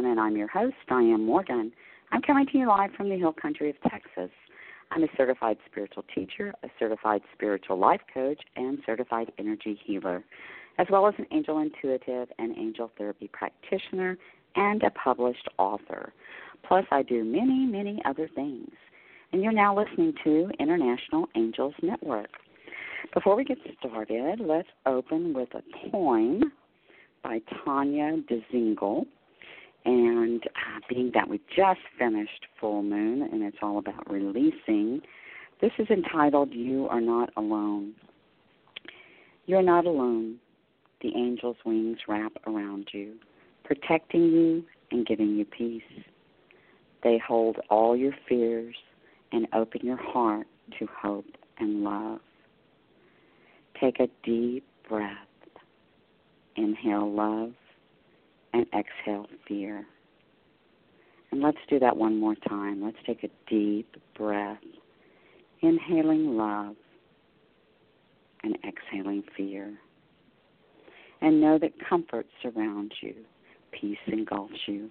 Navigation, 0.00 0.18
and 0.18 0.20
I'm 0.20 0.36
your 0.36 0.48
host, 0.48 0.76
Dianne 0.88 1.24
Morgan. 1.24 1.72
I'm 2.12 2.22
coming 2.22 2.46
to 2.46 2.58
you 2.58 2.66
live 2.66 2.90
from 2.96 3.08
the 3.08 3.16
hill 3.16 3.32
country 3.32 3.70
of 3.70 3.76
Texas. 3.90 4.30
I'm 4.90 5.02
a 5.02 5.08
certified 5.16 5.58
spiritual 5.70 6.04
teacher, 6.14 6.52
a 6.62 6.68
certified 6.78 7.22
spiritual 7.32 7.78
life 7.78 8.00
coach, 8.12 8.40
and 8.56 8.78
certified 8.86 9.30
energy 9.38 9.78
healer, 9.84 10.24
as 10.78 10.86
well 10.90 11.06
as 11.06 11.14
an 11.18 11.26
angel 11.32 11.58
intuitive 11.58 12.28
and 12.38 12.56
angel 12.56 12.90
therapy 12.98 13.28
practitioner 13.32 14.16
and 14.56 14.82
a 14.82 14.90
published 14.90 15.48
author. 15.58 16.12
Plus, 16.66 16.84
I 16.90 17.02
do 17.02 17.24
many, 17.24 17.66
many 17.66 18.00
other 18.04 18.28
things. 18.34 18.70
And 19.32 19.42
you're 19.42 19.52
now 19.52 19.76
listening 19.76 20.14
to 20.24 20.50
International 20.58 21.28
Angels 21.36 21.74
Network. 21.82 22.30
Before 23.14 23.36
we 23.36 23.44
get 23.44 23.58
started, 23.78 24.40
let's 24.40 24.68
open 24.86 25.32
with 25.34 25.50
a 25.54 25.90
poem 25.90 26.52
by 27.22 27.40
Tanya 27.64 28.16
Dzingel. 28.28 29.06
And 29.84 30.42
uh, 30.44 30.80
being 30.88 31.10
that 31.14 31.28
we 31.28 31.40
just 31.56 31.80
finished 31.98 32.46
Full 32.60 32.82
Moon 32.82 33.22
and 33.22 33.42
it's 33.42 33.56
all 33.62 33.78
about 33.78 34.10
releasing, 34.10 35.00
this 35.60 35.72
is 35.78 35.88
entitled 35.90 36.52
You 36.52 36.86
Are 36.88 37.00
Not 37.00 37.30
Alone. 37.36 37.94
You're 39.46 39.62
not 39.62 39.86
alone. 39.86 40.36
The 41.02 41.14
angel's 41.14 41.56
wings 41.64 41.98
wrap 42.06 42.32
around 42.46 42.88
you, 42.92 43.14
protecting 43.64 44.24
you 44.30 44.64
and 44.90 45.06
giving 45.06 45.36
you 45.36 45.44
peace. 45.44 45.82
They 47.02 47.18
hold 47.26 47.56
all 47.70 47.96
your 47.96 48.14
fears 48.28 48.76
and 49.32 49.46
open 49.54 49.80
your 49.82 49.96
heart 49.96 50.46
to 50.78 50.86
hope 50.86 51.24
and 51.58 51.82
love. 51.82 52.20
Take 53.80 53.98
a 53.98 54.08
deep 54.22 54.64
breath. 54.88 55.16
Inhale 56.56 57.10
love 57.10 57.52
and 58.52 58.66
exhale 58.74 59.26
fear. 59.46 59.86
And 61.30 61.40
let's 61.40 61.58
do 61.68 61.78
that 61.78 61.96
one 61.96 62.18
more 62.18 62.34
time. 62.48 62.82
Let's 62.82 62.96
take 63.06 63.22
a 63.24 63.28
deep 63.48 63.96
breath. 64.16 64.58
Inhaling 65.62 66.36
love 66.36 66.74
and 68.42 68.56
exhaling 68.64 69.22
fear. 69.36 69.74
And 71.20 71.40
know 71.40 71.58
that 71.58 71.72
comfort 71.86 72.26
surrounds 72.42 72.92
you, 73.02 73.14
peace 73.78 73.98
engulfs 74.06 74.54
you. 74.66 74.90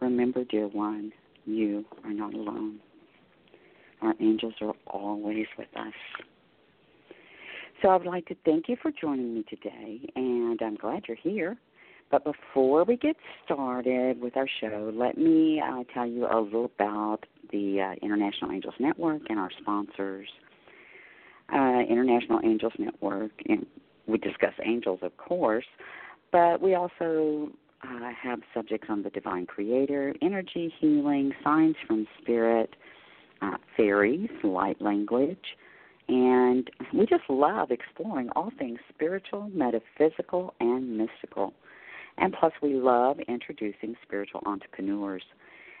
Remember, 0.00 0.44
dear 0.44 0.68
one, 0.68 1.12
you 1.46 1.84
are 2.04 2.12
not 2.12 2.34
alone. 2.34 2.78
Our 4.02 4.14
angels 4.20 4.54
are 4.60 4.74
always 4.86 5.46
with 5.56 5.74
us. 5.74 5.94
So 7.82 7.88
I 7.88 7.96
would 7.96 8.06
like 8.06 8.26
to 8.26 8.36
thank 8.44 8.68
you 8.68 8.76
for 8.80 8.90
joining 8.90 9.34
me 9.34 9.44
today, 9.48 10.00
and 10.14 10.60
I'm 10.62 10.76
glad 10.76 11.04
you're 11.08 11.16
here. 11.16 11.56
But 12.10 12.24
before 12.24 12.84
we 12.84 12.96
get 12.96 13.16
started 13.44 14.20
with 14.20 14.36
our 14.36 14.48
show, 14.60 14.92
let 14.94 15.18
me 15.18 15.60
uh, 15.60 15.82
tell 15.92 16.06
you 16.06 16.26
a 16.26 16.38
little 16.40 16.70
about 16.76 17.20
the 17.50 17.80
uh, 17.80 18.04
International 18.04 18.52
Angels 18.52 18.74
Network 18.78 19.22
and 19.28 19.38
our 19.38 19.50
sponsors. 19.60 20.28
Uh, 21.52 21.80
International 21.88 22.40
Angels 22.44 22.72
Network, 22.76 23.30
and 23.48 23.66
we 24.08 24.18
discuss 24.18 24.52
angels, 24.64 24.98
of 25.02 25.16
course, 25.16 25.64
but 26.32 26.60
we 26.60 26.74
also 26.74 27.50
uh, 27.84 28.10
have 28.20 28.40
subjects 28.52 28.88
on 28.90 29.04
the 29.04 29.10
divine 29.10 29.46
creator, 29.46 30.12
energy 30.22 30.74
healing, 30.80 31.32
signs 31.44 31.76
from 31.86 32.04
spirit, 32.20 32.74
uh, 33.42 33.58
fairies, 33.76 34.30
light 34.42 34.80
language 34.82 35.38
and 36.08 36.70
we 36.94 37.04
just 37.06 37.24
love 37.28 37.70
exploring 37.70 38.28
all 38.36 38.52
things 38.58 38.78
spiritual, 38.94 39.50
metaphysical, 39.52 40.54
and 40.60 40.96
mystical. 40.96 41.52
And 42.18 42.32
plus, 42.32 42.52
we 42.62 42.74
love 42.74 43.18
introducing 43.28 43.94
spiritual 44.02 44.40
entrepreneurs. 44.46 45.22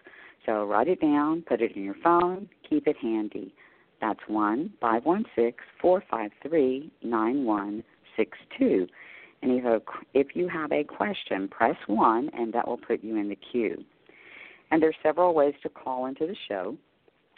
So 0.46 0.64
write 0.64 0.88
it 0.88 1.00
down, 1.00 1.43
put 1.43 1.60
it 1.60 1.76
in 1.76 1.82
your 1.82 1.96
phone, 2.02 2.48
keep 2.69 2.87
it 2.87 2.96
handy. 2.96 3.52
That's 4.00 4.20
1 4.28 4.72
516 4.81 5.54
453 5.81 6.93
9162. 7.02 8.87
And 9.43 9.82
if 10.14 10.34
you 10.34 10.48
have 10.48 10.72
a 10.72 10.84
question, 10.84 11.48
press 11.48 11.76
1 11.87 12.31
and 12.32 12.52
that 12.52 12.66
will 12.66 12.78
put 12.78 13.02
you 13.02 13.16
in 13.16 13.28
the 13.28 13.37
queue. 13.37 13.84
And 14.70 14.82
there's 14.82 14.96
several 15.02 15.34
ways 15.34 15.54
to 15.62 15.69
call 15.69 16.06
into 16.06 16.26
the 16.26 16.37
show. 16.49 16.76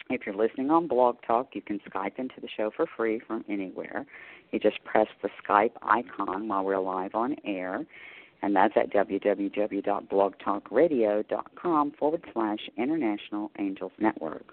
If 0.09 0.21
you're 0.25 0.35
listening 0.35 0.71
on 0.71 0.87
Blog 0.87 1.17
Talk, 1.25 1.49
you 1.53 1.61
can 1.61 1.79
Skype 1.87 2.17
into 2.17 2.41
the 2.41 2.47
show 2.57 2.71
for 2.75 2.87
free 2.97 3.19
from 3.27 3.45
anywhere. 3.47 4.05
You 4.51 4.59
just 4.59 4.83
press 4.83 5.07
the 5.21 5.29
Skype 5.43 5.73
icon 5.83 6.47
while 6.47 6.63
we're 6.63 6.79
live 6.79 7.13
on 7.13 7.35
air, 7.45 7.85
and 8.41 8.55
that's 8.55 8.77
at 8.77 8.93
www.blogtalkradio.com 8.93 11.91
forward 11.91 12.23
slash 12.33 12.59
International 12.77 13.51
Angels 13.59 13.91
Network. 13.99 14.45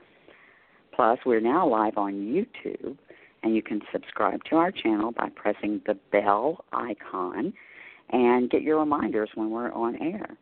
Plus, 0.94 1.18
we're 1.26 1.40
now 1.40 1.68
live 1.68 1.98
on 1.98 2.14
YouTube, 2.14 2.96
and 3.42 3.54
you 3.54 3.62
can 3.62 3.82
subscribe 3.92 4.42
to 4.44 4.56
our 4.56 4.72
channel 4.72 5.12
by 5.12 5.28
pressing 5.34 5.82
the 5.86 5.98
bell 6.10 6.64
icon 6.72 7.52
and 8.10 8.50
get 8.50 8.62
your 8.62 8.78
reminders 8.78 9.28
when 9.34 9.50
we're 9.50 9.70
on 9.72 9.96
air. 9.96 10.38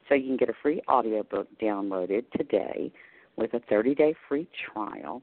So 0.08 0.16
you 0.16 0.26
can 0.26 0.36
get 0.36 0.48
a 0.48 0.54
free 0.60 0.82
audiobook 0.88 1.46
downloaded 1.62 2.24
today 2.36 2.90
with 3.36 3.54
a 3.54 3.60
30 3.70 3.94
day 3.94 4.16
free 4.28 4.48
trial. 4.72 5.22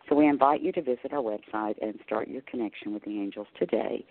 So 0.08 0.14
we 0.16 0.28
invite 0.28 0.62
you 0.62 0.72
to 0.74 0.82
visit 0.82 1.14
our 1.14 1.24
website 1.24 1.82
and 1.82 2.00
start 2.06 2.28
your 2.28 2.44
connection 2.44 2.94
with 2.94 3.04
the 3.04 3.20
angels 3.20 3.48
today 3.58 4.06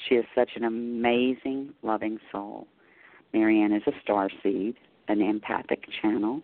She 0.08 0.14
is 0.14 0.24
such 0.34 0.50
an 0.56 0.64
amazing, 0.64 1.74
loving 1.82 2.18
soul. 2.30 2.66
Maryanne 3.34 3.76
is 3.76 3.82
a 3.86 3.92
star 4.02 4.30
seed, 4.42 4.76
an 5.08 5.20
empathic 5.20 5.84
channel, 6.00 6.42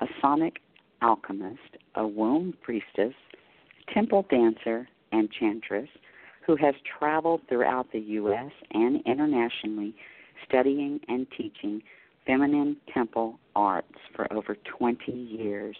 a 0.00 0.06
sonic 0.20 0.60
alchemist, 1.02 1.76
a 1.94 2.06
womb 2.06 2.54
priestess, 2.62 3.14
temple 3.92 4.26
dancer, 4.30 4.88
and 5.12 5.30
chantress 5.30 5.88
who 6.46 6.56
has 6.56 6.74
traveled 6.98 7.42
throughout 7.48 7.92
the 7.92 8.00
U.S. 8.00 8.50
and 8.72 9.02
internationally 9.04 9.94
studying 10.46 11.00
and 11.08 11.26
teaching 11.36 11.82
feminine 12.28 12.76
temple 12.92 13.40
arts 13.56 13.98
for 14.14 14.30
over 14.32 14.54
20 14.78 15.10
years. 15.10 15.76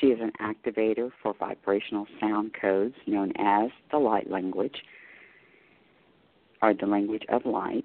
She 0.00 0.08
is 0.08 0.18
an 0.20 0.32
activator 0.40 1.10
for 1.22 1.34
vibrational 1.38 2.06
sound 2.20 2.50
codes 2.60 2.96
known 3.06 3.32
as 3.38 3.70
the 3.92 3.98
light 3.98 4.28
language, 4.28 4.74
or 6.60 6.74
the 6.74 6.86
language 6.86 7.22
of 7.28 7.46
light, 7.46 7.84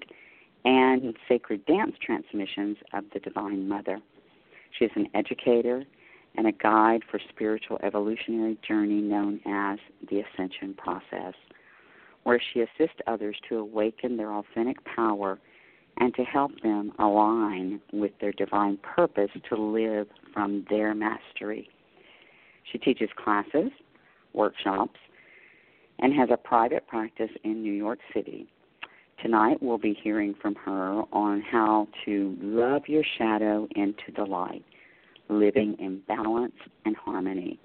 and 0.65 1.15
sacred 1.29 1.65
dance 1.67 1.95
transmissions 2.03 2.77
of 2.93 3.03
the 3.13 3.19
Divine 3.19 3.69
Mother. 3.69 3.99
She 4.77 4.85
is 4.85 4.91
an 4.95 5.07
educator 5.13 5.83
and 6.35 6.47
a 6.47 6.51
guide 6.51 7.01
for 7.09 7.19
spiritual 7.29 7.79
evolutionary 7.83 8.57
journey 8.67 9.01
known 9.01 9.39
as 9.45 9.77
the 10.09 10.21
Ascension 10.21 10.73
Process, 10.73 11.35
where 12.23 12.41
she 12.53 12.61
assists 12.61 12.99
others 13.05 13.37
to 13.49 13.57
awaken 13.57 14.17
their 14.17 14.33
authentic 14.33 14.83
power 14.83 15.39
and 15.99 16.13
to 16.15 16.23
help 16.23 16.51
them 16.61 16.91
align 16.99 17.81
with 17.91 18.11
their 18.19 18.33
divine 18.33 18.77
purpose 18.77 19.31
to 19.49 19.55
live 19.55 20.07
from 20.33 20.65
their 20.69 20.93
mastery. 20.93 21.69
She 22.71 22.77
teaches 22.77 23.09
classes, 23.15 23.71
workshops, 24.33 24.99
and 25.99 26.13
has 26.13 26.29
a 26.31 26.37
private 26.37 26.85
practice 26.87 27.31
in 27.43 27.63
New 27.63 27.73
York 27.73 27.99
City 28.13 28.47
Tonight 29.21 29.61
we'll 29.61 29.77
be 29.79 29.97
hearing 30.03 30.35
from 30.39 30.53
her 30.55 31.01
on 31.11 31.41
how 31.41 31.87
to 32.05 32.37
love 32.39 32.83
your 32.87 33.03
shadow 33.17 33.67
into 33.75 34.11
the 34.15 34.23
light, 34.23 34.63
living 35.27 35.75
in 35.79 36.01
balance 36.07 36.53
and 36.85 36.95
harmony. 36.95 37.59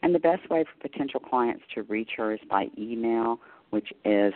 And 0.02 0.16
the 0.16 0.20
best 0.20 0.50
way 0.50 0.64
for 0.64 0.88
potential 0.88 1.20
clients 1.20 1.64
to 1.76 1.84
reach 1.84 2.12
her 2.16 2.34
is 2.34 2.40
by 2.50 2.68
email, 2.78 3.42
which 3.72 3.92
is 4.06 4.34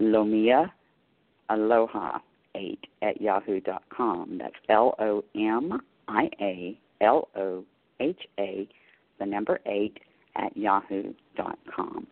Lomia 0.00 0.70
Aloha, 1.50 2.20
eight 2.54 2.86
at 3.02 3.20
yahoo 3.20 3.60
dot 3.60 3.82
com. 3.90 4.38
That's 4.38 4.56
L 4.70 4.94
O 4.98 5.22
M 5.34 5.78
I 6.08 6.30
A 6.40 6.78
L 7.02 7.28
O 7.36 7.64
H 8.00 8.22
A, 8.38 8.66
the 9.18 9.26
number 9.26 9.60
eight 9.66 10.00
at 10.36 10.56
yahoo 10.56 11.12
dot 11.36 11.58
com. 11.70 12.06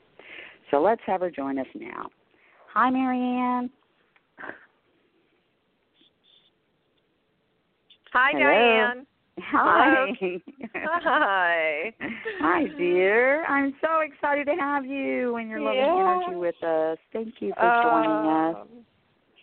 So 0.71 0.81
let's 0.81 1.03
have 1.07 1.21
her 1.21 1.31
join 1.31 1.59
us 1.59 1.67
now. 1.75 2.09
Hi, 2.73 2.91
Maryanne. 2.91 3.71
Hi, 8.13 8.33
Hello. 8.33 8.45
Dianne. 8.45 9.07
Hi. 9.41 10.41
Hi. 10.75 11.95
Hi, 12.41 12.67
dear. 12.79 13.45
I'm 13.45 13.75
so 13.81 14.01
excited 14.01 14.47
to 14.47 14.55
have 14.55 14.87
you 14.87 15.37
and 15.37 15.49
your 15.49 15.61
loving 15.61 15.81
Yeah. 15.81 16.01
energy 16.01 16.37
with 16.37 16.63
us. 16.63 16.99
Thank 17.13 17.41
you 17.41 17.53
for 17.55 17.81
joining 17.83 18.27
us. 18.27 18.57
Um, 18.61 18.69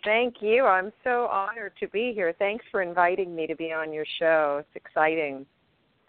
Thank 0.04 0.42
you. 0.42 0.66
I'm 0.66 0.92
so 1.02 1.26
honored 1.28 1.72
to 1.80 1.88
be 1.88 2.12
here. 2.12 2.34
Thanks 2.38 2.64
for 2.70 2.82
inviting 2.82 3.34
me 3.34 3.46
to 3.46 3.56
be 3.56 3.72
on 3.72 3.92
your 3.92 4.04
show. 4.18 4.58
It's 4.60 4.76
exciting. 4.84 5.46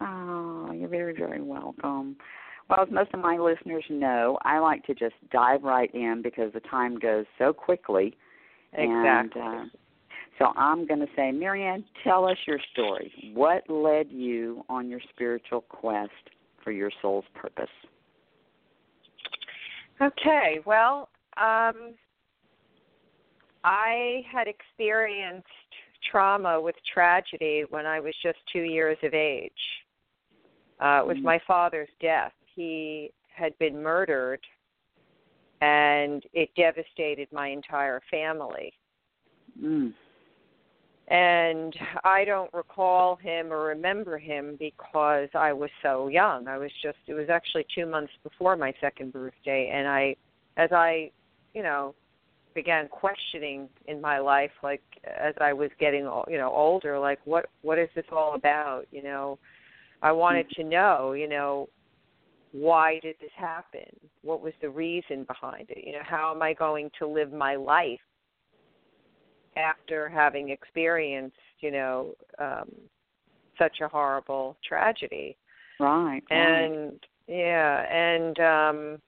Oh, 0.02 0.72
you're 0.74 0.90
very, 0.90 1.14
very 1.16 1.42
welcome. 1.42 2.18
Well, 2.70 2.82
as 2.82 2.90
most 2.92 3.14
of 3.14 3.20
my 3.20 3.38
listeners 3.38 3.84
know, 3.90 4.40
I 4.44 4.58
like 4.60 4.84
to 4.86 4.96
just 4.96 5.16
dive 5.32 5.64
right 5.64 5.94
in 5.94 6.22
because 6.24 6.52
the 6.54 6.62
time 6.62 6.98
goes 6.98 7.26
so 7.38 7.54
quickly. 7.54 8.18
Exactly. 8.74 9.42
And, 9.42 9.64
uh, 9.64 9.66
so 10.40 10.52
I'm 10.58 10.86
going 10.86 11.00
to 11.00 11.08
say, 11.16 11.32
Maryanne, 11.32 11.86
tell 12.04 12.28
us 12.28 12.38
your 12.46 12.60
story. 12.74 13.32
What 13.34 13.70
led 13.70 14.08
you 14.10 14.66
on 14.68 14.90
your 14.90 15.00
spiritual 15.14 15.62
quest 15.62 16.12
for 16.64 16.72
your 16.72 16.92
soul's 17.02 17.26
purpose? 17.36 17.70
Okay. 20.02 20.60
Well, 20.66 21.10
um, 21.38 21.94
I 23.64 24.24
had 24.30 24.48
experienced 24.48 25.48
trauma 26.12 26.60
with 26.60 26.76
tragedy 26.94 27.64
when 27.70 27.86
I 27.86 28.00
was 28.00 28.14
just 28.22 28.38
two 28.52 28.64
years 28.64 28.98
of 29.04 29.14
age. 29.14 29.52
Uh, 30.80 31.00
it 31.02 31.08
was 31.08 31.18
Mhm. 31.18 31.24
my 31.24 31.40
father's 31.40 31.90
death. 32.02 32.34
He 32.56 33.12
had 33.34 33.58
been 33.60 33.82
murdered, 33.82 34.40
and 35.62 36.24
it 36.34 36.50
devastated 36.56 37.28
my 37.32 37.50
entire 37.50 38.02
family. 38.10 38.74
Mm. 39.62 39.94
and 41.08 41.74
I 42.04 42.26
don't 42.26 42.52
recall 42.54 43.16
him 43.16 43.54
or 43.54 43.66
remember 43.66 44.18
him 44.18 44.58
because 44.60 45.30
I 45.34 45.54
was 45.54 45.70
so 45.82 46.08
young. 46.08 46.48
I 46.48 46.58
was 46.58 46.72
just 46.82 46.98
it 47.08 47.14
was 47.14 47.30
actually 47.30 47.66
2 47.76 47.86
months 47.86 48.12
before 48.24 48.56
my 48.56 48.74
second 48.82 49.14
birthday 49.14 49.72
and 49.74 49.88
I 49.88 50.16
as 50.58 50.72
I, 50.72 51.12
you 51.54 51.64
know, 51.64 51.94
began 52.54 52.88
questioning 52.88 53.70
in 53.88 54.02
my 54.02 54.18
life 54.20 54.52
like 54.64 54.82
as 55.06 55.36
I 55.40 55.54
was 55.54 55.70
getting 55.80 56.04
you 56.28 56.38
know 56.38 56.52
older 56.54 56.98
like 57.00 57.20
what 57.26 57.46
what 57.62 57.78
is 57.78 57.90
this 57.96 58.06
all 58.12 58.36
about, 58.36 58.86
you 58.92 59.04
know? 59.04 59.38
I 60.02 60.12
wanted 60.12 60.50
to 60.52 60.64
know, 60.64 61.14
you 61.14 61.30
know, 61.30 61.70
why 62.56 63.00
did 63.02 63.16
this 63.20 63.32
happen? 63.36 63.86
What 64.22 64.42
was 64.42 64.54
the 64.62 64.70
reason 64.70 65.26
behind 65.26 65.70
it? 65.70 65.86
You 65.86 65.94
know, 65.94 66.04
how 66.04 66.34
am 66.34 66.42
I 66.42 66.54
going 66.54 66.90
to 67.00 67.08
live 67.08 67.34
my 67.34 67.56
life 67.56 68.00
after 69.58 70.10
having 70.10 70.50
experienced, 70.50 71.36
you 71.60 71.72
know, 71.72 72.14
um, 72.40 72.70
such 73.58 73.80
a 73.82 73.88
horrible 73.88 74.58
tragedy. 74.68 75.38
Right. 75.80 76.22
right. 76.30 76.38
And 76.38 77.00
yeah, 77.28 77.86
and 77.92 78.40
um 78.40 79.02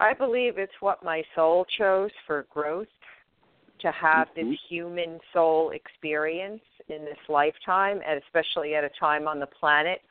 I 0.00 0.12
believe 0.12 0.58
it's 0.58 0.72
what 0.80 1.04
my 1.04 1.22
soul 1.34 1.66
chose 1.78 2.10
for 2.26 2.46
growth 2.50 2.88
to 3.80 3.90
have 3.92 4.28
Mhm. 4.28 4.34
this 4.34 4.60
human 4.68 5.20
soul 5.32 5.70
experience 5.70 6.62
in 6.88 7.04
this 7.04 7.18
lifetime 7.28 8.02
and 8.06 8.22
especially 8.22 8.74
at 8.74 8.84
a 8.84 8.90
time 8.90 9.28
on 9.28 9.38
the 9.38 9.46
planet 9.46 10.02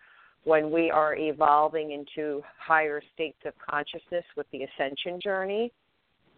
when 0.43 0.71
we 0.71 0.91
are 0.91 1.15
evolving 1.15 1.91
into 1.91 2.41
higher 2.57 3.01
states 3.13 3.39
of 3.45 3.53
consciousness 3.57 4.25
with 4.35 4.47
the 4.51 4.63
ascension 4.63 5.19
journey. 5.21 5.71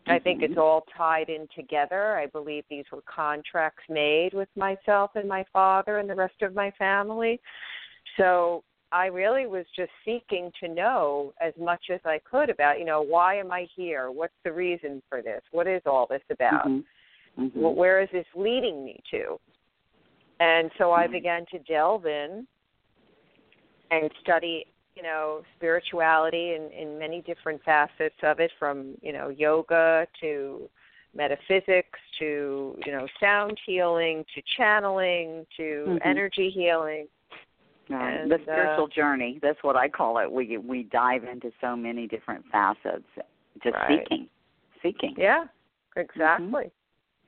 I 0.07 0.19
think 0.19 0.43
it's 0.43 0.57
all 0.57 0.85
tied 0.95 1.29
in 1.29 1.47
together. 1.55 2.15
I 2.15 2.27
believe 2.27 2.63
these 2.69 2.85
were 2.91 3.01
contracts 3.07 3.83
made 3.89 4.35
with 4.35 4.49
myself 4.55 5.11
and 5.15 5.27
my 5.27 5.43
father 5.51 5.97
and 5.97 6.07
the 6.07 6.13
rest 6.13 6.43
of 6.43 6.53
my 6.53 6.69
family. 6.77 7.41
So 8.17 8.63
I 8.91 9.07
really 9.07 9.47
was 9.47 9.65
just 9.75 9.91
seeking 10.05 10.51
to 10.59 10.67
know 10.67 11.33
as 11.41 11.53
much 11.59 11.85
as 11.91 11.99
I 12.05 12.19
could 12.19 12.51
about, 12.51 12.77
you 12.77 12.85
know, 12.85 13.01
why 13.01 13.35
am 13.37 13.51
I 13.51 13.67
here? 13.75 14.11
What's 14.11 14.35
the 14.43 14.53
reason 14.53 15.01
for 15.09 15.23
this? 15.23 15.41
What 15.51 15.65
is 15.65 15.81
all 15.87 16.05
this 16.05 16.21
about? 16.29 16.67
Mhm. 16.67 16.85
Mhm. 17.39 17.55
Well, 17.55 17.73
where 17.73 17.99
is 17.99 18.09
this 18.11 18.27
leading 18.35 18.85
me 18.85 19.01
to? 19.09 19.39
And 20.39 20.71
so 20.77 20.91
I 20.91 21.07
Mhm. 21.07 21.11
began 21.11 21.45
to 21.47 21.59
delve 21.59 22.05
in 22.05 22.47
and 24.03 24.11
study, 24.21 24.65
you 24.95 25.03
know, 25.03 25.41
spirituality 25.57 26.53
in, 26.55 26.69
in 26.71 26.97
many 26.99 27.21
different 27.21 27.61
facets 27.63 28.15
of 28.23 28.39
it, 28.39 28.51
from 28.59 28.95
you 29.01 29.13
know 29.13 29.29
yoga 29.29 30.07
to 30.21 30.69
metaphysics 31.15 31.99
to 32.19 32.77
you 32.85 32.91
know 32.91 33.07
sound 33.19 33.57
healing 33.65 34.25
to 34.35 34.41
channeling 34.57 35.45
to 35.57 35.85
Mhm. 35.87 36.01
energy 36.03 36.49
healing. 36.49 37.07
And, 37.89 38.31
the 38.31 38.35
uh, 38.35 38.41
spiritual 38.41 38.87
journey. 38.87 39.37
That's 39.43 39.61
what 39.61 39.75
I 39.75 39.87
call 39.87 40.17
it. 40.17 40.31
We 40.31 40.57
we 40.57 40.83
dive 40.83 41.23
into 41.23 41.51
so 41.61 41.75
many 41.75 42.07
different 42.07 42.45
facets, 42.51 43.07
just 43.63 43.75
Right. 43.75 43.99
seeking, 43.99 44.29
seeking. 44.81 45.15
Yeah, 45.17 45.45
exactly. 45.95 46.71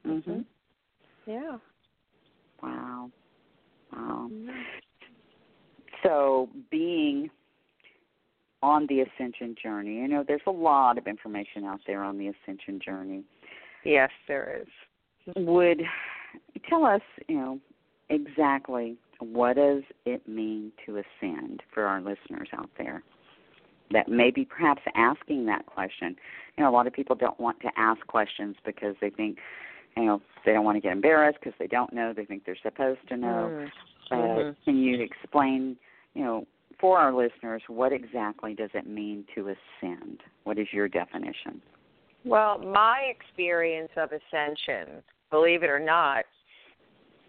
Mhm. 0.04 0.46
Yeah. 1.26 1.60
Wow. 2.62 3.12
Wow. 3.92 4.32
So 6.04 6.50
being 6.72 7.30
on 8.64 8.88
the 8.88 9.02
ascension 9.02 9.56
journey, 9.62 9.96
you 9.96 10.08
know, 10.08 10.24
there's 10.28 10.42
a 10.48 10.52
lot 10.52 10.98
of 10.98 11.08
information 11.08 11.64
out 11.66 11.80
there 11.86 12.04
on 12.04 12.18
the 12.18 12.28
ascension 12.28 12.80
journey. 12.84 13.24
Yes, 13.84 14.10
there 14.28 14.62
is. 14.62 15.36
Would 15.36 15.82
tell 16.70 16.86
us, 16.86 17.02
you 17.28 17.36
know, 17.36 17.60
exactly 18.10 18.98
what 19.20 19.56
does 19.56 19.84
it 20.06 20.28
mean 20.28 20.72
to 20.86 20.98
ascend 20.98 21.64
for 21.74 21.84
our 21.84 22.00
listeners 22.00 22.48
out 22.54 22.70
there 22.78 23.04
that 23.92 24.08
may 24.10 24.32
be 24.32 24.46
perhaps 24.46 24.82
asking 24.96 25.46
that 25.46 25.66
question. 25.66 26.16
You 26.58 26.64
know, 26.64 26.70
a 26.70 26.74
lot 26.74 26.88
of 26.88 26.94
people 26.94 27.16
don't 27.16 27.40
want 27.40 27.60
to 27.62 27.70
ask 27.78 28.06
questions 28.08 28.56
because 28.66 28.96
they 29.02 29.10
think, 29.10 29.38
you 29.96 30.06
know, 30.06 30.22
they 30.46 30.54
don't 30.54 30.66
want 30.66 30.76
to 30.76 30.82
get 30.82 30.92
embarrassed 30.92 31.40
because 31.40 31.58
they 31.60 31.68
don't 31.68 31.94
know. 31.94 32.14
They 32.14 32.26
think 32.26 32.46
they're 32.46 32.58
supposed 32.62 33.00
to 33.10 33.18
know. 33.18 33.68
Mm. 34.12 34.52
Uh. 34.52 34.54
Can 34.66 34.78
you 34.78 35.02
explain, 35.02 35.78
you 36.18 36.24
know, 36.24 36.48
for 36.80 36.98
our 36.98 37.14
listeners, 37.14 37.62
what 37.68 37.94
exactly 37.94 38.56
does 38.56 38.72
it 38.74 38.88
mean 38.88 39.24
to 39.36 39.50
ascend? 39.50 40.22
What 40.46 40.58
is 40.58 40.68
your 40.72 40.88
definition? 40.88 41.62
Well, 42.26 42.58
my 42.58 43.12
experience 43.16 43.92
of 43.96 44.10
ascension, 44.12 45.04
believe 45.30 45.62
it 45.62 45.70
or 45.70 45.80
not, 45.80 46.26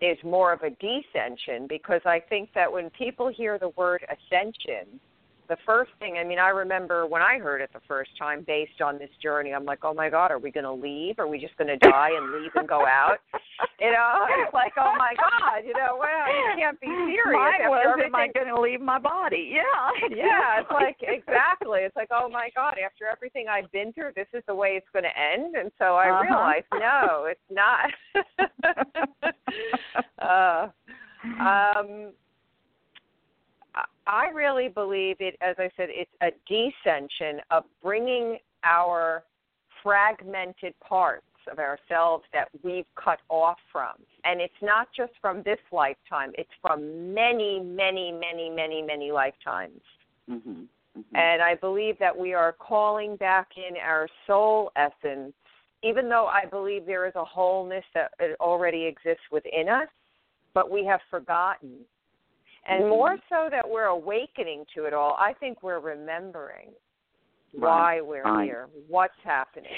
is 0.01 0.17
more 0.25 0.53
of 0.55 0.63
a 0.63 0.71
descension 0.71 1.69
because 1.69 2.01
I 2.07 2.21
think 2.31 2.49
that 2.55 2.73
when 2.73 2.89
people 2.91 3.29
hear 3.29 3.59
the 3.59 3.71
word 3.71 4.07
ascension, 4.09 4.99
the 5.49 5.57
first 5.65 5.91
thing, 5.99 6.17
I 6.19 6.25
mean, 6.25 6.39
I 6.39 6.49
remember 6.49 7.07
when 7.07 7.23
I 7.23 7.39
heard 7.39 7.61
it 7.61 7.71
the 7.73 7.81
first 7.89 8.11
time 8.19 8.45
based 8.47 8.81
on 8.85 8.99
this 8.99 9.09
journey, 9.23 9.53
I'm 9.55 9.65
like, 9.65 9.81
oh 9.83 9.95
my 9.95 10.11
God, 10.11 10.31
are 10.31 10.39
we 10.39 10.51
going 10.51 10.65
to 10.65 10.73
leave? 10.73 11.19
Are 11.19 11.27
we 11.27 11.39
just 11.39 11.57
going 11.57 11.69
to 11.69 11.77
die 11.79 12.11
and 12.15 12.33
leave 12.33 12.51
and 12.55 12.69
go 12.69 12.85
out? 12.87 13.19
You 13.81 13.91
know, 13.93 14.27
it's 14.45 14.55
like, 14.55 14.73
oh 14.77 14.93
my 14.99 15.15
God, 15.17 15.63
you 15.67 15.73
know, 15.73 15.97
well, 15.99 16.27
you 16.29 16.55
can't 16.57 16.81
be 16.81 16.87
serious. 16.87 17.35
Mine 17.35 17.55
after 17.61 17.71
was, 17.71 17.87
everything. 17.89 18.15
am 18.15 18.21
I 18.21 18.29
going 18.33 18.47
to 18.55 18.61
leave 18.61 18.81
my 18.81 18.99
body? 18.99 19.53
Yeah. 19.59 20.17
Yeah, 20.17 20.61
it's 20.61 20.71
like 20.71 20.97
exactly. 21.01 21.81
It's 21.83 21.95
like, 21.97 22.09
oh 22.13 22.29
my 22.29 22.51
God, 22.55 22.75
after 22.85 23.07
everything 23.11 23.47
I've 23.49 23.71
been 23.73 23.93
through, 23.93 24.11
this 24.17 24.27
is 24.33 24.43
the 24.47 24.55
way 24.55 24.71
it's 24.77 24.87
going 24.93 25.05
to 25.05 25.17
end. 25.17 25.55
And 25.57 25.71
so 25.79 25.95
I 25.97 26.09
Uh-huh. 26.11 26.23
realized, 26.23 26.67
no, 26.73 27.27
it's 27.27 27.41
not. 27.51 27.91
uh, 30.23 30.69
um, 31.41 32.13
I- 34.09 34.31
really 34.31 34.69
believe 34.69 35.17
it. 35.21 35.37
As 35.41 35.57
I 35.59 35.71
said, 35.77 35.91
it's 35.91 36.11
a 36.21 36.33
descension 36.51 37.41
of 37.51 37.65
bringing 37.83 38.39
our 38.65 39.23
fragmented 39.83 40.75
parts 40.81 41.25
of 41.51 41.59
ourselves 41.59 42.25
that 42.33 42.49
we've 42.63 42.87
cut 42.95 43.21
off 43.29 43.59
from, 43.71 43.95
and 44.25 44.41
it's 44.41 44.61
not 44.63 44.89
just 44.93 45.13
from 45.21 45.43
this 45.43 45.61
lifetime. 45.73 46.33
It's 46.37 46.53
from 46.61 47.15
many, 47.15 47.61
many, 47.61 48.13
many, 48.13 48.51
many, 48.51 48.83
many 48.83 49.13
lifetimes. 49.13 49.81
Mhm. 50.29 50.67
Mhm. 50.99 51.05
And 51.15 51.43
I 51.43 51.55
believe 51.55 51.99
that 51.99 52.17
we 52.17 52.35
are 52.35 52.53
calling 52.53 53.17
back 53.17 53.57
in 53.57 53.77
our 53.77 54.09
soul 54.27 54.73
essence, 54.77 55.35
even 55.83 56.09
though 56.09 56.27
I 56.27 56.45
believe 56.45 56.87
there 56.87 57.07
is 57.07 57.15
a 57.15 57.25
wholeness 57.25 57.85
that 57.95 58.13
already 58.41 58.85
exists 58.85 59.31
within 59.31 59.69
us, 59.69 59.89
but 60.55 60.71
we 60.71 60.85
have 60.85 61.03
forgotten. 61.11 61.87
And 62.69 62.85
Mhm. 62.85 62.89
more 62.91 63.17
so 63.31 63.49
that 63.51 63.69
we're 63.69 63.87
awakening 63.87 64.67
to 64.75 64.85
it 64.85 64.93
all, 64.93 65.15
I 65.19 65.33
think 65.35 65.63
we're 65.63 65.81
remembering 65.81 66.75
Right, 67.55 67.63
why 67.63 68.01
we're 68.03 68.23
right. 68.25 68.45
here, 68.45 68.69
what's 68.89 69.19
happening. 69.25 69.73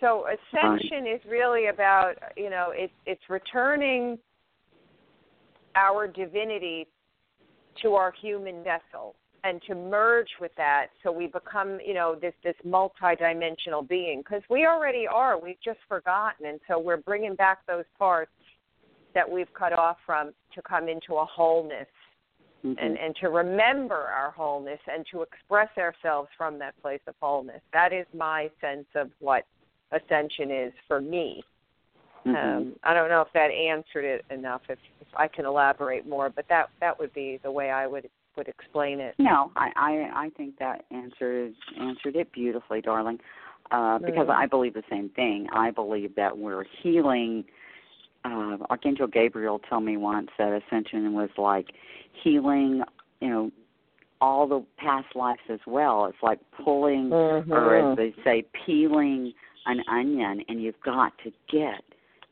So 0.00 0.26
ascension 0.26 1.04
right. 1.04 1.14
is 1.14 1.24
really 1.26 1.66
about 1.66 2.14
you 2.36 2.50
know 2.50 2.72
it's 2.74 2.92
it's 3.06 3.22
returning 3.28 4.18
our 5.76 6.06
divinity 6.06 6.86
to 7.82 7.94
our 7.94 8.12
human 8.12 8.62
vessel 8.64 9.14
and 9.44 9.60
to 9.62 9.74
merge 9.74 10.28
with 10.40 10.52
that 10.56 10.88
so 11.02 11.12
we 11.12 11.26
become 11.26 11.78
you 11.84 11.94
know 11.94 12.16
this 12.20 12.34
this 12.42 12.56
multidimensional 12.66 13.86
being 13.86 14.20
because 14.20 14.42
we 14.48 14.66
already 14.66 15.06
are 15.06 15.38
we've 15.38 15.60
just 15.64 15.80
forgotten 15.88 16.46
and 16.46 16.60
so 16.68 16.78
we're 16.78 16.96
bringing 16.96 17.34
back 17.34 17.58
those 17.66 17.84
parts 17.98 18.32
that 19.14 19.30
we've 19.30 19.52
cut 19.54 19.72
off 19.72 19.96
from 20.04 20.32
to 20.54 20.62
come 20.62 20.88
into 20.88 21.14
a 21.14 21.24
wholeness 21.24 21.88
mm-hmm. 22.64 22.78
and 22.78 22.96
and 22.98 23.14
to 23.16 23.28
remember 23.28 23.94
our 23.94 24.30
wholeness 24.30 24.80
and 24.92 25.04
to 25.10 25.22
express 25.22 25.68
ourselves 25.78 26.28
from 26.36 26.58
that 26.58 26.80
place 26.82 27.00
of 27.06 27.14
wholeness 27.20 27.60
that 27.72 27.92
is 27.92 28.06
my 28.16 28.50
sense 28.60 28.86
of 28.94 29.10
what 29.20 29.44
ascension 29.92 30.50
is 30.50 30.72
for 30.88 31.00
me 31.00 31.42
mm-hmm. 32.26 32.36
um, 32.36 32.72
I 32.82 32.94
don't 32.94 33.08
know 33.08 33.20
if 33.20 33.32
that 33.34 33.50
answered 33.50 34.04
it 34.04 34.24
enough. 34.30 34.62
If, 34.68 34.78
if 35.00 35.06
I 35.16 35.28
can 35.28 35.44
elaborate 35.44 36.06
more, 36.08 36.30
but 36.30 36.46
that 36.48 36.70
that 36.80 36.98
would 36.98 37.12
be 37.14 37.38
the 37.42 37.50
way 37.50 37.70
I 37.70 37.86
would 37.86 38.08
would 38.36 38.48
explain 38.48 39.00
it. 39.00 39.14
No, 39.18 39.52
I 39.56 39.70
I, 39.76 40.24
I 40.24 40.30
think 40.36 40.58
that 40.58 40.84
answered 40.90 41.54
answered 41.78 42.16
it 42.16 42.32
beautifully, 42.32 42.80
darling. 42.80 43.18
Uh, 43.70 43.98
because 43.98 44.26
mm. 44.26 44.34
I 44.34 44.46
believe 44.46 44.74
the 44.74 44.82
same 44.90 45.08
thing. 45.10 45.46
I 45.52 45.70
believe 45.70 46.14
that 46.16 46.36
we're 46.36 46.64
healing. 46.82 47.44
Uh, 48.24 48.56
Archangel 48.70 49.06
Gabriel 49.06 49.58
told 49.58 49.84
me 49.84 49.96
once 49.96 50.28
that 50.38 50.60
ascension 50.62 51.12
was 51.12 51.30
like 51.36 51.68
healing, 52.22 52.82
you 53.20 53.28
know, 53.28 53.50
all 54.20 54.46
the 54.46 54.64
past 54.78 55.14
lives 55.14 55.40
as 55.50 55.60
well. 55.66 56.06
It's 56.06 56.22
like 56.22 56.38
pulling, 56.64 57.10
mm-hmm. 57.10 57.52
or 57.52 57.92
as 57.92 57.96
they 57.96 58.14
say, 58.24 58.44
peeling 58.64 59.32
an 59.66 59.80
onion, 59.90 60.42
and 60.48 60.62
you've 60.62 60.80
got 60.84 61.12
to 61.24 61.32
get 61.50 61.82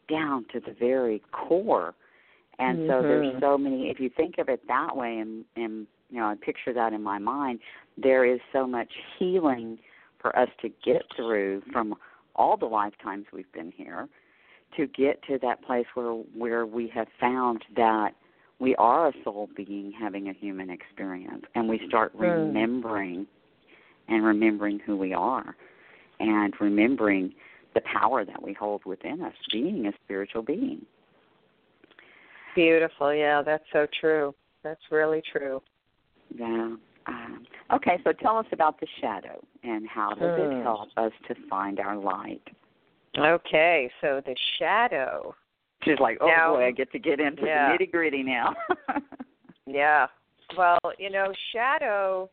down 0.09 0.47
to 0.53 0.61
the 0.61 0.75
very 0.79 1.23
core 1.33 1.95
and 2.59 2.79
mm-hmm. 2.79 2.91
so 2.91 3.03
there's 3.03 3.41
so 3.41 3.59
many. 3.59 3.89
If 3.89 4.01
you 4.01 4.11
think 4.17 4.39
of 4.39 4.49
it 4.49 4.61
that 4.69 4.97
way, 4.97 5.19
and 5.19 5.45
and 5.57 5.87
you 6.11 6.19
know, 6.19 6.27
I 6.27 6.35
picture 6.35 6.73
that 6.73 6.93
in 6.93 7.03
my 7.03 7.19
mind. 7.19 7.61
There 7.97 8.25
is 8.25 8.41
so 8.53 8.67
much 8.67 8.91
healing 9.19 9.79
for 10.21 10.37
us 10.39 10.49
to 10.63 10.71
get 10.85 11.03
through 11.17 11.63
from 11.73 11.95
all 12.37 12.57
the 12.57 12.67
lifetimes 12.67 13.27
we've 13.33 13.51
been 13.53 13.73
here, 13.77 14.09
to 14.77 14.87
get 14.87 15.23
to 15.25 15.39
that 15.43 15.63
place 15.63 15.87
where 15.95 16.13
where 16.13 16.67
we 16.67 16.89
have 16.89 17.09
found 17.21 17.65
that 17.77 18.13
we 18.59 18.75
are 18.77 19.09
a 19.09 19.13
soul 19.25 19.49
being 19.57 19.93
having 19.99 20.29
a 20.29 20.33
human 20.33 20.71
experience, 20.71 21.45
and 21.55 21.69
we 21.69 21.81
start 21.89 22.13
Hmm. 22.13 22.21
remembering 22.21 23.27
and 24.09 24.25
remembering 24.25 24.79
who 24.85 24.97
we 24.97 25.13
are, 25.13 25.57
and 26.21 26.55
remembering 26.61 27.35
the 27.75 27.81
power 27.83 28.25
that 28.25 28.43
we 28.43 28.53
hold 28.53 28.85
within 28.85 29.23
us, 29.23 29.35
being 29.51 29.87
a 29.87 29.93
spiritual 30.05 30.43
being. 30.43 30.85
Beautiful. 32.55 33.15
Yeah, 33.15 33.43
that's 33.43 33.65
so 33.73 33.87
true. 34.01 34.35
That's 34.63 34.81
really 34.91 35.23
true. 35.33 35.63
Yeah. 36.35 36.77
Um, 37.07 37.47
okay, 37.75 37.99
so 38.05 38.13
tell 38.13 38.37
us 38.39 38.47
about 38.53 38.79
the 38.79 38.87
shadow 39.01 39.43
and 39.65 39.89
how 39.89 40.11
does 40.11 40.33
Hmm. 40.35 40.41
it 40.43 40.63
help 40.63 40.89
us 40.97 41.13
to 41.29 41.35
find 41.49 41.81
our 41.81 41.97
light? 41.97 42.43
Okay, 43.19 43.91
so 44.01 44.21
the 44.25 44.35
shadow. 44.59 45.35
She's 45.83 45.99
like, 45.99 46.19
oh 46.21 46.27
Now- 46.27 46.55
boy, 46.55 46.67
I 46.67 46.71
get 46.71 46.91
to 46.93 46.99
get 46.99 47.21
into 47.21 47.45
Yeah. 47.45 47.77
the 47.77 47.85
nitty 47.85 47.91
gritty 47.91 48.23
now. 48.23 48.55
Yeah. 49.65 50.09
Well, 50.57 50.79
you 50.99 51.09
know, 51.09 51.33
shadow 51.53 52.29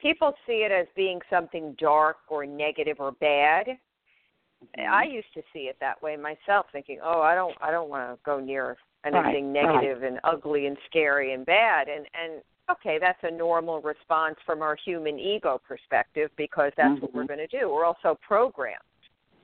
people 0.00 0.32
see 0.46 0.64
it 0.64 0.72
as 0.72 0.86
being 0.96 1.20
something 1.28 1.76
dark 1.78 2.18
or 2.28 2.46
negative 2.46 2.96
or 3.00 3.12
bad. 3.12 3.66
Mm-hmm. 3.66 4.92
I 4.92 5.02
used 5.04 5.32
to 5.34 5.42
see 5.52 5.60
it 5.68 5.76
that 5.80 6.00
way 6.02 6.16
myself, 6.16 6.66
thinking, 6.72 6.98
"Oh, 7.02 7.20
I 7.20 7.34
don't, 7.34 7.54
I 7.60 7.70
don't 7.70 7.88
want 7.90 8.10
to 8.12 8.18
go 8.24 8.38
near 8.40 8.76
anything 9.04 9.52
Right, 9.52 9.64
negative 9.64 10.02
and 10.02 10.20
ugly 10.24 10.66
and 10.66 10.76
scary 10.88 11.32
and 11.34 11.44
bad." 11.44 11.88
And 11.88 12.06
and 12.14 12.42
okay, 12.70 12.98
that's 13.00 13.18
a 13.24 13.30
normal 13.30 13.80
response 13.80 14.36
from 14.46 14.62
our 14.62 14.76
human 14.76 15.18
ego 15.18 15.60
perspective 15.66 16.30
because 16.36 16.72
that's 16.76 17.00
what 17.02 17.12
we're 17.12 17.24
Mhm. 17.24 17.28
going 17.28 17.48
to 17.48 17.58
do. 17.58 17.68
We're 17.68 17.84
also 17.84 18.18
programmed. 18.26 18.78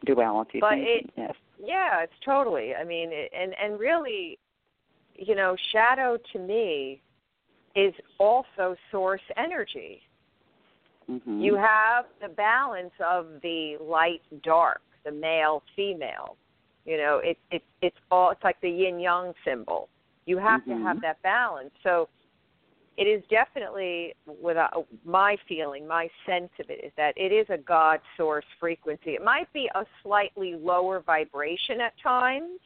Duality. 0.05 0.61
But 0.61 0.71
thinking, 0.71 1.09
it- 1.09 1.11
yes. 1.17 1.35
Yeah, 1.59 2.03
it's 2.03 2.13
totally. 2.25 2.75
I 2.75 2.85
mean, 2.85 3.11
it, 3.13 3.33
and 3.37 3.55
and 3.63 3.81
really, 3.81 4.39
you 5.15 5.35
know, 5.35 5.57
shadow 5.73 6.19
to 6.33 6.39
me 6.39 7.01
is 7.75 7.95
also 8.19 8.77
source 8.91 9.23
energy. 9.37 10.03
Mm-hmm. 11.11 11.41
You 11.41 11.55
have 11.57 12.07
the 12.21 12.29
balance 12.29 12.93
of 13.05 13.27
the 13.43 13.77
light 13.81 14.23
dark, 14.43 14.83
the 15.05 15.13
male 15.13 15.63
female. 15.75 16.37
You 16.85 16.99
know, 16.99 17.21
it 17.25 17.39
it 17.51 17.63
it's 17.81 17.97
all 18.11 18.31
it's 18.31 18.45
like 18.45 18.61
the 18.61 18.71
yin 18.71 19.01
yang 19.01 19.33
symbol. 19.45 19.89
You 20.27 20.39
have 20.39 20.63
Mhm. 20.63 20.77
to 20.79 20.85
have 20.85 21.01
that 21.01 21.23
balance. 21.23 21.71
So 21.83 22.09
it 22.97 23.05
is 23.05 23.23
definitely 23.29 24.15
without 24.43 24.87
my 25.05 25.37
feeling, 25.49 25.87
my 25.87 26.09
sense 26.25 26.51
of 26.59 26.71
it 26.71 26.85
is 26.85 26.93
that 26.97 27.13
it 27.17 27.33
is 27.33 27.47
a 27.51 27.59
God 27.59 28.01
source 28.17 28.45
frequency. 28.59 29.11
It 29.11 29.23
might 29.23 29.53
be 29.53 29.69
a 29.75 29.85
slightly 30.03 30.55
lower 30.55 31.01
vibration 31.01 31.81
at 31.81 31.93
times, 32.03 32.59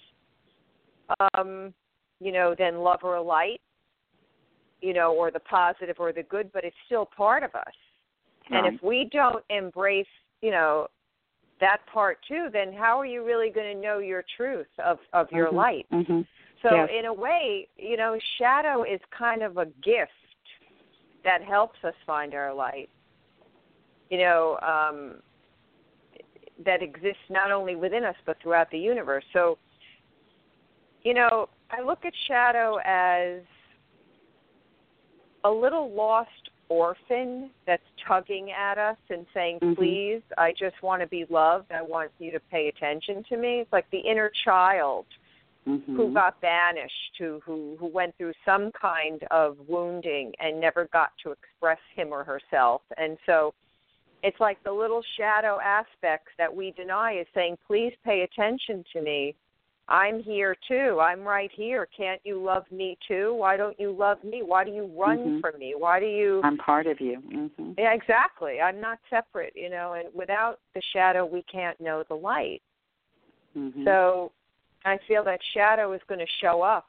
um, 1.35 1.75
you 2.21 2.31
know, 2.31 2.55
than 2.57 2.79
love 2.79 3.01
or 3.03 3.21
light, 3.21 3.61
you 4.81 4.95
know, 4.95 5.14
or 5.14 5.31
the 5.31 5.40
positive 5.40 5.97
or 5.99 6.12
the 6.12 6.23
good, 6.23 6.53
but 6.53 6.64
it's 6.64 6.77
still 6.87 7.07
part 7.07 7.43
of 7.43 7.55
us. 7.55 7.75
And 8.53 8.66
if 8.66 8.83
we 8.83 9.09
don't 9.12 9.45
embrace, 9.49 10.07
you 10.43 10.51
know, 10.51 10.88
that 11.61 11.79
part 11.93 12.19
too, 12.27 12.49
then 12.53 12.73
how 12.73 12.99
are 12.99 13.07
you 13.07 13.25
really 13.25 13.51
going 13.51 13.77
to 13.77 13.81
know 13.81 13.99
your 13.99 14.25
truth 14.37 14.66
of 14.79 14.99
of 15.12 15.31
your 15.31 15.49
Mhm. 15.49 15.55
light? 15.55 15.87
Mhm. 15.93 16.27
So 16.62 16.75
Yes. 16.75 16.90
in 16.90 17.05
a 17.07 17.12
way, 17.12 17.69
you 17.77 17.97
know, 17.97 18.19
shadow 18.38 18.83
is 18.83 19.01
kind 19.11 19.43
of 19.43 19.59
a 19.59 19.66
gift 19.83 20.12
that 21.24 21.42
helps 21.42 21.78
us 21.85 21.94
find 22.06 22.35
our 22.35 22.52
light. 22.52 22.88
You 24.11 24.18
know, 24.18 24.59
um 24.62 25.22
that 26.64 26.83
exists 26.83 27.22
not 27.30 27.50
only 27.50 27.74
within 27.74 28.04
us 28.04 28.16
but 28.26 28.37
throughout 28.42 28.70
the 28.70 28.78
universe. 28.78 29.24
So, 29.33 29.56
you 31.02 31.14
know, 31.14 31.48
I 31.70 31.80
look 31.83 32.04
at 32.04 32.12
shadow 32.26 32.78
as 32.85 33.40
a 35.44 35.50
little 35.50 35.90
lost 35.92 36.50
orphan 36.68 37.50
that's 37.66 37.83
tugging 38.06 38.52
at 38.52 38.78
us 38.78 38.98
and 39.09 39.26
saying, 39.35 39.59
Mhm. 39.61 39.76
"Please, 39.76 40.22
I 40.38 40.52
just 40.52 40.80
want 40.83 41.00
to 41.00 41.09
be 41.09 41.24
loved. 41.26 41.72
I 41.72 41.83
want 41.83 42.12
you 42.18 42.30
to 42.30 42.40
pay 42.40 42.68
attention 42.68 43.24
to 43.24 43.37
me." 43.37 43.61
It's 43.61 43.72
like 43.72 43.88
the 43.90 43.98
inner 43.98 44.28
child 44.44 45.06
Mhm. 45.66 45.96
who 45.96 46.12
got 46.12 46.40
banished, 46.40 47.16
who 47.18 47.40
who 47.44 47.77
who 47.79 47.87
went 47.87 48.16
through 48.16 48.33
some 48.44 48.73
kind 48.73 49.23
of 49.31 49.57
wounding 49.68 50.33
and 50.40 50.59
never 50.59 50.87
got 50.92 51.12
to 51.23 51.33
express 51.33 51.81
him 51.94 52.12
or 52.12 52.25
herself. 52.25 52.83
And 52.96 53.18
so 53.27 53.55
it's 54.23 54.40
like 54.40 54.62
the 54.62 54.73
little 54.73 55.03
shadow 55.16 55.59
aspects 55.61 56.33
that 56.38 56.55
we 56.55 56.73
deny 56.73 57.12
is 57.12 57.27
saying, 57.35 57.59
"Please 57.66 57.94
pay 58.05 58.23
attention 58.23 58.85
to 58.92 59.03
me. 59.03 59.35
I'm 59.88 60.23
here 60.23 60.57
too. 60.68 61.01
I'm 61.01 61.25
right 61.25 61.51
here. 61.51 61.87
Can't 61.87 62.20
you 62.25 62.40
love 62.40 62.64
me 62.70 62.96
too? 63.07 63.35
Why 63.35 63.57
don't 63.57 63.79
you 63.79 63.90
love 63.90 64.23
me? 64.23 64.42
Why 64.42 64.62
do 64.64 64.70
you 64.70 64.87
run 64.96 65.18
Mhm. 65.18 65.40
from 65.40 65.59
me? 65.59 65.75
Why 65.75 65.99
do 65.99 66.07
you 66.07 66.40
I'm 66.44 66.57
part 66.59 66.87
of 66.87 67.01
you. 67.01 67.20
Mhm. 67.20 67.75
Yeah, 67.77 67.92
exactly. 67.92 68.61
I'm 68.61 68.81
not 68.81 69.01
separate, 69.11 69.55
you 69.57 69.68
know, 69.68 69.94
and 69.94 70.12
without 70.14 70.61
the 70.75 70.81
shadow 70.81 71.27
we 71.27 71.42
can't 71.42 71.79
know 71.81 72.05
the 72.05 72.16
light. 72.16 72.62
Mhm. 73.57 73.85
So 73.85 74.31
I 74.85 74.99
feel 75.07 75.23
that 75.25 75.40
shadow 75.55 75.93
is 75.93 76.01
going 76.09 76.21
to 76.21 76.27
show 76.40 76.62
up. 76.62 76.87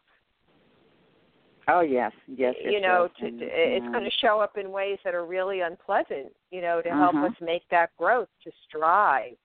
Oh 1.67 1.81
yes, 1.81 2.11
yes. 2.27 2.55
you 2.63 2.77
it 2.77 2.81
know, 2.81 3.07
to, 3.19 3.31
to, 3.31 3.37
it's 3.41 3.85
going 3.91 4.03
to 4.03 4.11
show 4.19 4.39
up 4.39 4.57
in 4.57 4.71
ways 4.71 4.97
that 5.03 5.13
are 5.13 5.25
really 5.25 5.61
unpleasant. 5.61 6.33
You 6.49 6.61
know, 6.61 6.81
to 6.81 6.89
help 6.89 7.13
Uh-huh. 7.13 7.27
us 7.27 7.33
make 7.41 7.63
that 7.69 7.91
growth, 7.97 8.29
to 8.43 8.51
strive, 8.67 9.35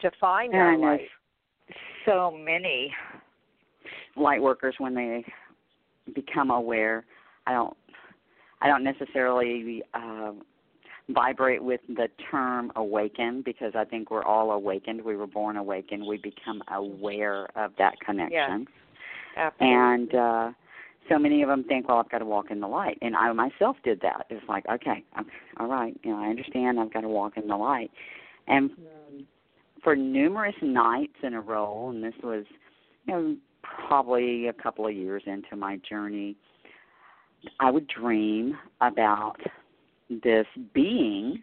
to 0.00 0.10
find 0.20 0.54
our 0.54 0.72
And 0.72 0.82
light. 0.82 1.00
there's 1.68 1.78
so 2.04 2.30
many 2.30 2.92
light 4.16 4.42
workers 4.42 4.74
when 4.78 4.94
they 4.94 5.24
become 6.14 6.50
aware. 6.50 7.04
I 7.46 7.52
don't. 7.52 7.76
I 8.60 8.68
don't 8.68 8.82
necessarily 8.82 9.82
uh, 9.94 10.32
vibrate 11.08 11.62
with 11.62 11.80
the 11.88 12.08
term 12.30 12.72
awaken 12.76 13.42
because 13.44 13.72
I 13.76 13.84
think 13.84 14.10
we're 14.10 14.24
all 14.24 14.50
awakened. 14.50 15.02
We 15.02 15.16
were 15.16 15.26
born 15.26 15.56
awakened. 15.56 16.04
We 16.04 16.18
become 16.18 16.62
aware 16.72 17.46
of 17.56 17.72
that 17.78 17.98
connection. 18.00 18.66
Absolutely. 19.36 19.76
And 19.76 20.14
uh, 20.14 20.50
so 21.08 21.18
many 21.18 21.42
of 21.42 21.48
them 21.48 21.64
think, 21.64 21.88
well, 21.88 21.98
I've 21.98 22.10
got 22.10 22.18
to 22.18 22.24
walk 22.24 22.50
in 22.50 22.60
the 22.60 22.66
light. 22.66 22.98
And 23.02 23.14
I 23.14 23.32
myself 23.32 23.76
did 23.84 24.00
that. 24.00 24.26
It's 24.30 24.44
like, 24.48 24.64
okay, 24.68 25.04
I'm, 25.14 25.26
all 25.58 25.68
right, 25.68 25.98
you 26.02 26.10
know, 26.10 26.18
I 26.18 26.28
understand 26.28 26.80
I've 26.80 26.92
got 26.92 27.02
to 27.02 27.08
walk 27.08 27.36
in 27.36 27.46
the 27.46 27.56
light. 27.56 27.90
And 28.48 28.70
for 29.84 29.94
numerous 29.94 30.56
nights 30.62 31.14
in 31.22 31.34
a 31.34 31.40
row, 31.40 31.90
and 31.90 32.02
this 32.02 32.14
was, 32.22 32.44
you 33.06 33.14
know, 33.14 33.36
probably 33.62 34.48
a 34.48 34.52
couple 34.52 34.86
of 34.86 34.94
years 34.94 35.22
into 35.26 35.54
my 35.56 35.78
journey, 35.88 36.36
I 37.60 37.70
would 37.70 37.86
dream 37.86 38.56
about 38.80 39.36
this 40.08 40.46
being 40.72 41.42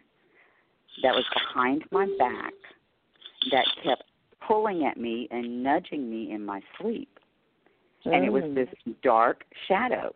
that 1.02 1.14
was 1.14 1.24
behind 1.34 1.84
my 1.90 2.06
back 2.18 2.54
that 3.50 3.66
kept 3.82 4.04
pulling 4.46 4.84
at 4.86 4.96
me 4.96 5.28
and 5.30 5.62
nudging 5.62 6.10
me 6.10 6.30
in 6.30 6.44
my 6.44 6.60
sleep. 6.78 7.08
Mm. 8.04 8.14
And 8.14 8.24
it 8.24 8.32
was 8.32 8.44
Mm. 8.44 8.54
this 8.54 8.68
dark 9.02 9.44
shadow. 9.66 10.14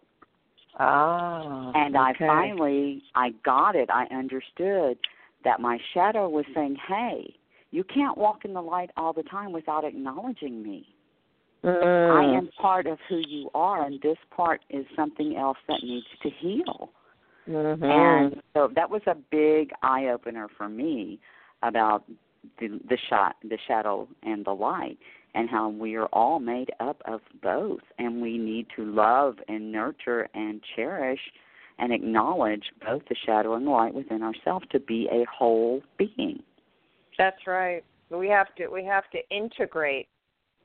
Ah. 0.79 1.73
And 1.75 1.97
I 1.97 2.13
finally 2.15 3.03
I 3.15 3.31
got 3.43 3.75
it. 3.75 3.91
I 3.91 4.05
understood 4.07 4.99
that 5.45 5.61
my 5.61 5.79
shadow 5.93 6.29
was 6.29 6.47
saying, 6.55 6.77
"Hey, 6.77 7.35
you 7.71 7.85
can't 7.85 8.17
walk 8.17 8.45
in 8.45 8.53
the 8.53 8.63
light 8.63 8.91
all 8.97 9.13
the 9.13 9.23
time 9.25 9.53
without 9.53 9.85
acknowledging 9.85 10.63
me. 10.63 10.95
Mm. 11.65 12.11
I 12.11 12.37
am 12.37 12.49
part 12.61 12.87
of 12.87 13.01
who 13.09 13.17
you 13.17 13.51
are, 13.55 13.83
and 13.83 14.01
this 14.01 14.19
part 14.31 14.63
is 14.71 14.87
something 14.95 15.37
else 15.37 15.59
that 15.67 15.83
needs 15.83 16.07
to 16.23 16.31
heal." 16.31 16.91
Mhm. 17.49 17.85
And 17.85 18.43
so 18.55 18.69
that 18.69 18.91
was 18.91 19.03
a 19.07 19.15
big 19.15 19.73
eye 19.83 20.09
opener 20.09 20.49
for 20.49 20.69
me 20.69 21.19
about 21.63 22.05
the 22.59 22.69
the 22.89 22.99
shot 23.09 23.37
the 23.43 23.59
shadow 23.67 24.09
and 24.23 24.45
the 24.45 24.55
light 24.55 24.99
and 25.35 25.49
how 25.49 25.69
we 25.69 25.97
are 25.97 26.07
all 26.07 26.39
made 26.39 26.71
up 26.81 27.03
of 27.05 27.21
both 27.43 27.83
and 27.99 28.23
we 28.23 28.39
need 28.39 28.67
to 28.77 28.85
love 28.85 29.37
and 29.49 29.73
nurture 29.73 30.29
and 30.35 30.63
cherish 30.77 31.21
and 31.79 31.93
acknowledge 31.93 32.65
both 32.85 33.03
the 33.09 33.17
shadow 33.27 33.55
and 33.55 33.67
the 33.67 33.71
light 33.71 33.95
within 33.95 34.23
ourselves 34.23 34.67
to 34.71 34.81
be 34.81 35.09
a 35.11 35.25
whole 35.25 35.81
being. 35.97 36.43
That's 37.17 37.47
right. 37.47 37.85
We 38.11 38.29
have 38.29 38.55
to 38.57 38.69
we 38.69 38.85
have 38.85 39.05
to 39.11 39.19
integrate 39.31 40.09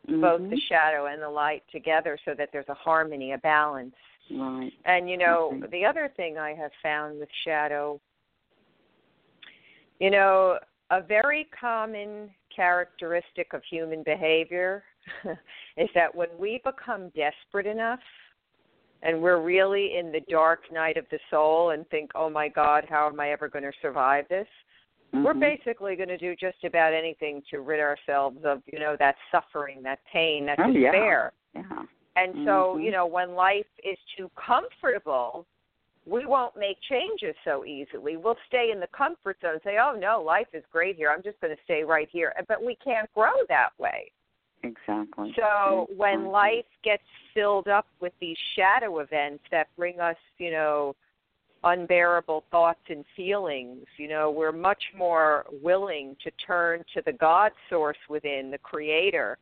both 0.08 0.42
the 0.50 0.56
Mhm. 0.56 0.62
shadow 0.64 1.06
and 1.06 1.22
the 1.22 1.30
light 1.30 1.64
together 1.70 2.18
so 2.26 2.34
that 2.34 2.52
there's 2.52 2.70
a 2.70 2.74
harmony, 2.74 3.32
a 3.32 3.38
balance. 3.38 3.96
right. 4.30 4.74
And 4.86 5.10
you 5.10 5.18
know, 5.18 5.60
the 5.70 5.86
other 5.86 6.10
thing 6.10 6.38
I 6.38 6.54
have 6.54 6.74
found 6.82 7.20
with 7.20 7.30
shadow, 7.44 8.00
you 10.00 10.10
know, 10.10 10.60
a 10.90 11.02
very 11.02 11.46
common 11.46 12.34
characteristic 12.50 13.54
of 13.54 13.64
human 13.64 14.04
behavior 14.04 14.84
is 15.78 15.90
that 15.94 16.14
when 16.14 16.30
we 16.38 16.60
become 16.64 17.10
desperate 17.10 17.66
enough 17.66 18.02
and 19.02 19.22
we're 19.22 19.42
really 19.42 19.98
in 19.98 20.12
the 20.12 20.22
dark 20.30 20.72
night 20.72 20.98
of 20.98 21.06
the 21.10 21.20
soul 21.30 21.72
and 21.72 21.88
think, 21.90 22.12
"Oh 22.16 22.30
my 22.30 22.48
god, 22.48 22.86
how 22.88 23.08
am 23.08 23.20
I 23.20 23.32
ever 23.32 23.50
going 23.50 23.66
to 23.66 23.74
survive 23.82 24.28
this?" 24.30 24.48
We're 25.14 25.34
Mhm. 25.34 25.40
basically 25.40 25.96
going 25.96 26.10
to 26.10 26.18
do 26.18 26.36
just 26.36 26.64
about 26.64 26.94
anything 26.94 27.44
to 27.44 27.62
rid 27.62 27.80
ourselves 27.80 28.44
of, 28.44 28.64
you 28.66 28.80
know, 28.80 28.96
that 28.98 29.16
suffering, 29.32 29.84
that 29.84 30.04
pain, 30.06 30.46
that 30.46 30.60
Oh, 30.60 30.68
yeah. 30.68 30.92
despair. 30.92 31.34
Yeah. 31.54 31.86
And 32.16 32.34
so, 32.46 32.76
Mhm. 32.76 32.84
you 32.84 32.92
know, 32.92 33.06
when 33.06 33.36
life 33.36 33.70
is 33.84 33.98
too 34.16 34.30
comfortable, 34.36 35.46
we 36.06 36.26
won't 36.26 36.56
make 36.56 36.82
changes 36.82 37.36
so 37.44 37.64
easily. 37.64 38.18
We'll 38.18 38.38
stay 38.48 38.72
in 38.72 38.80
the 38.80 38.88
comfort 38.88 39.40
zone 39.40 39.54
and 39.54 39.62
say, 39.62 39.78
oh, 39.78 39.94
no, 39.94 40.22
life 40.22 40.54
is 40.54 40.66
great 40.72 40.96
here. 40.96 41.10
I'm 41.12 41.22
just 41.22 41.40
going 41.40 41.56
to 41.56 41.64
stay 41.64 41.84
right 41.84 42.10
here. 42.10 42.34
But 42.48 42.62
we 42.62 42.76
can't 42.76 43.12
grow 43.14 43.46
that 43.50 43.78
way. 43.78 44.12
Exactly. 44.64 45.34
So 45.36 45.88
when 45.96 46.26
life 46.28 46.66
gets 46.84 47.04
filled 47.34 47.68
up 47.68 47.88
with 48.00 48.14
these 48.20 48.38
shadow 48.56 49.00
events 49.00 49.44
that 49.52 49.68
bring 49.76 50.00
us, 50.00 50.18
you 50.38 50.52
know, 50.52 50.96
unbearable 51.64 52.44
thoughts 52.52 52.82
and 52.90 53.06
feelings, 53.16 53.86
you 53.98 54.08
know, 54.08 54.30
we're 54.30 54.52
much 54.52 54.84
more 54.96 55.46
willing 55.62 56.16
to 56.24 56.32
turn 56.46 56.84
to 56.94 57.02
the 57.06 57.14
God 57.14 57.52
source 57.70 57.98
within, 58.10 58.52
the 58.52 58.58
creator, 58.58 59.38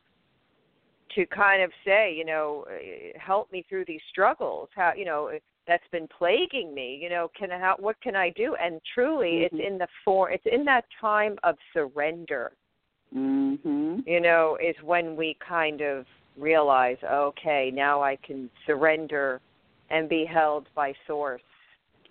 to 1.14 1.26
kind 1.26 1.62
of 1.62 1.70
say, 1.84 2.14
you 2.14 2.24
know, 2.24 2.64
help 3.18 3.50
me 3.52 3.64
through 3.68 3.84
these 3.86 4.00
struggles. 4.10 4.68
How, 4.74 4.92
you 4.96 5.04
know, 5.04 5.30
that's 5.66 5.86
been 5.92 6.08
plaguing 6.08 6.74
me. 6.74 6.98
You 7.00 7.10
know, 7.10 7.30
can 7.38 7.52
I, 7.52 7.58
how, 7.58 7.76
what 7.78 8.00
can 8.00 8.16
I 8.16 8.30
do? 8.30 8.56
And 8.56 8.80
truly, 8.94 9.32
Mhm. 9.32 9.44
it's 9.44 9.66
in 9.66 9.78
the 9.78 9.88
form. 10.04 10.32
It's 10.32 10.46
in 10.46 10.64
that 10.64 10.84
time 11.00 11.38
of 11.42 11.56
surrender 11.72 12.52
Mhm. 13.14 14.06
you 14.06 14.20
know, 14.20 14.56
is 14.56 14.76
when 14.82 15.16
we 15.16 15.34
kind 15.34 15.80
of 15.80 16.06
realize, 16.36 16.96
okay, 17.04 17.70
now 17.70 18.02
I 18.02 18.16
can 18.16 18.48
surrender 18.66 19.40
and 19.90 20.08
be 20.08 20.24
held 20.24 20.68
by 20.74 20.94
source. 21.06 21.42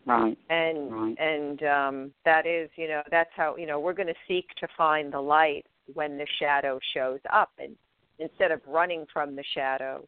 Right. 0.06 0.38
And 0.50 0.92
Right. 0.92 1.20
and 1.20 1.64
um 1.64 2.14
that 2.26 2.46
is, 2.46 2.70
you 2.76 2.88
know, 2.88 3.02
that's 3.10 3.32
how, 3.36 3.56
you 3.56 3.66
know, 3.66 3.80
we're 3.80 3.94
going 3.94 4.08
to 4.08 4.22
seek 4.28 4.48
to 4.56 4.68
find 4.78 5.14
the 5.14 5.22
light 5.22 5.66
when 5.94 6.18
the 6.18 6.28
shadow 6.40 6.80
shows 6.94 7.20
up 7.32 7.52
and 7.60 7.76
instead 8.20 8.52
of 8.52 8.62
running 8.68 9.06
from 9.14 9.36
the 9.36 9.44
shadow 9.54 10.08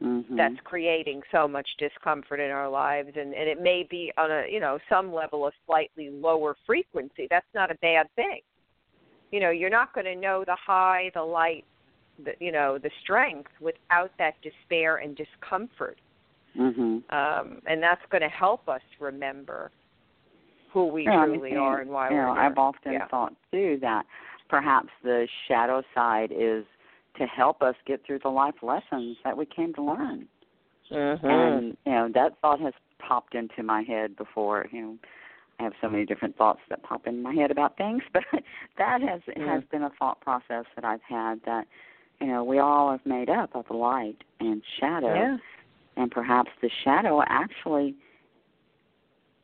Mhm. 0.00 0.36
that's 0.36 0.60
creating 0.64 1.22
so 1.30 1.46
much 1.46 1.68
discomfort 1.76 2.40
in 2.40 2.50
our 2.50 2.68
lives 2.68 3.16
and 3.16 3.34
and 3.34 3.48
it 3.48 3.60
may 3.60 3.82
be 3.82 4.12
on 4.16 4.30
a, 4.30 4.46
you 4.48 4.60
know, 4.60 4.78
some 4.88 5.12
level 5.12 5.46
a 5.46 5.52
slightly 5.66 6.10
lower 6.10 6.56
frequency. 6.66 7.26
That's 7.28 7.52
not 7.54 7.70
a 7.70 7.76
bad 7.76 8.10
thing 8.14 8.40
you 9.30 9.40
know 9.40 9.50
you're 9.50 9.70
not 9.70 9.92
going 9.94 10.06
to 10.06 10.16
know 10.16 10.44
the 10.44 10.56
high 10.56 11.10
the 11.14 11.22
light 11.22 11.64
the 12.24 12.32
you 12.40 12.52
know 12.52 12.78
the 12.78 12.90
strength 13.02 13.50
without 13.60 14.10
that 14.18 14.34
despair 14.42 14.96
and 14.98 15.16
discomfort 15.16 15.98
Mhm. 16.56 17.02
um 17.12 17.62
and 17.66 17.82
that's 17.82 18.04
going 18.10 18.22
to 18.22 18.28
help 18.28 18.68
us 18.68 18.82
remember 18.98 19.70
who 20.72 20.86
we 20.86 21.04
Yeah, 21.04 21.18
I 21.18 21.26
mean, 21.26 21.40
truly 21.40 21.56
are 21.56 21.80
and 21.80 21.90
why 21.90 22.10
you 22.10 22.16
we're 22.16 22.26
know, 22.26 22.32
here. 22.32 22.42
I've 22.42 22.58
often 22.58 22.92
Yeah. 22.92 23.06
thought 23.08 23.34
too 23.52 23.78
that 23.80 24.06
perhaps 24.48 24.88
the 25.02 25.28
shadow 25.48 25.82
side 25.94 26.32
is 26.32 26.64
to 27.16 27.26
help 27.26 27.62
us 27.62 27.74
get 27.86 28.04
through 28.04 28.20
the 28.20 28.28
life 28.28 28.62
lessons 28.62 29.16
that 29.24 29.36
we 29.36 29.46
came 29.46 29.74
to 29.74 29.82
learn. 29.82 30.28
Mhm. 30.90 31.24
And 31.24 31.76
you 31.86 31.92
know, 31.92 32.08
that 32.14 32.38
thought 32.40 32.60
has 32.60 32.74
popped 32.98 33.34
into 33.34 33.62
my 33.62 33.82
head 33.82 34.16
before. 34.16 34.66
You 34.72 34.82
know, 34.82 34.98
I 35.58 35.64
have 35.64 35.72
so 35.80 35.88
many 35.88 36.04
different 36.06 36.36
thoughts 36.36 36.60
that 36.68 36.82
pop 36.82 37.06
in 37.06 37.22
my 37.22 37.34
head 37.34 37.50
about 37.50 37.76
things, 37.76 38.02
but 38.12 38.24
that 38.78 39.02
has 39.02 39.20
has 39.36 39.62
been 39.70 39.82
a 39.82 39.90
thought 39.98 40.20
process 40.20 40.64
that 40.74 40.84
I've 40.84 41.02
had 41.02 41.40
that 41.44 41.66
you 42.20 42.28
know 42.28 42.44
we 42.44 42.58
all 42.58 42.88
are 42.88 43.00
made 43.04 43.28
up 43.30 43.54
of 43.54 43.70
light 43.70 44.22
and 44.40 44.62
shadow, 44.78 45.14
yeah 45.14 45.36
and 46.00 46.10
perhaps 46.10 46.50
the 46.62 46.70
shadow 46.82 47.22
actually 47.28 47.94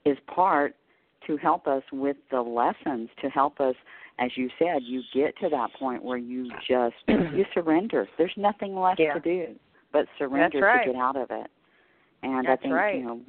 is 0.06 0.16
part 0.26 0.74
to 1.26 1.36
help 1.36 1.66
us 1.66 1.82
with 1.92 2.16
the 2.30 2.40
lessons 2.40 3.10
to 3.20 3.28
help 3.28 3.60
us 3.60 3.74
as 4.18 4.30
you 4.36 4.48
said 4.58 4.82
you 4.82 5.02
get 5.12 5.36
to 5.38 5.48
that 5.50 5.68
point 5.78 6.02
where 6.02 6.16
you 6.18 6.50
just 6.66 6.94
you 7.08 7.44
surrender 7.52 8.08
there's 8.16 8.32
nothing 8.36 8.74
left 8.74 9.00
Yeah. 9.00 9.14
to 9.14 9.20
do 9.20 9.54
but 9.92 10.06
surrender 10.18 10.60
right. 10.60 10.84
to 10.86 10.92
get 10.92 10.98
out 10.98 11.16
of 11.16 11.30
it 11.30 11.50
and 12.22 12.46
That's 12.46 12.60
i 12.60 12.62
think 12.62 12.72
right. 12.74 12.94
you 12.94 13.04
know 13.04 13.20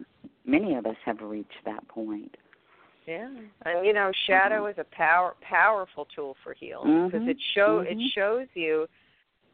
many 0.45 0.75
of 0.75 0.85
us 0.85 0.95
have 1.03 1.19
reached 1.21 1.51
that 1.65 1.85
point 1.89 2.37
Yeah, 3.05 3.29
and 3.65 3.85
you 3.85 3.93
know, 3.93 4.11
shadow 4.27 4.67
is 4.67 4.75
a 4.77 4.85
power 4.95 5.35
powerful 5.41 6.07
tool 6.15 6.35
for 6.43 6.53
healing 6.53 7.05
because 7.07 7.23
Mhm, 7.23 7.29
it 7.31 7.37
show 7.55 7.79
it 7.79 7.97
mhm. 7.97 8.07
shows 8.13 8.47
you 8.53 8.87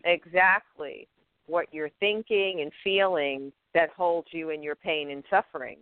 exactly 0.05 1.07
what 1.47 1.67
you're 1.71 1.91
thinking 1.99 2.61
and 2.61 2.71
feeling 2.83 3.51
that 3.73 3.89
holds 3.89 4.27
you 4.31 4.49
in 4.49 4.63
your 4.63 4.75
pain 4.75 5.11
and 5.11 5.23
suffering. 5.29 5.77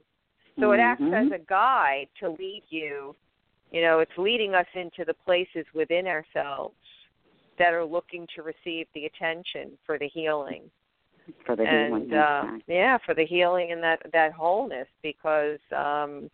So 0.59 0.73
it 0.73 0.79
acts 0.79 1.01
as 1.01 1.31
a 1.31 1.39
guide 1.39 2.07
to 2.19 2.29
lead 2.29 2.63
you. 2.69 3.15
You 3.71 3.81
know, 3.81 3.99
it's 3.99 4.11
leading 4.17 4.53
us 4.53 4.65
into 4.75 5.05
the 5.05 5.13
places 5.13 5.65
within 5.73 6.05
ourselves 6.05 6.75
that 7.57 7.73
are 7.73 7.85
looking 7.85 8.27
to 8.35 8.43
receive 8.43 8.87
the 8.93 9.05
attention 9.05 9.71
for 9.85 9.97
the 9.97 10.07
healing 10.07 10.63
for 11.45 11.55
the 11.55 11.63
and 11.63 12.09
healing 12.09 12.13
uh, 12.13 12.57
yeah, 12.67 12.97
for 13.05 13.13
the 13.13 13.25
healing 13.25 13.71
and 13.71 13.81
that 13.83 14.01
that 14.11 14.33
wholeness 14.33 14.87
because 15.03 15.59
um, 15.75 16.29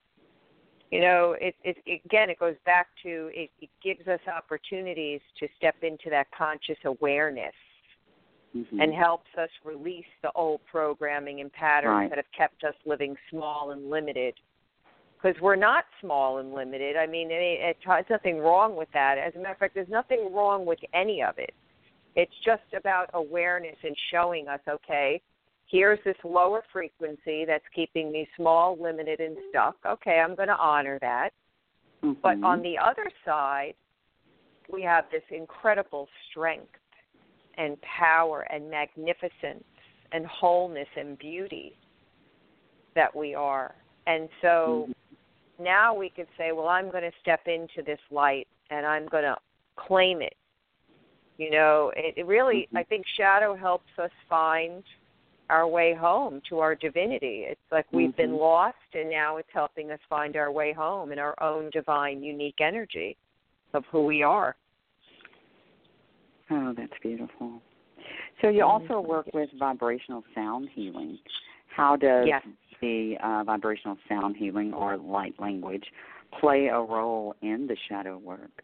you 0.92 1.02
know 1.02 1.36
it, 1.40 1.56
it 1.64 1.78
again 2.06 2.30
it 2.30 2.40
goes 2.40 2.56
back 2.66 2.88
to 3.04 3.30
it, 3.34 3.50
it 3.62 3.70
gives 3.84 4.08
us 4.08 4.20
opportunities 4.34 5.22
to 5.38 5.48
step 5.58 5.76
into 5.82 6.10
that 6.10 6.28
conscious 6.38 6.78
awareness 6.86 7.54
Mhm. 8.58 8.82
and 8.82 8.94
helps 8.94 9.30
us 9.38 9.50
release 9.64 10.06
the 10.22 10.32
old 10.34 10.64
programming 10.66 11.42
and 11.42 11.52
patterns 11.52 11.92
Right. 11.92 12.10
that 12.10 12.18
have 12.18 12.32
kept 12.32 12.64
us 12.64 12.76
living 12.86 13.18
small 13.30 13.72
and 13.72 13.90
limited. 13.90 14.40
Because 15.16 15.40
we're 15.42 15.56
not 15.56 15.86
small 16.00 16.38
and 16.38 16.54
limited. 16.54 16.96
I 16.96 17.08
mean, 17.08 17.32
it, 17.32 17.42
it, 17.42 17.78
there's 17.86 18.10
nothing 18.10 18.40
wrong 18.40 18.76
with 18.76 18.92
that. 18.92 19.18
As 19.18 19.34
a 19.36 19.40
matter 19.40 19.54
of 19.54 19.58
fact, 19.58 19.74
there's 19.74 19.90
nothing 19.90 20.32
wrong 20.32 20.66
with 20.66 20.80
any 20.94 21.24
of 21.24 21.40
it. 21.40 21.54
It's 22.16 22.36
just 22.46 22.74
about 22.74 23.10
awareness 23.14 23.78
and 23.84 23.96
showing 24.12 24.48
us, 24.48 24.62
okay, 24.68 25.22
here's 25.66 26.00
this 26.04 26.18
lower 26.24 26.64
frequency 26.72 27.46
that's 27.46 27.68
keeping 27.74 28.12
me 28.12 28.28
small, 28.36 28.78
limited, 28.80 29.20
and 29.20 29.38
stuck. 29.50 29.76
Okay, 29.86 30.20
I'm 30.20 30.36
going 30.36 30.50
to 30.50 30.58
honor 30.58 31.00
that. 31.00 31.32
But 32.22 32.38
Mhm. 32.38 32.46
on 32.46 32.62
the 32.62 32.78
other 32.78 33.10
side, 33.26 33.76
we 34.70 34.82
have 34.84 35.10
this 35.10 35.24
incredible 35.30 36.08
strength 36.30 36.80
and 37.58 37.78
power 37.82 38.42
and 38.52 38.70
magnificence 38.70 39.64
and 40.12 40.26
wholeness 40.26 40.88
and 40.96 41.18
beauty 41.20 41.74
that 42.96 43.14
we 43.16 43.36
are. 43.36 43.76
And 44.06 44.30
so 44.42 44.88
Mhm. 44.88 44.94
now 45.60 45.94
we 45.94 46.10
could 46.10 46.28
say, 46.38 46.52
well, 46.52 46.68
I'm 46.68 46.90
going 46.90 47.04
to 47.04 47.18
step 47.20 47.48
into 47.48 47.82
this 47.82 48.00
light 48.10 48.48
and 48.70 48.86
I'm 48.86 49.08
going 49.08 49.24
to 49.24 49.38
claim 49.76 50.22
it. 50.22 50.36
You 51.38 51.52
know, 51.52 51.92
it, 51.96 52.16
it 52.18 52.26
really, 52.26 52.68
Mhm. 52.72 52.80
I 52.80 52.84
think 52.84 53.06
shadow 53.08 53.54
helps 53.54 53.98
us 54.00 54.12
find 54.28 54.84
our 55.50 55.68
way 55.68 55.94
home 55.94 56.42
to 56.50 56.60
our 56.60 56.76
divinity. 56.76 57.46
It's 57.46 57.72
like 57.72 57.86
we've 57.92 58.16
been 58.16 58.32
Mhm. 58.34 58.40
lost 58.40 58.78
and 58.94 59.10
now 59.10 59.38
it's 59.38 59.52
helping 59.52 59.92
us 59.92 60.00
find 60.10 60.36
our 60.36 60.52
way 60.52 60.74
home 60.74 61.12
in 61.12 61.20
our 61.20 61.36
own 61.42 61.70
divine, 61.70 62.24
unique 62.24 62.60
energy 62.60 63.16
of 63.74 63.86
who 63.88 64.04
we 64.04 64.24
are. 64.24 64.56
Oh, 66.50 66.74
that's 66.76 66.94
beautiful. 67.02 67.62
So 68.42 68.50
you 68.50 68.64
also 68.64 69.00
work 69.00 69.28
with 69.34 69.50
vibrational 69.60 70.24
sound 70.34 70.70
healing. 70.74 71.18
How 71.76 71.96
does 71.96 72.26
yes. 72.28 72.44
the 72.82 73.16
uh, 73.24 73.44
vibrational 73.44 73.98
sound 74.08 74.36
healing 74.38 74.74
or 74.74 74.98
light 74.98 75.36
language 75.40 75.84
play 76.40 76.68
a 76.68 76.80
role 76.80 77.36
in 77.42 77.68
the 77.68 77.76
shadow 77.90 78.18
work? 78.18 78.64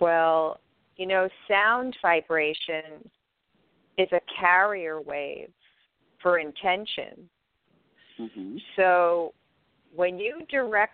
Well, 0.00 0.60
you 0.96 1.06
know, 1.06 1.28
sound 1.48 1.96
vibration 2.02 3.08
is 3.98 4.08
a 4.12 4.20
carrier 4.40 5.00
wave 5.00 5.50
for 6.20 6.38
intention. 6.38 7.28
Mm-hmm. 8.20 8.56
So 8.76 9.34
when 9.94 10.18
you 10.18 10.40
direct 10.50 10.92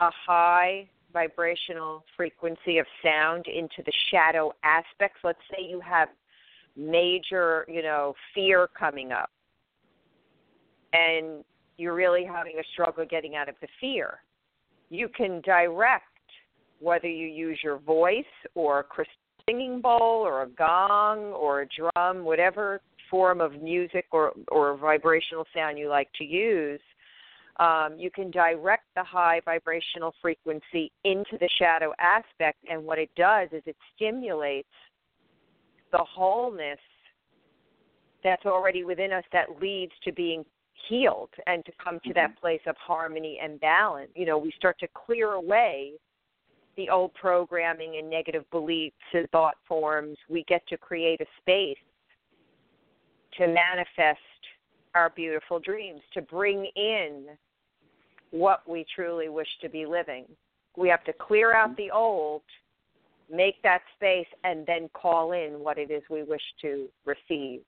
a 0.00 0.10
high 0.26 0.88
vibrational 1.12 2.04
frequency 2.16 2.78
of 2.78 2.86
sound 3.02 3.46
into 3.46 3.82
the 3.84 3.92
shadow 4.10 4.52
aspects, 4.64 5.18
let's 5.24 5.38
say 5.50 5.64
you 5.64 5.80
have 5.80 6.08
major, 6.76 7.66
you 7.68 7.82
know, 7.82 8.14
fear 8.34 8.68
coming 8.78 9.12
up 9.12 9.30
and 10.92 11.44
you're 11.76 11.94
really 11.94 12.24
having 12.24 12.58
a 12.58 12.64
struggle 12.72 13.04
getting 13.08 13.36
out 13.36 13.48
of 13.48 13.54
the 13.60 13.68
fear. 13.80 14.18
You 14.90 15.08
can 15.08 15.40
direct 15.42 16.04
whether 16.80 17.08
you 17.08 17.26
use 17.26 17.58
your 17.62 17.78
voice 17.78 18.24
or 18.54 18.80
a 18.80 18.84
crystal 18.84 19.14
singing 19.48 19.80
bowl 19.80 20.22
or 20.24 20.42
a 20.42 20.48
gong 20.48 21.32
or 21.32 21.62
a 21.62 21.66
drum, 21.66 22.24
whatever 22.24 22.80
form 23.10 23.40
of 23.40 23.60
music 23.60 24.06
or, 24.12 24.32
or 24.48 24.76
vibrational 24.76 25.44
sound 25.54 25.78
you 25.78 25.88
like 25.88 26.08
to 26.18 26.24
use, 26.24 26.80
um, 27.60 27.96
you 27.98 28.10
can 28.10 28.30
direct 28.30 28.84
the 28.96 29.04
high 29.04 29.40
vibrational 29.44 30.14
frequency 30.22 30.90
into 31.04 31.36
the 31.38 31.48
shadow 31.58 31.92
aspect, 32.00 32.58
and 32.68 32.82
what 32.82 32.98
it 32.98 33.10
does 33.16 33.50
is 33.52 33.62
it 33.66 33.76
stimulates 33.94 34.68
the 35.92 35.98
wholeness 35.98 36.78
that's 38.24 38.46
already 38.46 38.82
within 38.82 39.12
us 39.12 39.24
that 39.32 39.60
leads 39.60 39.92
to 40.04 40.12
being 40.12 40.44
healed 40.88 41.28
and 41.46 41.64
to 41.66 41.72
come 41.82 42.00
to 42.04 42.14
that 42.14 42.30
mm-hmm. 42.30 42.40
place 42.40 42.60
of 42.66 42.76
harmony 42.78 43.38
and 43.42 43.60
balance. 43.60 44.10
You 44.14 44.24
know, 44.24 44.38
we 44.38 44.52
start 44.56 44.78
to 44.80 44.88
clear 44.94 45.32
away 45.32 45.92
the 46.76 46.88
old 46.88 47.12
programming 47.12 47.96
and 47.98 48.08
negative 48.08 48.44
beliefs 48.50 48.96
and 49.12 49.28
thought 49.30 49.56
forms. 49.68 50.16
We 50.30 50.44
get 50.48 50.66
to 50.68 50.78
create 50.78 51.20
a 51.20 51.26
space 51.40 51.76
to 53.36 53.46
manifest 53.46 54.18
our 54.94 55.10
beautiful 55.10 55.58
dreams, 55.58 56.00
to 56.14 56.22
bring 56.22 56.66
in 56.74 57.26
what 58.30 58.68
we 58.68 58.84
truly 58.94 59.28
wish 59.28 59.48
to 59.62 59.68
be 59.68 59.86
living. 59.86 60.24
We 60.76 60.88
have 60.88 61.04
to 61.04 61.12
clear 61.12 61.52
out 61.54 61.76
the 61.76 61.90
old, 61.90 62.42
make 63.32 63.60
that 63.62 63.82
space, 63.96 64.26
and 64.44 64.64
then 64.66 64.88
call 64.92 65.32
in 65.32 65.54
what 65.60 65.78
it 65.78 65.90
is 65.90 66.02
we 66.10 66.22
wish 66.22 66.42
to 66.62 66.86
receive. 67.04 67.60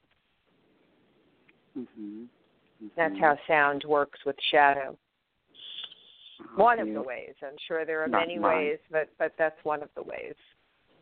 Mm-hmm. 1.76 2.22
Mm-hmm. 2.22 2.86
That's 2.96 3.18
how 3.20 3.36
sound 3.46 3.84
works 3.86 4.20
with 4.26 4.36
shadow. 4.50 4.96
One 6.56 6.80
of 6.80 6.88
the 6.92 7.00
ways. 7.02 7.34
I'm 7.42 7.56
sure 7.68 7.84
there 7.84 8.02
are 8.02 8.08
Not 8.08 8.20
many 8.26 8.38
mine. 8.38 8.56
ways, 8.56 8.78
but 8.90 9.08
but 9.18 9.32
that's 9.38 9.56
one 9.64 9.82
of 9.82 9.88
the 9.94 10.02
ways. 10.02 10.34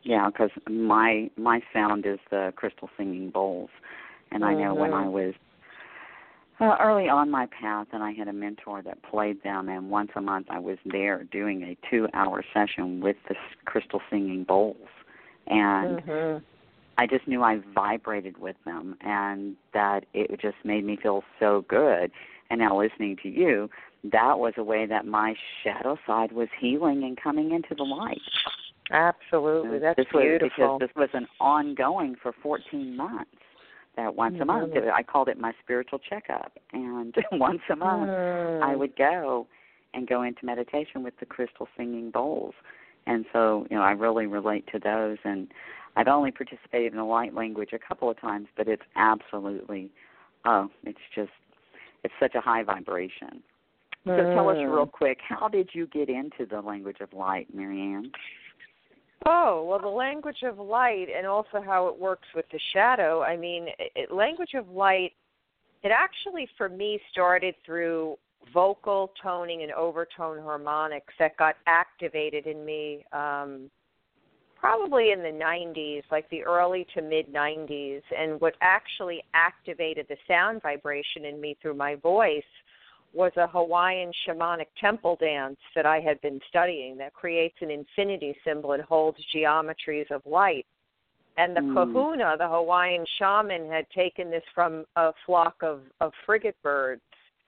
Yeah, 0.02 0.28
because 0.28 0.50
my 0.68 1.30
my 1.36 1.60
sound 1.72 2.06
is 2.06 2.18
the 2.30 2.52
crystal 2.56 2.90
singing 2.96 3.30
bowls, 3.30 3.70
and 4.30 4.42
mm-hmm. 4.42 4.58
I 4.58 4.62
know 4.62 4.74
when 4.74 4.92
I 4.92 5.02
Mm-hmm. 5.04 5.12
was 5.12 5.34
uh, 6.60 6.76
early 6.80 7.08
on 7.08 7.30
my 7.30 7.46
path, 7.46 7.86
and 7.92 8.02
I 8.02 8.12
had 8.12 8.28
a 8.28 8.32
mentor 8.32 8.82
that 8.82 9.02
played 9.02 9.42
them, 9.42 9.68
and 9.68 9.90
once 9.90 10.10
a 10.14 10.20
month 10.20 10.46
I 10.50 10.58
was 10.58 10.78
there 10.84 11.24
doing 11.24 11.62
a 11.62 11.76
two-hour 11.88 12.44
session 12.52 13.00
with 13.00 13.16
the 13.28 13.34
crystal 13.64 14.00
singing 14.10 14.44
bowls, 14.44 14.76
and 15.46 16.00
mm-hmm. 16.00 16.44
I 16.98 17.06
just 17.06 17.26
knew 17.26 17.42
I 17.42 17.60
vibrated 17.74 18.38
with 18.38 18.56
them, 18.64 18.96
and 19.00 19.56
that 19.72 20.04
it 20.12 20.38
just 20.40 20.56
made 20.64 20.84
me 20.84 20.98
feel 21.02 21.24
so 21.38 21.64
good. 21.68 22.10
And 22.50 22.60
now 22.60 22.78
listening 22.78 23.16
to 23.22 23.28
you, 23.28 23.70
that 24.04 24.38
was 24.38 24.54
a 24.56 24.64
way 24.64 24.86
that 24.86 25.06
my 25.06 25.34
shadow 25.62 25.96
side 26.06 26.32
was 26.32 26.48
healing 26.58 27.04
and 27.04 27.20
coming 27.20 27.52
into 27.52 27.74
the 27.74 27.84
light. 27.84 28.20
Absolutely, 28.90 29.78
that's 29.78 29.96
this 29.96 30.06
beautiful. 30.10 30.48
Was, 30.48 30.80
because 30.80 30.80
this 30.80 30.90
was 30.96 31.08
an 31.14 31.26
ongoing 31.40 32.16
for 32.20 32.32
14 32.42 32.96
months. 32.96 33.30
That 34.00 34.16
once 34.16 34.34
mm-hmm. 34.34 34.42
a 34.42 34.46
month, 34.46 34.72
I 34.94 35.02
called 35.02 35.28
it 35.28 35.38
my 35.38 35.52
spiritual 35.62 35.98
checkup, 35.98 36.52
and 36.72 37.14
once 37.32 37.60
a 37.70 37.76
month 37.76 38.08
mm. 38.08 38.62
I 38.62 38.74
would 38.74 38.96
go 38.96 39.46
and 39.92 40.08
go 40.08 40.22
into 40.22 40.46
meditation 40.46 41.02
with 41.02 41.14
the 41.20 41.26
crystal 41.26 41.68
singing 41.76 42.10
bowls. 42.10 42.54
And 43.06 43.26
so, 43.30 43.66
you 43.70 43.76
know, 43.76 43.82
I 43.82 43.90
really 43.90 44.26
relate 44.26 44.66
to 44.72 44.78
those. 44.78 45.18
And 45.24 45.48
I've 45.96 46.08
only 46.08 46.30
participated 46.30 46.92
in 46.92 46.98
the 46.98 47.04
light 47.04 47.34
language 47.34 47.70
a 47.74 47.78
couple 47.78 48.08
of 48.08 48.18
times, 48.18 48.46
but 48.56 48.68
it's 48.68 48.82
absolutely, 48.96 49.90
oh, 50.46 50.70
it's 50.84 50.98
just, 51.14 51.32
it's 52.02 52.14
such 52.18 52.34
a 52.34 52.40
high 52.40 52.62
vibration. 52.62 53.42
So 54.06 54.16
tell 54.16 54.48
us 54.48 54.56
real 54.56 54.86
Mm. 54.86 54.92
quick, 54.92 55.18
how 55.28 55.48
did 55.48 55.74
you 55.74 55.86
get 55.86 56.08
into 56.08 56.46
the 56.46 56.62
language 56.62 57.02
of 57.02 57.12
light, 57.12 57.54
Maryanne? 57.54 58.12
Oh, 59.26 59.66
well, 59.68 59.78
the 59.78 59.88
language 59.88 60.42
of 60.44 60.58
light 60.58 61.06
and 61.14 61.26
also 61.26 61.60
how 61.64 61.88
it 61.88 61.98
works 61.98 62.26
with 62.34 62.46
the 62.52 62.60
shadow. 62.72 63.22
I 63.22 63.36
mean, 63.36 63.66
it, 63.78 64.10
language 64.10 64.54
of 64.54 64.68
light, 64.70 65.12
it 65.82 65.92
actually 65.94 66.48
for 66.56 66.68
me 66.68 66.98
started 67.12 67.54
through 67.64 68.16
vocal 68.54 69.12
toning 69.22 69.62
and 69.62 69.72
overtone 69.72 70.42
harmonics 70.42 71.12
that 71.18 71.36
got 71.36 71.56
activated 71.66 72.46
in 72.46 72.64
me 72.64 73.04
um, 73.12 73.70
probably 74.58 75.12
in 75.12 75.20
the 75.20 75.28
90s, 75.28 76.02
like 76.10 76.28
the 76.30 76.42
early 76.42 76.86
to 76.94 77.02
mid 77.02 77.32
90s. 77.32 78.02
And 78.16 78.40
what 78.40 78.54
actually 78.62 79.22
activated 79.34 80.06
the 80.08 80.16
sound 80.26 80.62
vibration 80.62 81.26
in 81.26 81.40
me 81.40 81.56
through 81.60 81.74
my 81.74 81.94
voice 81.96 82.42
was 83.12 83.32
a 83.36 83.46
Hawaiian 83.46 84.12
shamanic 84.26 84.68
temple 84.80 85.16
dance 85.16 85.58
that 85.74 85.86
I 85.86 86.00
had 86.00 86.20
been 86.20 86.40
studying 86.48 86.96
that 86.98 87.12
creates 87.12 87.56
an 87.60 87.70
infinity 87.70 88.36
symbol 88.44 88.72
and 88.72 88.82
holds 88.82 89.18
geometries 89.34 90.10
of 90.10 90.24
light. 90.24 90.66
And 91.36 91.56
the 91.56 91.62
Mm. 91.62 91.72
kahuna, 91.72 92.36
the 92.36 92.48
Hawaiian 92.48 93.06
shaman, 93.18 93.68
had 93.68 93.88
taken 93.90 94.30
this 94.30 94.44
from 94.54 94.86
a 94.96 95.12
flock 95.24 95.62
of, 95.62 95.82
of 96.00 96.12
frigate 96.26 96.60
birds 96.62 97.02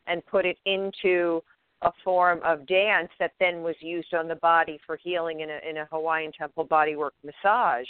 and 0.06 0.24
put 0.26 0.46
it 0.46 0.58
into 0.64 1.42
a 1.82 1.92
form 2.04 2.40
of 2.42 2.64
dance 2.66 3.10
that 3.18 3.32
then 3.38 3.62
was 3.62 3.80
used 3.80 4.14
on 4.14 4.28
the 4.28 4.36
body 4.36 4.78
for 4.86 4.96
healing 4.96 5.40
in 5.40 5.50
a, 5.50 5.58
in 5.68 5.78
a 5.78 5.84
Hawaiian 5.86 6.32
temple 6.32 6.66
bodywork 6.66 7.12
massage. 7.24 7.88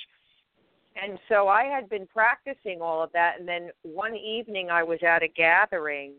And 0.96 1.18
so 1.28 1.48
I 1.48 1.64
had 1.64 1.88
been 1.88 2.06
practicing 2.06 2.82
all 2.82 3.02
of 3.02 3.12
that. 3.12 3.38
And 3.38 3.48
then 3.48 3.70
one 3.82 4.16
evening 4.16 4.70
I 4.70 4.82
was 4.82 5.02
at 5.02 5.22
a 5.22 5.28
gathering 5.28 6.14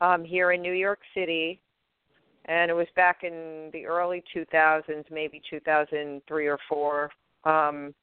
um, 0.00 0.24
here 0.24 0.52
in 0.52 0.62
New 0.62 0.72
York 0.72 1.00
City, 1.14 1.60
and 2.46 2.70
it 2.70 2.74
was 2.74 2.86
back 2.96 3.22
in 3.22 3.70
the 3.72 3.86
early 3.86 4.22
2000s, 4.34 5.04
maybe 5.10 5.40
2003 5.48 6.46
or 6.46 6.58
four. 6.68 7.10
Um, 7.44 7.94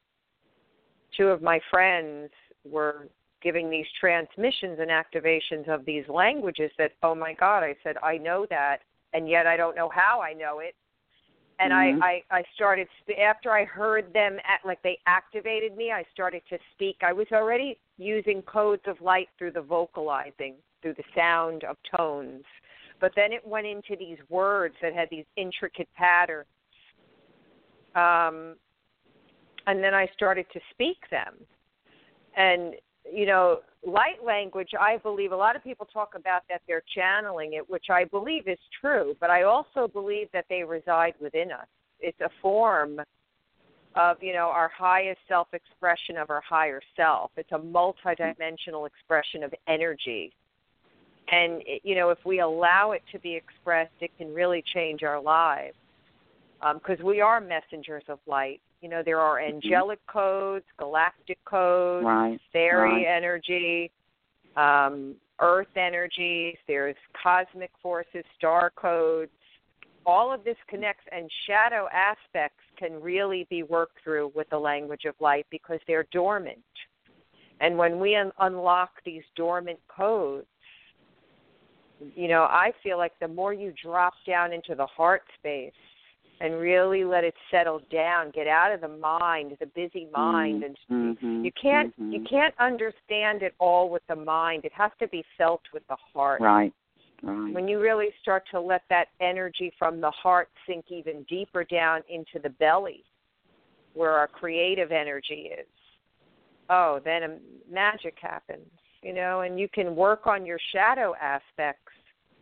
two 1.15 1.27
of 1.27 1.41
my 1.41 1.59
friends 1.71 2.29
were 2.63 3.07
giving 3.41 3.69
these 3.69 3.85
transmissions 3.99 4.79
and 4.79 4.89
activations 4.89 5.67
of 5.67 5.85
these 5.85 6.03
languages 6.09 6.71
that, 6.77 6.91
oh 7.03 7.15
my 7.15 7.33
God, 7.33 7.63
I 7.63 7.75
said, 7.83 7.95
I 8.03 8.17
know 8.17 8.45
that, 8.49 8.79
and 9.13 9.29
yet 9.29 9.47
I 9.47 9.57
don't 9.57 9.75
know 9.75 9.89
how 9.93 10.21
I 10.21 10.33
know 10.33 10.59
it. 10.59 10.75
And 11.59 11.71
mm-hmm. 11.71 12.03
I, 12.03 12.21
I, 12.31 12.37
I 12.39 12.43
started, 12.55 12.87
after 13.19 13.51
I 13.51 13.65
heard 13.65 14.13
them, 14.13 14.37
at, 14.37 14.65
like 14.65 14.81
they 14.83 14.99
activated 15.07 15.75
me, 15.75 15.91
I 15.91 16.03
started 16.13 16.43
to 16.49 16.57
speak. 16.73 16.97
I 17.01 17.13
was 17.13 17.27
already 17.31 17.79
using 17.97 18.41
codes 18.43 18.83
of 18.85 19.01
light 19.01 19.29
through 19.37 19.51
the 19.51 19.61
vocalizing 19.61 20.55
through 20.81 20.95
the 20.95 21.03
sound 21.15 21.63
of 21.63 21.77
tones. 21.95 22.43
But 22.99 23.11
then 23.15 23.31
it 23.31 23.45
went 23.45 23.67
into 23.67 23.95
these 23.97 24.17
words 24.29 24.75
that 24.81 24.93
had 24.93 25.07
these 25.11 25.25
intricate 25.35 25.87
patterns. 25.95 26.47
Um, 27.95 28.55
and 29.67 29.83
then 29.83 29.93
I 29.93 30.07
started 30.13 30.45
to 30.53 30.59
speak 30.71 30.97
them. 31.11 31.35
And, 32.35 32.73
you 33.11 33.25
know, 33.25 33.59
light 33.85 34.23
language, 34.25 34.69
I 34.79 34.97
believe 34.97 35.31
a 35.31 35.35
lot 35.35 35.55
of 35.55 35.63
people 35.63 35.87
talk 35.91 36.13
about 36.15 36.43
that 36.49 36.61
they're 36.67 36.83
channeling 36.95 37.53
it, 37.53 37.69
which 37.69 37.85
I 37.89 38.05
believe 38.05 38.47
is 38.47 38.59
true, 38.79 39.15
but 39.19 39.29
I 39.29 39.43
also 39.43 39.87
believe 39.87 40.27
that 40.33 40.45
they 40.49 40.63
reside 40.63 41.13
within 41.19 41.51
us. 41.51 41.67
It's 41.99 42.19
a 42.21 42.29
form 42.41 42.99
of, 43.95 44.17
you 44.21 44.33
know, 44.33 44.49
our 44.53 44.69
highest 44.77 45.19
self 45.27 45.47
expression 45.53 46.17
of 46.17 46.29
our 46.29 46.41
higher 46.47 46.81
self. 46.95 47.31
It's 47.35 47.51
a 47.51 47.57
multidimensional 47.57 48.85
expression 48.85 49.43
of 49.43 49.53
energy 49.67 50.33
and 51.29 51.61
you 51.83 51.95
know 51.95 52.09
if 52.09 52.19
we 52.25 52.39
allow 52.39 52.91
it 52.91 53.03
to 53.11 53.19
be 53.19 53.35
expressed 53.35 53.91
it 53.99 54.11
can 54.17 54.33
really 54.33 54.63
change 54.73 55.03
our 55.03 55.21
lives 55.21 55.75
because 56.73 56.99
um, 56.99 57.05
we 57.05 57.21
are 57.21 57.39
messengers 57.39 58.03
of 58.07 58.19
light 58.27 58.61
you 58.81 58.89
know 58.89 59.01
there 59.03 59.19
are 59.19 59.39
angelic 59.39 59.99
mm-hmm. 60.07 60.19
codes 60.19 60.65
galactic 60.77 61.43
codes 61.45 62.05
right, 62.05 62.39
fairy 62.51 63.05
right. 63.05 63.15
energy 63.15 63.91
um, 64.55 65.15
earth 65.39 65.75
energies 65.75 66.55
there's 66.67 66.95
cosmic 67.21 67.71
forces 67.81 68.23
star 68.37 68.71
codes 68.75 69.31
all 70.07 70.33
of 70.33 70.43
this 70.45 70.55
connects, 70.69 71.03
and 71.11 71.29
shadow 71.45 71.89
aspects 71.93 72.63
can 72.77 73.01
really 73.01 73.45
be 73.49 73.63
worked 73.63 73.97
through 74.03 74.31
with 74.33 74.49
the 74.49 74.57
language 74.57 75.03
of 75.03 75.13
light 75.19 75.45
because 75.51 75.79
they're 75.85 76.07
dormant. 76.13 76.63
And 77.59 77.77
when 77.77 77.99
we 77.99 78.15
un- 78.15 78.31
unlock 78.39 78.91
these 79.05 79.23
dormant 79.35 79.79
codes, 79.89 80.47
you 82.15 82.27
know, 82.27 82.43
I 82.43 82.71
feel 82.83 82.97
like 82.97 83.13
the 83.19 83.27
more 83.27 83.53
you 83.53 83.73
drop 83.81 84.13
down 84.25 84.53
into 84.53 84.75
the 84.75 84.85
heart 84.85 85.23
space 85.39 85.73
and 86.39 86.59
really 86.59 87.03
let 87.03 87.23
it 87.23 87.33
settle 87.49 87.81
down, 87.91 88.31
get 88.31 88.47
out 88.47 88.71
of 88.71 88.81
the 88.81 88.87
mind, 88.87 89.57
the 89.59 89.65
busy 89.67 90.07
mind, 90.15 90.63
and 90.63 90.77
mm-hmm. 90.89 91.43
you 91.43 91.51
can't 91.59 91.91
mm-hmm. 91.99 92.11
you 92.11 92.23
can't 92.29 92.53
understand 92.59 93.41
it 93.41 93.55
all 93.59 93.89
with 93.89 94.03
the 94.07 94.15
mind. 94.15 94.65
It 94.65 94.71
has 94.73 94.91
to 94.99 95.07
be 95.07 95.23
felt 95.37 95.61
with 95.73 95.83
the 95.87 95.97
heart. 96.13 96.41
Right. 96.41 96.73
Right. 97.23 97.51
When 97.51 97.67
you 97.67 97.79
really 97.79 98.09
start 98.21 98.43
to 98.51 98.61
let 98.61 98.83
that 98.91 99.07
energy 99.19 99.73
from 99.79 99.99
the 99.99 100.11
heart 100.11 100.49
sink 100.67 100.85
even 100.89 101.23
deeper 101.23 101.63
down 101.63 102.01
into 102.09 102.39
the 102.43 102.49
belly, 102.49 103.03
where 103.95 104.11
our 104.11 104.27
creative 104.27 104.91
energy 104.91 105.49
is, 105.59 105.65
oh, 106.69 106.99
then 107.03 107.23
a 107.23 107.37
magic 107.73 108.15
happens, 108.21 108.69
you 109.01 109.13
know, 109.13 109.41
and 109.41 109.59
you 109.59 109.67
can 109.69 109.95
work 109.95 110.27
on 110.27 110.45
your 110.45 110.59
shadow 110.71 111.15
aspects 111.21 111.91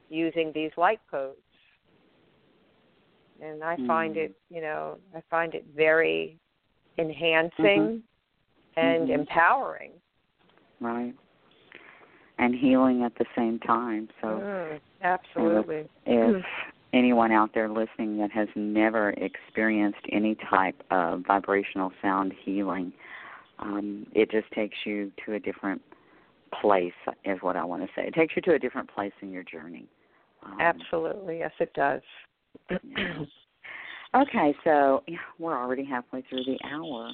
using 0.10 0.52
these 0.54 0.72
light 0.78 1.02
codes. 1.10 1.38
And 3.41 3.63
I 3.63 3.76
find 3.88 4.15
Mm. 4.15 4.26
it, 4.26 4.36
you 4.50 4.62
know, 4.62 4.98
I 5.13 5.22
find 5.30 5.54
it 5.54 5.65
very 5.76 6.39
enhancing 6.98 7.58
Mhm. 7.60 8.04
and 8.78 9.10
Mhm. 9.10 9.20
empowering. 9.20 10.02
Right. 10.80 11.13
And 12.38 12.56
healing 12.56 13.04
at 13.04 13.15
the 13.15 13.26
same 13.36 13.60
time. 13.60 14.10
So 14.22 14.39
Mm, 14.39 14.82
absolutely. 15.02 15.89
if 16.06 16.46
anyone 16.94 17.32
out 17.32 17.54
there 17.54 17.68
listening 17.70 18.18
that 18.18 18.32
has 18.32 18.48
never 18.56 19.10
experienced 19.12 20.06
any 20.12 20.36
type 20.36 20.82
of 20.91 21.22
vibrational 21.22 21.91
sound 22.02 22.34
healing, 22.34 22.94
um, 23.60 24.06
it 24.13 24.32
just 24.32 24.50
takes 24.52 24.86
you 24.86 25.12
to 25.26 25.34
a 25.34 25.39
different 25.39 25.82
place, 26.62 26.94
is 27.24 27.38
what 27.41 27.56
I 27.56 27.63
want 27.63 27.84
to 27.84 27.88
say. 27.96 28.08
It 28.08 28.13
takes 28.13 28.36
you 28.36 28.41
to 28.44 28.54
a 28.54 28.60
different 28.60 28.89
place 28.94 29.13
in 29.22 29.32
your 29.32 29.44
journey. 29.44 29.88
Um, 30.44 30.58
Absolutely. 30.60 31.39
Yes, 31.39 31.52
it 31.60 31.74
does. 31.74 32.02
Okay, 34.15 34.56
so 34.63 35.04
yeah, 35.08 35.18
we're 35.39 35.58
already 35.58 35.84
halfway 35.84 36.22
through 36.30 36.44
the 36.46 36.58
hour. 36.63 37.10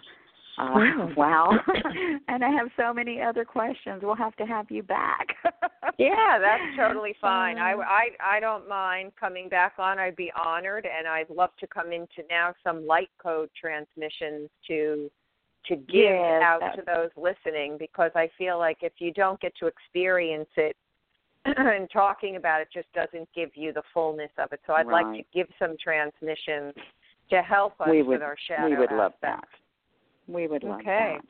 Uh, 0.58 0.70
Wow. 0.76 1.10
wow. 1.18 1.60
and 2.28 2.44
I 2.44 2.50
have 2.50 2.68
so 2.78 2.94
many 2.94 3.22
other 3.22 3.46
questions. 3.46 4.02
We'll 4.04 4.16
have 4.16 4.36
to 4.36 4.46
have 4.46 4.70
you 4.70 4.84
back. 4.84 5.28
yeah, 5.98 6.38
that's 6.40 6.78
totally 6.78 7.16
fine. 7.22 7.58
I, 7.58 7.74
Uh, 7.74 7.78
I 7.80 8.10
I 8.22 8.40
don't 8.40 8.68
mind 8.68 9.14
coming 9.20 9.50
back 9.50 9.74
on. 9.80 9.98
I'd 9.98 10.16
be 10.16 10.32
honored, 10.36 10.86
and 10.86 11.08
I'd 11.08 11.30
love 11.30 11.52
to 11.60 11.68
come 11.68 11.92
into 11.92 12.24
now 12.30 12.54
some 12.64 12.86
light 12.86 13.10
code 13.22 13.50
transmissions 13.60 14.50
to 14.68 15.10
to 15.68 15.76
give 15.76 16.04
Yes, 16.04 16.44
out 16.44 16.62
to 16.76 16.82
those 16.86 17.10
listening 17.16 17.78
because 17.78 18.12
I 18.16 18.30
feel 18.38 18.58
like 18.58 18.80
if 18.82 18.94
you 19.00 19.12
don't 19.14 19.40
get 19.40 19.54
to 19.60 19.68
experience 19.68 20.50
it 20.58 20.76
and 21.46 21.90
talking 21.92 22.36
about 22.36 22.62
it 22.62 22.68
just 22.74 22.92
doesn't 22.94 23.28
give 23.36 23.50
you 23.56 23.74
the 23.74 23.84
fullness 23.94 24.32
of 24.38 24.52
it. 24.52 24.60
So 24.68 24.74
I'd 24.74 24.88
like 24.88 25.16
to 25.18 25.24
give 25.34 25.48
some 25.60 25.76
transmissions 25.82 26.74
to 27.30 27.42
help 27.42 27.80
us 27.80 27.90
we 27.90 28.02
with 28.02 28.08
would 28.08 28.22
our 28.22 28.36
shadow 28.48 28.70
we 28.70 28.78
would 28.78 28.92
love 28.92 29.14
that. 29.22 29.48
We 30.28 30.48
would 30.48 30.64
love 30.64 30.82
Okay. 30.82 31.18
that. 31.18 31.26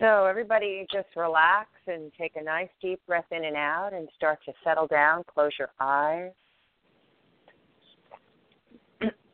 So 0.00 0.26
everybody 0.26 0.86
just 0.92 1.08
relax 1.14 1.68
and 1.86 2.10
take 2.18 2.36
a 2.36 2.42
nice 2.42 2.70
deep 2.80 3.00
breath 3.06 3.30
in 3.30 3.44
and 3.44 3.56
out 3.56 3.92
and 3.92 4.08
start 4.16 4.40
to 4.46 4.52
settle 4.64 4.86
down. 4.86 5.22
Close 5.32 5.52
your 5.58 5.70
eyes. 5.78 6.32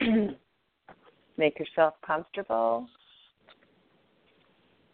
Make 1.38 1.58
yourself 1.60 1.94
comfortable. 2.04 2.88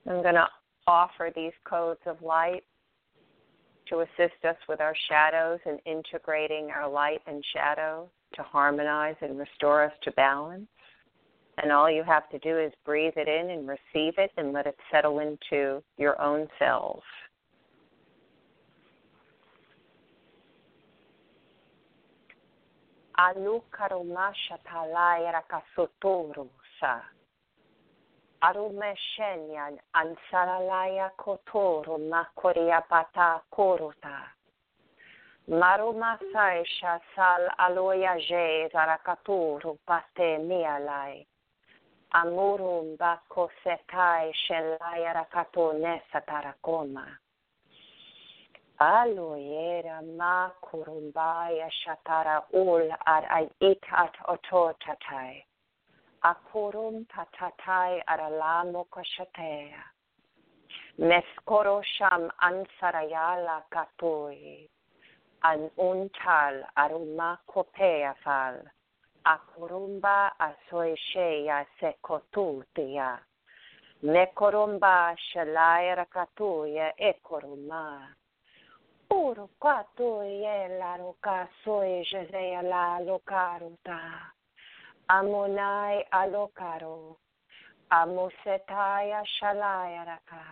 I'm 0.06 0.22
going 0.22 0.34
to 0.34 0.46
offer 0.86 1.30
these 1.34 1.52
codes 1.64 2.00
of 2.04 2.20
light 2.20 2.62
to 3.88 4.00
assist 4.00 4.44
us 4.46 4.56
with 4.68 4.80
our 4.80 4.94
shadows 5.08 5.58
and 5.64 5.80
integrating 5.86 6.70
our 6.70 6.88
light 6.88 7.20
and 7.26 7.42
shadow 7.54 8.10
to 8.34 8.42
harmonize 8.42 9.16
and 9.22 9.38
restore 9.38 9.84
us 9.84 9.92
to 10.02 10.12
balance. 10.12 10.68
And 11.62 11.72
all 11.72 11.90
you 11.90 12.02
have 12.02 12.28
to 12.30 12.38
do 12.40 12.58
is 12.58 12.72
breathe 12.84 13.14
it 13.16 13.28
in 13.28 13.50
and 13.50 13.66
receive 13.66 14.14
it 14.18 14.30
and 14.36 14.52
let 14.52 14.66
it 14.66 14.76
settle 14.92 15.20
into 15.20 15.82
your 15.96 16.20
own 16.20 16.46
cells. 16.58 17.02
Alukarumasha 23.16 24.58
talayara 24.64 25.42
kasuturu 25.42 26.50
sa. 26.80 27.00
Arumeshenyan 28.42 29.78
ansalalaya 29.94 31.10
kotoro 31.16 31.98
makoria 31.98 32.80
pata 32.88 33.40
koruta. 33.50 34.34
Marumasaisha 35.48 37.00
sal 37.14 37.48
aloya 37.58 38.18
je 38.18 38.68
zarakaturu 38.72 39.78
pate 39.86 40.38
mialai. 40.38 41.26
Amurum 42.14 42.96
bako 42.96 43.50
setai 43.62 44.32
shelaya 44.48 45.14
rakato 45.14 45.72
nesa 45.72 46.20
tarakoma. 46.26 47.06
Aloyera 48.80 50.02
ma 50.02 50.50
kurumbaya 50.60 51.70
shatara 51.70 52.42
ul 52.52 52.90
ar 53.06 53.24
ay 53.30 53.48
itat 53.60 54.14
ototatai. 54.26 55.44
Akurum 56.24 57.06
tatatai 57.06 58.02
aralamo 58.08 58.84
kashatea. 58.90 59.78
Meskoro 60.98 61.82
sham 61.84 62.30
ansarayala 62.42 63.62
katoi. 63.70 64.68
An 65.44 65.70
untal 65.78 66.64
aruma 66.76 67.38
kopea 67.46 68.14
fal. 68.24 68.58
Akurumba 69.24 70.32
asoisheya 70.40 71.64
sekotutia. 71.80 73.18
Mekorumba 74.02 75.14
shalaya 75.32 75.94
rakatuya 75.94 76.92
ekoruma. 76.98 78.08
Uru 79.10 79.48
katuye 79.60 80.68
la 80.78 80.96
roka 80.96 81.48
soy 81.64 82.04
jezeya 82.10 82.62
la 82.62 83.00
lokaruta. 83.00 84.00
Amonai 85.08 86.04
alokaro. 86.10 87.16
Amusetaya 87.90 89.22
shalaya 89.38 90.04
raka. 90.04 90.44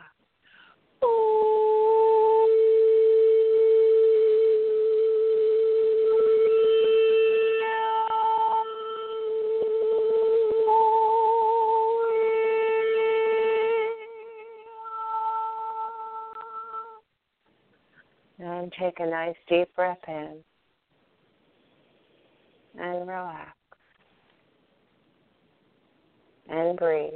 Take 18.79 19.01
a 19.01 19.07
nice 19.07 19.37
deep 19.49 19.75
breath 19.77 19.99
in 20.09 20.39
and 22.79 23.07
relax 23.07 23.53
and 26.49 26.79
breathe. 26.79 27.13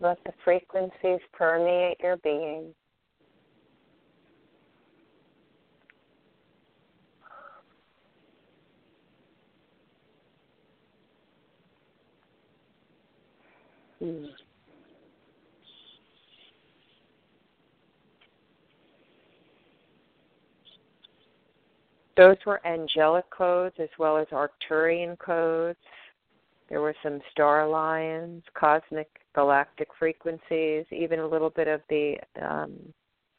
Let 0.00 0.18
the 0.24 0.32
frequencies 0.44 1.20
permeate 1.32 1.98
your 2.00 2.18
being. 2.18 2.74
Hmm. 13.98 14.43
Those 22.16 22.36
were 22.46 22.64
angelic 22.66 23.28
codes 23.30 23.74
as 23.78 23.88
well 23.98 24.16
as 24.16 24.26
Arcturian 24.28 25.18
codes. 25.18 25.78
There 26.68 26.80
were 26.80 26.94
some 27.02 27.20
star 27.30 27.68
lions, 27.68 28.42
cosmic 28.54 29.08
galactic 29.34 29.88
frequencies, 29.98 30.86
even 30.90 31.18
a 31.20 31.26
little 31.26 31.50
bit 31.50 31.68
of 31.68 31.82
the 31.88 32.16
um, 32.40 32.72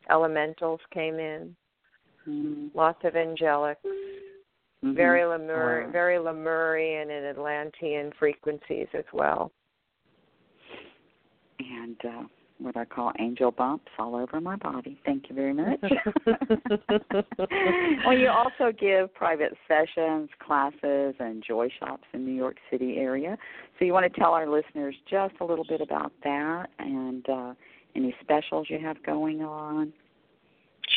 elementals 0.10 0.82
came 0.92 1.20
in. 1.20 1.56
Mhm. 2.28 2.72
Lots 2.74 3.04
of 3.04 3.16
angelic, 3.16 3.78
Mhm. 3.84 4.96
very 4.96 5.26
Lemur, 5.26 5.86
Wow. 5.86 5.92
very 5.92 6.20
Lemurian 6.20 7.10
and 7.10 7.26
Atlantean 7.26 8.12
frequencies 8.14 8.88
as 8.94 9.06
well. 9.14 9.52
And 11.60 12.06
uh, 12.06 12.24
what 12.58 12.78
I 12.78 12.86
call 12.86 13.12
angel 13.20 13.52
bumps 13.52 13.92
all 14.00 14.16
over 14.16 14.40
my 14.40 14.56
body. 14.56 15.00
Thank 15.06 15.30
you 15.30 15.36
very 15.36 15.54
much. 15.54 15.82
well, 18.06 18.18
you 18.18 18.30
also 18.30 18.72
give 18.78 19.14
private 19.14 19.54
sessions, 19.68 20.30
classes, 20.40 21.16
and 21.20 21.44
joy 21.46 21.70
shops 21.80 22.06
in 22.14 22.26
New 22.26 22.34
York 22.34 22.56
City 22.72 22.96
area. 22.98 23.38
So 23.78 23.86
you 23.86 23.94
want 23.94 24.12
to 24.12 24.20
tell 24.20 24.32
our 24.32 24.48
listeners 24.48 24.96
just 25.10 25.36
a 25.42 25.46
little 25.46 25.66
bit 25.68 25.82
about 25.82 26.14
that 26.24 26.68
and 26.80 27.30
uh, 27.30 27.54
any 27.96 28.16
specials 28.22 28.68
you 28.70 28.80
have 28.80 29.04
going 29.04 29.42
on. 29.42 29.92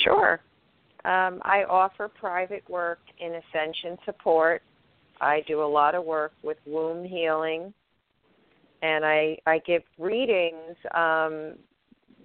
Sure. 0.04 0.40
Um, 1.04 1.40
I 1.42 1.64
offer 1.68 2.08
private 2.08 2.68
work 2.68 3.00
in 3.18 3.34
Ascension 3.34 3.96
support. 4.04 4.62
I 5.20 5.42
do 5.46 5.62
a 5.62 5.66
lot 5.66 5.94
of 5.94 6.04
work 6.04 6.32
with 6.42 6.58
womb 6.66 7.04
healing, 7.04 7.72
and 8.82 9.04
I 9.04 9.38
I 9.46 9.58
give 9.66 9.82
readings 9.98 10.76
um, 10.94 11.54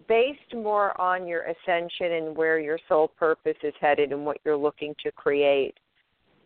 based 0.08 0.54
more 0.54 1.00
on 1.00 1.28
your 1.28 1.44
ascension 1.44 2.12
and 2.14 2.36
where 2.36 2.60
your 2.60 2.80
soul 2.88 3.08
purpose 3.08 3.58
is 3.64 3.74
headed 3.80 4.12
and 4.12 4.26
what 4.26 4.38
you're 4.44 4.58
looking 4.58 4.94
to 5.04 5.12
create. 5.12 5.76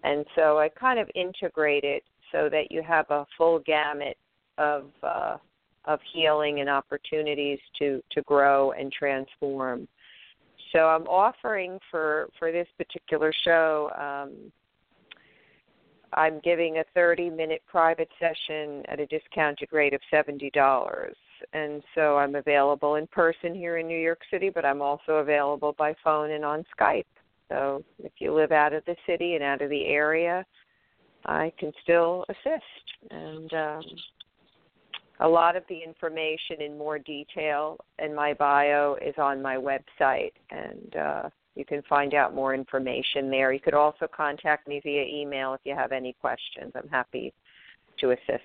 And 0.04 0.26
so 0.36 0.60
I 0.60 0.70
kind 0.70 1.00
of 1.00 1.10
integrate 1.16 1.84
it 1.84 2.04
so 2.32 2.50
that 2.50 2.72
you 2.72 2.82
have 2.84 3.10
a 3.10 3.26
full 3.38 3.60
gamut 3.60 4.18
of 4.58 4.86
uh, 5.04 5.38
of 5.86 6.00
healing 6.14 6.60
and 6.60 6.70
opportunities 6.70 7.60
to 7.80 8.02
to 8.12 8.22
grow 8.24 8.72
and 8.72 8.92
transform. 8.92 9.88
So 10.74 10.80
I'm 10.80 11.08
offering 11.08 11.80
for 11.90 12.30
for 12.38 12.52
this 12.52 12.68
particular 12.78 13.34
show. 13.44 13.90
Um, 13.98 14.52
I'm 16.14 16.40
giving 16.44 16.78
a 16.78 16.84
30 16.94 17.30
minute 17.30 17.62
private 17.68 18.10
session 18.20 18.84
at 18.88 19.00
a 19.00 19.06
discounted 19.08 19.70
rate 19.72 19.94
of 19.94 20.02
$70. 20.12 21.12
And 21.54 21.84
so 21.94 22.18
I'm 22.18 22.36
available 22.36 22.96
in 22.96 23.08
person 23.08 23.54
here 23.54 23.78
in 23.78 23.88
New 23.88 24.00
York 24.00 24.22
City, 24.32 24.50
but 24.50 24.66
I'm 24.66 24.82
also 24.82 25.14
available 25.14 25.76
by 25.78 25.94
phone 26.04 26.32
and 26.32 26.46
on 26.46 26.66
Skype. 26.80 27.06
So 27.50 27.84
if 28.00 28.12
you 28.20 28.34
live 28.34 28.52
out 28.52 28.74
of 28.74 28.84
the 28.86 28.96
city 29.06 29.36
and 29.36 29.44
out 29.44 29.62
of 29.62 29.70
the 29.70 29.86
area, 29.86 30.46
I 31.26 31.52
can 31.60 31.72
still 31.84 32.26
assist. 32.30 33.12
And 33.12 33.54
um, 33.54 33.84
a 35.20 35.28
lot 35.28 35.56
of 35.56 35.64
the 35.70 35.80
information 35.82 36.62
in 36.62 36.78
more 36.78 37.00
detail 37.00 37.78
in 38.00 38.14
my 38.14 38.34
bio 38.34 38.96
is 39.02 39.16
on 39.18 39.42
my 39.42 39.56
website. 39.56 40.34
And 40.52 40.96
uh, 40.96 41.30
you 41.58 41.66
can 41.66 41.82
find 41.90 42.14
out 42.14 42.36
more 42.36 42.54
information 42.54 43.32
there. 43.32 43.52
You 43.52 43.60
could 43.60 43.74
also 43.74 44.08
contact 44.16 44.68
me 44.68 44.80
via 44.84 45.04
email 45.04 45.54
if 45.54 45.62
you 45.64 45.74
have 45.76 45.92
any 45.92 46.14
questions. 46.22 46.72
I'm 46.76 46.88
happy 46.90 47.34
to 48.00 48.12
assist. 48.12 48.44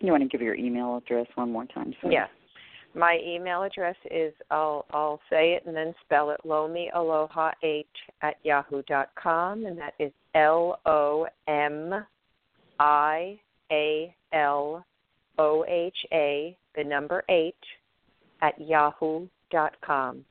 You 0.00 0.10
want 0.10 0.22
to 0.22 0.28
give 0.28 0.40
your 0.40 0.54
email 0.54 0.96
address 0.96 1.26
one 1.34 1.52
more 1.52 1.66
time, 1.66 1.94
sir? 2.00 2.10
Yes. 2.10 2.30
My 2.94 3.20
email 3.24 3.62
address 3.62 3.94
is 4.10 4.32
I'll 4.50 4.84
I'll 4.90 5.20
say 5.30 5.52
it 5.52 5.64
and 5.64 5.76
then 5.76 5.94
spell 6.04 6.30
it 6.30 6.40
Lomi 6.44 6.90
Aloha 6.92 7.52
eight 7.62 7.86
at 8.22 8.34
yahoo 8.42 8.82
dot 8.88 9.10
com 9.22 9.64
and 9.66 9.78
that 9.78 9.94
is 10.00 10.10
L 10.34 10.80
O 10.86 11.28
M 11.46 12.04
I 12.80 13.38
A 13.70 14.12
L 14.32 14.84
O 15.38 15.64
H 15.68 16.06
A 16.12 16.56
the 16.74 16.82
number 16.82 17.22
eight 17.28 17.54
at 18.42 18.60
yahoo 18.60 19.28
dot 19.52 19.76
com 19.82 20.24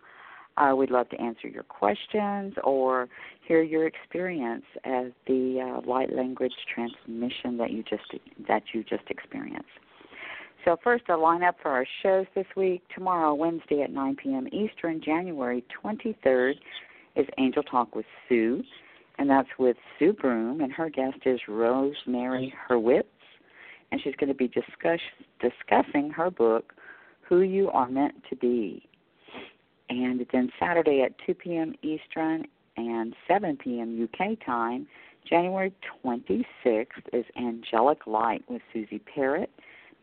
Uh, 0.59 0.75
we'd 0.77 0.91
love 0.91 1.09
to 1.09 1.19
answer 1.19 1.49
your 1.49 1.63
questions 1.63 2.53
or 2.63 3.09
hear 3.49 3.63
your 3.63 3.87
experience 3.87 4.65
as 4.85 5.07
the 5.27 5.61
uh, 5.63 5.91
light 5.91 6.13
language 6.15 6.53
transmission 6.75 7.57
that 7.57 7.71
you 7.71 7.83
just 7.89 8.03
that 8.49 8.65
you 8.75 8.85
just 8.85 9.05
experienced. 9.09 9.71
So, 10.65 10.77
first, 10.85 11.05
a 11.09 11.13
lineup 11.13 11.55
for 11.61 11.71
our 11.71 11.87
shows 12.03 12.27
this 12.37 12.47
week. 12.57 12.83
Tomorrow, 12.95 13.35
Wednesday 13.35 13.83
at 13.83 13.91
9 13.91 14.17
p.m. 14.23 14.47
Eastern, 14.53 15.03
January 15.03 15.65
23rd, 15.85 16.55
is 17.17 17.27
Angel 17.39 17.65
Talk 17.65 17.97
with 17.97 18.07
Sue, 18.29 18.63
and 19.19 19.29
that's 19.29 19.49
with 19.59 19.77
Sue 19.99 20.13
Broom, 20.13 20.61
and 20.61 20.73
her 20.73 20.89
guest 20.89 21.19
is 21.27 21.41
Rosemary 21.49 22.55
Hurwitz, 22.69 23.03
and 23.91 24.01
she's 24.03 24.15
going 24.17 24.29
to 24.29 24.35
be 24.35 24.47
discuss, 24.47 25.01
discussing 25.41 26.11
her 26.11 26.31
book, 26.31 26.73
Who 27.23 27.41
You 27.41 27.69
Are 27.71 27.89
Meant 27.89 28.23
to 28.31 28.37
Be. 28.37 28.89
And 29.91 30.25
then 30.33 30.49
Saturday 30.61 31.03
at 31.03 31.13
2 31.27 31.35
p.m. 31.35 31.75
Eastern 31.83 32.45
and 32.77 33.17
7 33.27 33.57
p.m. 33.57 34.09
UK 34.09 34.39
time, 34.47 34.87
January 35.29 35.73
26th, 36.05 36.87
is 37.13 37.25
Angelic 37.37 38.07
Light 38.07 38.45
with 38.49 38.63
Suzi 38.73 39.01
Parrett 39.13 39.49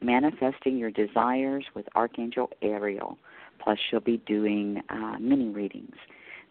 Manifesting 0.01 0.77
Your 0.77 0.91
Desires 0.91 1.65
with 1.75 1.85
Archangel 1.95 2.49
Ariel. 2.61 3.17
Plus, 3.63 3.77
she'll 3.89 3.99
be 3.99 4.17
doing 4.25 4.81
uh, 4.89 5.17
mini 5.19 5.49
readings. 5.49 5.95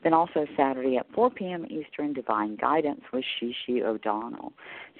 Then 0.04 0.14
also 0.14 0.46
Saturday 0.56 0.96
at 0.96 1.06
4 1.12 1.30
p.m. 1.30 1.66
Eastern, 1.68 2.12
Divine 2.12 2.56
Guidance 2.56 3.00
with 3.12 3.24
Shishi 3.40 3.82
O'Donnell. 3.82 4.52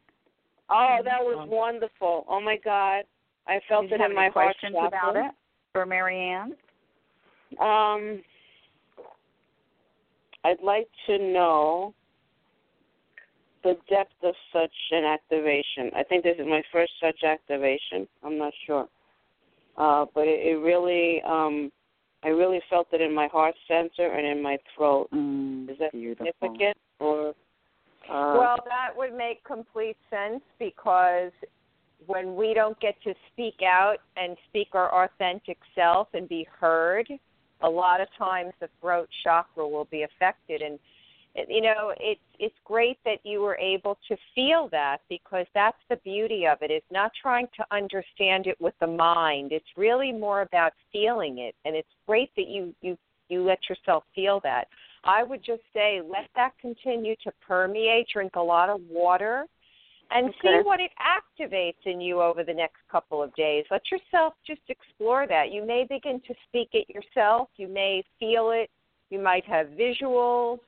Oh, 0.71 0.99
that 1.05 1.21
was 1.21 1.47
wonderful. 1.51 2.25
Oh, 2.29 2.41
my 2.41 2.57
God. 2.63 3.05
I 3.47 3.61
felt 3.69 3.89
Did 3.89 4.01
it 4.01 4.11
in 4.11 4.15
my 4.15 4.29
heart. 4.29 4.57
questions 4.61 4.75
about 4.77 5.17
it 5.17 5.33
for 5.73 5.87
Maryanne? 5.87 6.53
Um, 7.59 8.23
I'd 10.45 10.63
like 10.63 10.89
to 11.07 11.19
know 11.19 11.95
the 13.65 13.77
depth 13.89 14.13
of 14.23 14.35
such 14.53 14.71
an 14.93 15.05
activation. 15.05 15.91
I 15.97 16.03
think 16.05 16.23
this 16.25 16.37
is 16.39 16.47
my 16.47 16.63
first 16.73 16.93
such 17.03 17.25
activation. 17.25 18.07
I'm 18.23 18.39
not 18.39 18.53
sure, 18.67 18.87
uh, 19.77 20.05
but 20.15 20.29
it, 20.29 20.47
it 20.47 20.59
really, 20.61 21.21
um, 21.27 21.73
I 22.25 22.29
really 22.29 22.61
felt 22.69 22.89
it 22.93 23.01
in 23.01 23.15
my 23.15 23.29
heart 23.29 23.55
center 23.67 24.13
and 24.13 24.27
in 24.27 24.43
my 24.43 24.59
throat. 24.77 25.09
Mm, 25.15 25.71
Is 25.71 25.79
that 25.79 25.93
beautiful. 25.93 26.27
significant 26.43 26.77
or? 26.99 27.29
Uh, 28.09 28.39
Well, 28.39 28.57
that 28.65 28.97
would 28.97 29.15
make 29.15 29.45
complete 29.45 29.97
sense 30.11 30.43
because 30.59 31.31
when 32.07 32.35
we 32.37 32.55
don't 32.55 32.79
get 32.81 33.01
to 33.03 33.15
speak 33.33 33.63
out 33.63 33.99
and 34.17 34.37
speak 34.49 34.69
our 34.75 35.05
authentic 35.05 35.59
self 35.75 36.09
and 36.15 36.29
be 36.29 36.47
heard, 36.59 37.09
a 37.61 37.69
lot 37.69 38.01
of 38.01 38.09
times 38.17 38.53
the 38.61 38.69
throat 38.81 39.09
chakra 39.23 39.67
will 39.67 39.85
be 39.87 40.03
affected 40.03 40.63
and 40.63 40.75
it- 40.75 40.81
you 41.49 41.61
know 41.61 41.93
it's 41.99 42.21
it's 42.39 42.55
great 42.65 42.99
that 43.05 43.19
you 43.25 43.41
were 43.41 43.57
able 43.57 43.99
to 44.09 44.17
feel 44.35 44.69
that 44.71 44.99
because 45.09 45.47
that's 45.55 45.79
the 45.89 45.97
beauty 45.97 46.47
of 46.47 46.59
it 46.63 46.71
is 46.71 46.83
not 46.91 47.13
trying 47.21 47.47
to 47.57 47.65
understand 47.71 48.47
it 48.47 48.61
with 48.61 48.75
the 48.81 48.87
mind 48.87 49.53
it's 49.53 49.67
really 49.77 50.13
more 50.13 50.43
about 50.43 50.73
feeling 50.93 51.39
it 51.39 51.55
and 51.65 51.75
it's 51.77 51.89
great 52.07 52.31
that 52.37 52.49
you 52.49 52.75
you 52.81 52.97
you 53.29 53.43
let 53.43 53.59
yourself 53.69 54.05
feel 54.15 54.41
that 54.43 54.69
i 55.05 55.23
would 55.23 55.45
just 55.45 55.63
say 55.73 56.01
let 56.01 56.29
that 56.35 56.53
continue 56.61 57.15
to 57.23 57.31
permeate 57.47 58.07
drink 58.13 58.37
a 58.37 58.41
lot 58.41 58.69
of 58.69 58.81
water 58.89 59.45
and 60.11 60.33
see 60.43 60.61
what 60.63 60.81
it 60.81 60.91
activates 60.99 61.85
in 61.85 62.01
you 62.01 62.23
over 62.23 62.43
the 62.43 62.55
next 62.55 62.77
couple 62.91 63.23
of 63.23 63.35
days. 63.35 63.65
Let 63.71 63.83
yourself 63.91 64.35
just 64.47 64.63
explore 64.69 65.27
that. 65.27 65.53
You 65.53 65.67
may 65.67 65.87
begin 65.89 66.21
to 66.27 66.35
speak 66.49 66.71
it 66.73 66.89
yourself. 66.89 67.49
You 67.57 67.69
may 67.69 68.03
feel 68.19 68.51
it. 68.51 68.71
You 69.11 69.19
might 69.19 69.45
have 69.45 69.69
visuals. 69.69 70.61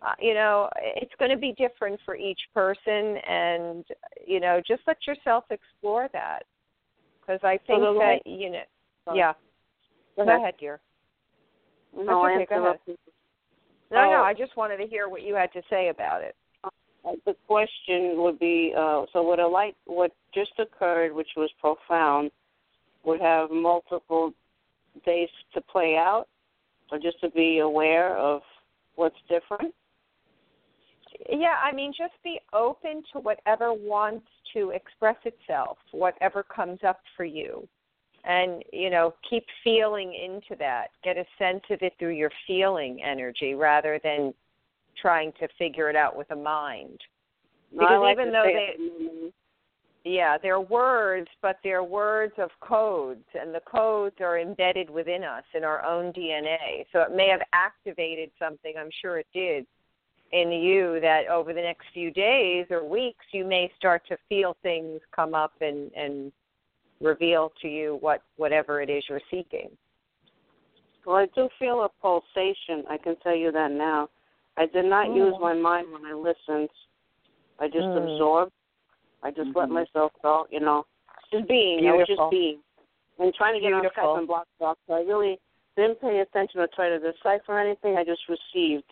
Uh, 0.00 0.12
you 0.20 0.32
know, 0.34 0.68
it's 0.76 1.12
going 1.18 1.30
to 1.30 1.36
be 1.36 1.54
different 1.58 1.98
for 2.04 2.14
each 2.14 2.38
person, 2.54 3.16
and 3.28 3.84
you 4.26 4.38
know, 4.38 4.60
just 4.66 4.82
let 4.86 4.96
yourself 5.06 5.44
explore 5.50 6.08
that. 6.12 6.44
Because 7.20 7.40
I 7.42 7.58
think 7.66 7.80
the 7.80 7.92
that 7.92 7.98
light- 7.98 8.22
you 8.24 8.50
know, 8.50 8.62
Sorry. 9.04 9.18
yeah. 9.18 9.32
Go 10.16 10.24
Go 10.24 10.30
ahead. 10.30 10.40
ahead, 10.40 10.54
dear. 10.60 10.80
No, 11.96 12.24
okay, 12.26 12.46
go 12.48 12.64
ahead. 12.64 12.78
No, 13.90 14.10
no, 14.10 14.20
Oh. 14.20 14.22
I 14.22 14.34
just 14.34 14.56
wanted 14.56 14.76
to 14.78 14.86
hear 14.86 15.08
what 15.08 15.22
you 15.22 15.34
had 15.34 15.52
to 15.52 15.62
say 15.70 15.88
about 15.88 16.22
it. 16.22 16.36
Uh, 16.64 17.12
the 17.24 17.34
question 17.46 18.20
would 18.22 18.38
be 18.38 18.72
uh, 18.76 19.06
so 19.12 19.22
what 19.22 19.38
a 19.38 19.46
light 19.46 19.76
what 19.86 20.12
just 20.34 20.50
occurred 20.58 21.14
which 21.14 21.28
was 21.36 21.48
profound 21.60 22.30
would 23.04 23.20
have 23.20 23.50
multiple 23.50 24.32
days 25.06 25.28
to 25.54 25.60
play 25.60 25.96
out 25.96 26.26
or 26.90 26.98
just 26.98 27.18
to 27.20 27.30
be 27.30 27.60
aware 27.60 28.16
of 28.16 28.42
what's 28.96 29.16
different 29.28 29.72
yeah 31.30 31.56
i 31.62 31.72
mean 31.72 31.92
just 31.96 32.14
be 32.22 32.40
open 32.52 33.02
to 33.12 33.18
whatever 33.20 33.72
wants 33.72 34.26
to 34.52 34.70
express 34.70 35.16
itself 35.24 35.78
whatever 35.92 36.42
comes 36.42 36.80
up 36.86 37.00
for 37.16 37.24
you. 37.24 37.66
And 38.24 38.62
you 38.72 38.90
know 38.90 39.14
keep 39.28 39.44
feeling 39.62 40.12
into 40.12 40.56
that. 40.58 40.88
Get 41.04 41.16
a 41.16 41.24
sense 41.38 41.62
of 41.70 41.78
it 41.82 41.94
through 41.98 42.14
your 42.14 42.32
feeling 42.46 43.00
energy 43.02 43.54
rather 43.54 44.00
than 44.02 44.34
trying 45.00 45.32
to 45.40 45.48
figure 45.56 45.88
it 45.88 45.96
out 45.96 46.16
with 46.16 46.30
a 46.32 46.36
mind. 46.36 46.98
Because 47.70 48.00
like 48.00 48.12
even 48.14 48.32
though 48.32 48.44
they- 48.44 48.74
it- 48.76 49.34
yeah 50.04 50.38
they're 50.38 50.60
words 50.60 51.28
but 51.42 51.58
they're 51.62 51.82
words 51.82 52.32
of 52.38 52.50
codes 52.60 53.24
and 53.34 53.54
the 53.54 53.60
codes 53.60 54.14
are 54.20 54.38
embedded 54.38 54.88
within 54.88 55.24
us 55.24 55.42
in 55.54 55.64
our 55.64 55.84
own 55.84 56.12
dna 56.12 56.86
so 56.92 57.00
it 57.00 57.10
may 57.10 57.28
have 57.28 57.42
activated 57.52 58.30
something 58.38 58.74
i'm 58.78 58.88
sure 59.02 59.18
it 59.18 59.26
did 59.34 59.66
in 60.32 60.50
you 60.52 60.98
that 61.00 61.28
over 61.28 61.52
the 61.54 61.60
next 61.60 61.86
few 61.94 62.10
days 62.10 62.66
or 62.70 62.84
weeks 62.84 63.24
you 63.32 63.44
may 63.44 63.70
start 63.76 64.02
to 64.08 64.16
feel 64.28 64.56
things 64.62 65.00
come 65.14 65.34
up 65.34 65.52
and 65.60 65.90
and 65.94 66.32
reveal 67.00 67.52
to 67.62 67.68
you 67.68 67.96
what 68.00 68.22
whatever 68.36 68.82
it 68.82 68.90
is 68.90 69.02
you're 69.08 69.20
seeking 69.30 69.70
well 71.06 71.16
i 71.16 71.26
do 71.34 71.48
feel 71.58 71.84
a 71.84 71.88
pulsation 72.02 72.84
i 72.90 72.96
can 73.02 73.16
tell 73.22 73.34
you 73.34 73.50
that 73.52 73.70
now 73.70 74.08
i 74.56 74.66
did 74.66 74.84
not 74.84 75.08
Oh. 75.08 75.14
use 75.14 75.34
my 75.40 75.54
mind 75.54 75.86
when 75.92 76.04
i 76.04 76.12
listened 76.12 76.68
i 77.58 77.66
just 77.66 77.86
Mm. 77.88 77.96
absorbed 78.14 78.52
i 79.22 79.30
just 79.30 79.54
let 79.54 79.68
Mhm. 79.68 79.72
myself 79.72 80.12
go 80.22 80.46
you 80.50 80.60
know 80.60 80.84
just 81.30 81.46
being 81.48 81.86
i 81.86 81.92
was 81.92 82.06
Beautiful. 82.06 82.26
just 82.26 82.30
being 82.30 82.62
and 83.18 83.34
trying 83.34 83.54
to 83.54 83.60
get 83.60 83.72
on. 83.72 83.84
Skype 83.84 84.18
and 84.18 84.26
Blog 84.26 84.46
Talk. 84.58 84.78
So 84.86 84.94
I 84.94 85.00
really 85.00 85.38
didn't 85.76 86.00
pay 86.00 86.20
attention 86.20 86.60
or 86.60 86.68
try 86.68 86.88
to 86.88 86.98
decipher 86.98 87.58
anything. 87.58 87.96
I 87.96 88.04
just 88.04 88.22
received. 88.28 88.90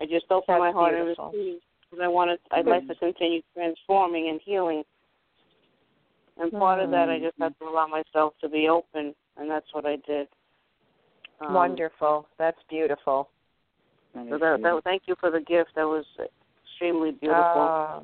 I 0.00 0.04
just 0.04 0.26
opened 0.30 0.44
That's 0.48 0.60
my 0.60 0.72
heart 0.72 0.94
beautiful. 0.94 1.30
and 1.30 1.34
received 1.34 1.62
because 1.90 2.04
I 2.04 2.08
wanted. 2.08 2.38
I'd 2.50 2.66
like 2.66 2.86
to 2.88 2.94
continue 2.94 3.42
transforming 3.54 4.28
and 4.28 4.40
healing. 4.44 4.82
And 6.40 6.52
part 6.52 6.78
of 6.78 6.90
that, 6.90 7.08
I 7.08 7.18
just 7.18 7.34
had 7.40 7.58
to 7.58 7.64
allow 7.64 7.88
myself 7.88 8.34
to 8.40 8.48
be 8.48 8.68
open, 8.68 9.12
and 9.36 9.50
that's 9.50 9.66
what 9.72 9.84
I 9.86 9.96
did. 10.06 10.28
Um, 11.40 11.54
wonderful 11.54 12.26
that's 12.36 12.58
beautiful 12.68 13.28
So 14.12 14.38
that, 14.38 14.58
that, 14.60 14.80
thank 14.82 15.02
you 15.06 15.14
for 15.20 15.30
the 15.30 15.38
gift. 15.38 15.70
That 15.76 15.84
was 15.84 16.04
extremely 16.64 17.12
beautiful. 17.12 17.70
Uh, 17.70 18.00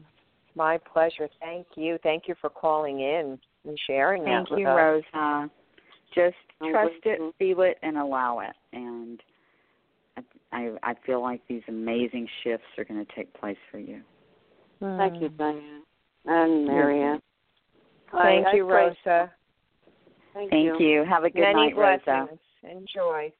my 0.54 0.78
pleasure. 0.92 1.28
Thank 1.40 1.66
you. 1.74 1.98
Thank 2.02 2.28
you 2.28 2.34
for 2.40 2.48
calling 2.48 3.00
in 3.00 3.38
and 3.66 3.78
sharing 3.86 4.24
Thank 4.24 4.50
that 4.50 4.58
you, 4.58 4.66
with 4.66 4.68
us. 4.68 5.02
Thank 5.12 5.14
you, 5.14 5.20
Rosa. 5.20 5.50
Just 6.14 6.36
I'm 6.60 6.70
trust 6.70 6.94
it, 7.04 7.34
feel 7.38 7.62
it, 7.62 7.76
and 7.82 7.98
allow 7.98 8.38
it. 8.38 8.54
And 8.72 9.20
I, 10.54 10.70
I, 10.82 10.90
I 10.90 10.94
feel 11.06 11.20
like 11.22 11.40
these 11.48 11.62
amazing 11.68 12.28
shifts 12.42 12.66
are 12.78 12.84
going 12.84 13.04
to 13.04 13.12
take 13.14 13.32
place 13.34 13.56
for 13.70 13.78
you. 13.78 14.00
Thank 14.80 15.20
you, 15.20 15.28
Mm. 15.30 15.36
Dianne 15.36 15.80
and 16.26 16.68
Maryanne. 16.68 17.20
Thank 18.12 18.46
I- 18.46 18.50
I 18.50 18.54
you, 18.54 18.66
pray- 18.66 18.86
Rosa. 18.86 19.32
Thank, 20.32 20.50
Thank 20.50 20.80
you. 20.80 21.04
Have 21.04 21.24
a 21.24 21.30
good 21.30 21.40
Many 21.42 21.72
night, 21.72 21.76
Rosa. 21.76 22.28
Enjoy. 22.64 23.32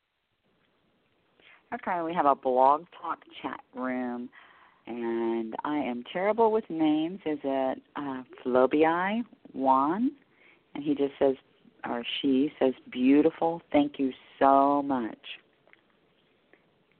Okay, 1.75 2.03
we 2.03 2.15
have 2.15 2.27
a 2.27 2.35
blog 2.37 2.85
talk 3.01 3.19
chat 3.43 3.61
room, 3.75 4.29
and 4.87 5.57
I 5.65 5.79
am 5.79 6.05
terrible 6.13 6.53
with 6.53 6.69
names. 6.71 7.21
Is 7.27 7.39
it 7.43 7.83
uh, 7.97 8.23
Flobii 8.45 9.25
Juan? 9.53 10.13
And 10.75 10.85
he 10.85 10.95
just 10.95 11.15
says, 11.19 11.35
or 11.89 12.05
she 12.21 12.53
says, 12.61 12.75
beautiful. 12.91 13.61
Thank 13.73 13.99
you 13.99 14.13
so 14.39 14.83
much. 14.83 15.19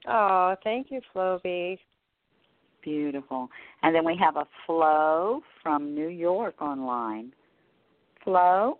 Oh, 0.07 0.55
thank 0.63 0.91
you, 0.91 1.01
Floby. 1.13 1.77
Beautiful. 2.83 3.49
And 3.81 3.95
then 3.95 4.05
we 4.05 4.15
have 4.17 4.37
a 4.37 4.45
Flo 4.65 5.41
from 5.63 5.95
New 5.95 6.09
York 6.09 6.61
online. 6.61 7.33
Flo? 8.23 8.79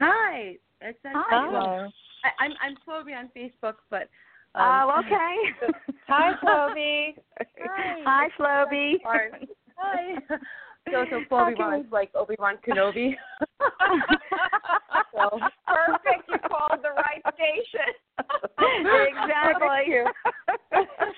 Hi, 0.00 0.56
it's 0.80 0.98
Hi, 1.04 1.36
actually, 1.36 1.50
Flo. 1.50 1.88
I, 2.24 2.44
I'm 2.44 2.52
I'm 2.62 2.76
Phoebe 2.86 3.14
on 3.14 3.30
Facebook, 3.36 3.74
but 3.90 4.08
um, 4.54 4.62
oh, 4.62 5.00
okay. 5.00 5.72
Hi, 6.08 6.32
Floby. 6.42 7.14
Hi. 7.38 8.02
Hi, 8.04 8.28
Floby. 8.38 8.94
Hi. 9.04 10.14
So 10.90 11.04
so 11.10 11.20
How 11.30 11.44
Phoebe 11.46 11.56
can 11.58 11.70
was 11.70 11.86
like 11.92 12.10
Obi 12.14 12.36
Wan 12.38 12.56
Kenobi. 12.66 13.14
so 15.12 15.38
Perfect. 15.66 16.28
You 16.28 16.38
called 16.48 16.80
the 16.82 16.90
right 16.90 17.22
station. 17.34 17.94
exactly. 18.58 20.04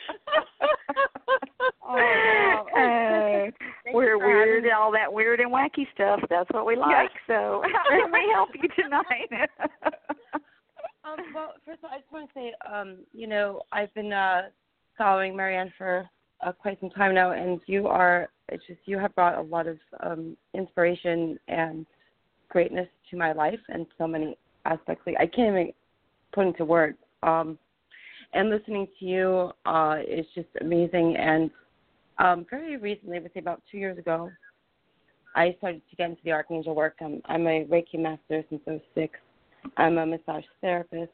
Oh, 1.84 1.94
wow. 1.94 2.66
Uh, 2.76 3.50
we're 3.92 4.18
weird, 4.18 4.64
all 4.70 4.92
that 4.92 5.12
weird 5.12 5.40
and 5.40 5.52
wacky 5.52 5.86
stuff. 5.94 6.20
That's 6.30 6.48
what 6.50 6.66
we 6.66 6.76
like. 6.76 7.10
So, 7.26 7.62
how 7.72 8.00
can 8.02 8.12
we 8.12 8.30
help 8.32 8.50
you 8.54 8.68
tonight? 8.82 9.28
um, 11.04 11.16
well, 11.34 11.52
first 11.64 11.80
of 11.80 11.84
all, 11.84 11.90
I 11.92 11.98
just 11.98 12.12
want 12.12 12.28
to 12.28 12.34
say, 12.34 12.52
um, 12.72 12.98
you 13.12 13.26
know, 13.26 13.62
I've 13.72 13.92
been 13.94 14.12
uh, 14.12 14.42
following 14.96 15.34
Maryanne 15.34 15.72
for 15.76 16.08
uh, 16.44 16.52
quite 16.52 16.80
some 16.80 16.90
time 16.90 17.14
now, 17.14 17.32
and 17.32 17.60
you 17.66 17.86
are 17.88 18.28
it's 18.48 18.66
just 18.66 18.80
you 18.84 18.98
have 18.98 19.14
brought 19.14 19.38
a 19.38 19.42
lot 19.42 19.66
of 19.66 19.78
um, 20.02 20.36
inspiration 20.54 21.38
and 21.48 21.86
greatness 22.52 22.88
to 23.10 23.16
my 23.16 23.32
life 23.32 23.58
and 23.70 23.86
so 23.96 24.06
many 24.06 24.36
aspects. 24.66 25.02
Like 25.06 25.16
I 25.18 25.26
can't 25.26 25.48
even 25.48 25.72
put 26.32 26.46
into 26.46 26.64
words. 26.64 26.98
Um, 27.22 27.58
and 28.34 28.50
listening 28.50 28.86
to 28.98 29.04
you 29.04 29.50
uh, 29.66 29.98
is 30.06 30.26
just 30.34 30.48
amazing. 30.60 31.16
And 31.16 31.50
um, 32.18 32.46
very 32.48 32.76
recently, 32.76 33.16
I 33.16 33.20
would 33.20 33.32
say 33.32 33.40
about 33.40 33.62
two 33.70 33.78
years 33.78 33.98
ago, 33.98 34.30
I 35.34 35.54
started 35.58 35.82
to 35.90 35.96
get 35.96 36.10
into 36.10 36.22
the 36.24 36.32
archangel 36.32 36.74
work. 36.74 36.96
I'm, 37.00 37.22
I'm 37.24 37.46
a 37.46 37.64
Reiki 37.64 37.98
master 37.98 38.44
since 38.50 38.60
I 38.66 38.72
was 38.72 38.80
six. 38.94 39.18
I'm 39.76 39.96
a 39.98 40.06
massage 40.06 40.44
therapist. 40.60 41.12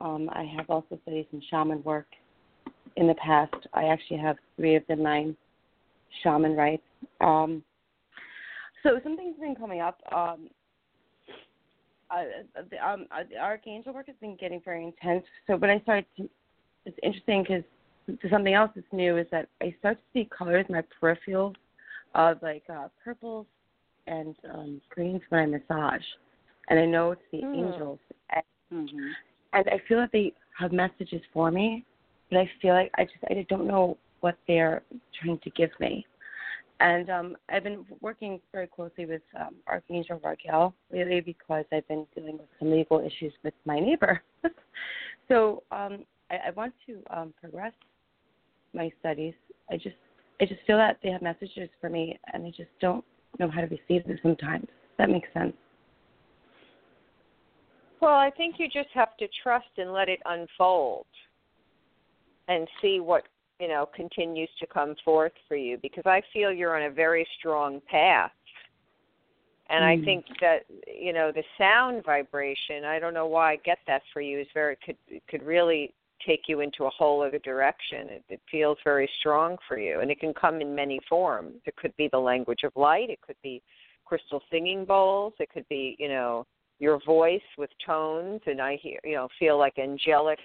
Um, 0.00 0.30
I 0.32 0.44
have 0.56 0.70
also 0.70 0.98
studied 1.02 1.26
some 1.30 1.42
shaman 1.50 1.82
work 1.82 2.06
in 2.96 3.06
the 3.06 3.14
past. 3.14 3.54
I 3.74 3.84
actually 3.84 4.18
have 4.18 4.36
three 4.56 4.76
of 4.76 4.82
the 4.88 4.96
nine 4.96 5.36
shaman 6.22 6.56
rites. 6.56 6.82
Um, 7.20 7.62
so 8.82 9.00
something's 9.02 9.38
been 9.38 9.54
coming 9.54 9.80
up. 9.80 10.00
Um, 10.12 10.48
uh, 12.10 12.22
the, 12.70 12.88
um, 12.88 13.06
uh, 13.10 13.24
the 13.30 13.36
archangel 13.36 13.92
work 13.92 14.06
has 14.06 14.16
been 14.20 14.36
getting 14.36 14.60
very 14.64 14.84
intense. 14.84 15.24
So 15.46 15.56
when 15.56 15.70
I 15.70 15.80
started 15.80 16.06
to, 16.16 16.28
it's 16.86 16.98
interesting 17.02 17.42
because 17.42 17.64
something 18.30 18.54
else 18.54 18.70
that's 18.74 18.86
new 18.92 19.18
is 19.18 19.26
that 19.30 19.48
I 19.60 19.74
start 19.78 19.98
to 19.98 20.02
see 20.12 20.28
colors 20.36 20.64
in 20.68 20.74
my 20.74 20.82
peripherals 21.00 21.54
of 22.14 22.38
like 22.42 22.62
uh, 22.72 22.88
purples 23.04 23.46
and 24.06 24.34
um, 24.54 24.80
greens 24.88 25.20
when 25.28 25.40
I 25.40 25.46
massage, 25.46 26.02
and 26.70 26.78
I 26.78 26.86
know 26.86 27.10
it's 27.12 27.22
the 27.30 27.42
Hmm. 27.42 27.54
angels, 27.54 27.98
and, 28.30 28.88
mhm. 28.88 29.10
and 29.52 29.68
I 29.68 29.78
feel 29.86 29.98
that 29.98 30.10
they 30.12 30.32
have 30.58 30.72
messages 30.72 31.20
for 31.32 31.50
me, 31.50 31.84
but 32.30 32.38
I 32.38 32.50
feel 32.62 32.72
like 32.72 32.90
I 32.96 33.04
just 33.04 33.18
I 33.28 33.44
don't 33.50 33.66
know 33.66 33.98
what 34.20 34.36
they're 34.46 34.82
trying 35.20 35.38
to 35.40 35.50
give 35.50 35.70
me. 35.78 36.06
And 36.80 37.10
um, 37.10 37.36
I've 37.48 37.64
been 37.64 37.84
working 38.00 38.40
very 38.52 38.68
closely 38.68 39.04
with 39.04 39.22
um, 39.38 39.56
Archangel 39.66 40.20
Raguel 40.22 40.72
lately 40.92 41.20
because 41.20 41.64
I've 41.72 41.86
been 41.88 42.06
dealing 42.14 42.38
with 42.38 42.46
some 42.58 42.70
legal 42.70 43.00
issues 43.00 43.32
with 43.42 43.54
my 43.64 43.80
neighbor. 43.80 44.22
so 45.28 45.64
um, 45.72 46.04
I, 46.30 46.36
I 46.48 46.50
want 46.54 46.72
to 46.86 47.02
um, 47.10 47.34
progress 47.40 47.72
my 48.74 48.92
studies. 49.00 49.34
I 49.70 49.76
just 49.76 49.96
I 50.40 50.44
just 50.44 50.60
feel 50.66 50.76
that 50.76 50.98
they 51.02 51.10
have 51.10 51.20
messages 51.20 51.68
for 51.80 51.90
me, 51.90 52.18
and 52.32 52.46
I 52.46 52.50
just 52.50 52.70
don't 52.80 53.04
know 53.40 53.50
how 53.50 53.60
to 53.60 53.66
receive 53.66 54.06
them 54.06 54.18
sometimes. 54.22 54.68
That 54.96 55.10
makes 55.10 55.28
sense. 55.34 55.54
Well, 58.00 58.14
I 58.14 58.30
think 58.30 58.56
you 58.58 58.66
just 58.66 58.90
have 58.94 59.16
to 59.16 59.26
trust 59.42 59.66
and 59.76 59.92
let 59.92 60.08
it 60.08 60.20
unfold 60.24 61.06
and 62.46 62.68
see 62.80 63.00
what, 63.00 63.24
you 63.60 63.68
know, 63.68 63.88
continues 63.94 64.48
to 64.60 64.66
come 64.66 64.94
forth 65.04 65.32
for 65.46 65.56
you 65.56 65.78
because 65.82 66.04
I 66.06 66.22
feel 66.32 66.52
you're 66.52 66.76
on 66.76 66.90
a 66.90 66.90
very 66.90 67.26
strong 67.38 67.80
path. 67.88 68.32
And 69.70 69.84
I 69.84 69.96
Mm. 69.96 70.04
think 70.04 70.38
that, 70.40 70.64
you 70.86 71.12
know, 71.12 71.30
the 71.30 71.44
sound 71.58 72.02
vibration, 72.04 72.84
I 72.84 72.98
don't 72.98 73.12
know 73.12 73.26
why 73.26 73.52
I 73.52 73.56
get 73.56 73.78
that 73.86 74.02
for 74.12 74.20
you 74.20 74.38
is 74.38 74.50
very 74.52 74.76
could 74.76 74.96
could 75.26 75.42
really 75.42 75.92
take 76.24 76.48
you 76.48 76.60
into 76.60 76.84
a 76.86 76.90
whole 76.90 77.22
other 77.22 77.38
direction. 77.38 78.08
It, 78.08 78.24
it 78.28 78.40
feels 78.50 78.78
very 78.82 79.08
strong 79.20 79.58
for 79.68 79.78
you 79.78 80.00
and 80.00 80.10
it 80.10 80.20
can 80.20 80.32
come 80.32 80.60
in 80.60 80.74
many 80.74 81.00
forms. 81.08 81.60
It 81.66 81.76
could 81.76 81.94
be 81.96 82.08
the 82.08 82.18
language 82.18 82.64
of 82.64 82.74
light, 82.76 83.10
it 83.10 83.20
could 83.20 83.36
be 83.42 83.62
crystal 84.04 84.42
singing 84.50 84.84
bowls, 84.84 85.34
it 85.38 85.50
could 85.50 85.68
be, 85.68 85.96
you 85.98 86.08
know, 86.08 86.46
your 86.78 86.98
voice 87.04 87.42
with 87.56 87.70
tones 87.84 88.40
and 88.46 88.60
I 88.60 88.76
hear 88.76 89.00
you 89.04 89.14
know 89.14 89.28
feel 89.38 89.58
like 89.58 89.78
angelic 89.78 90.38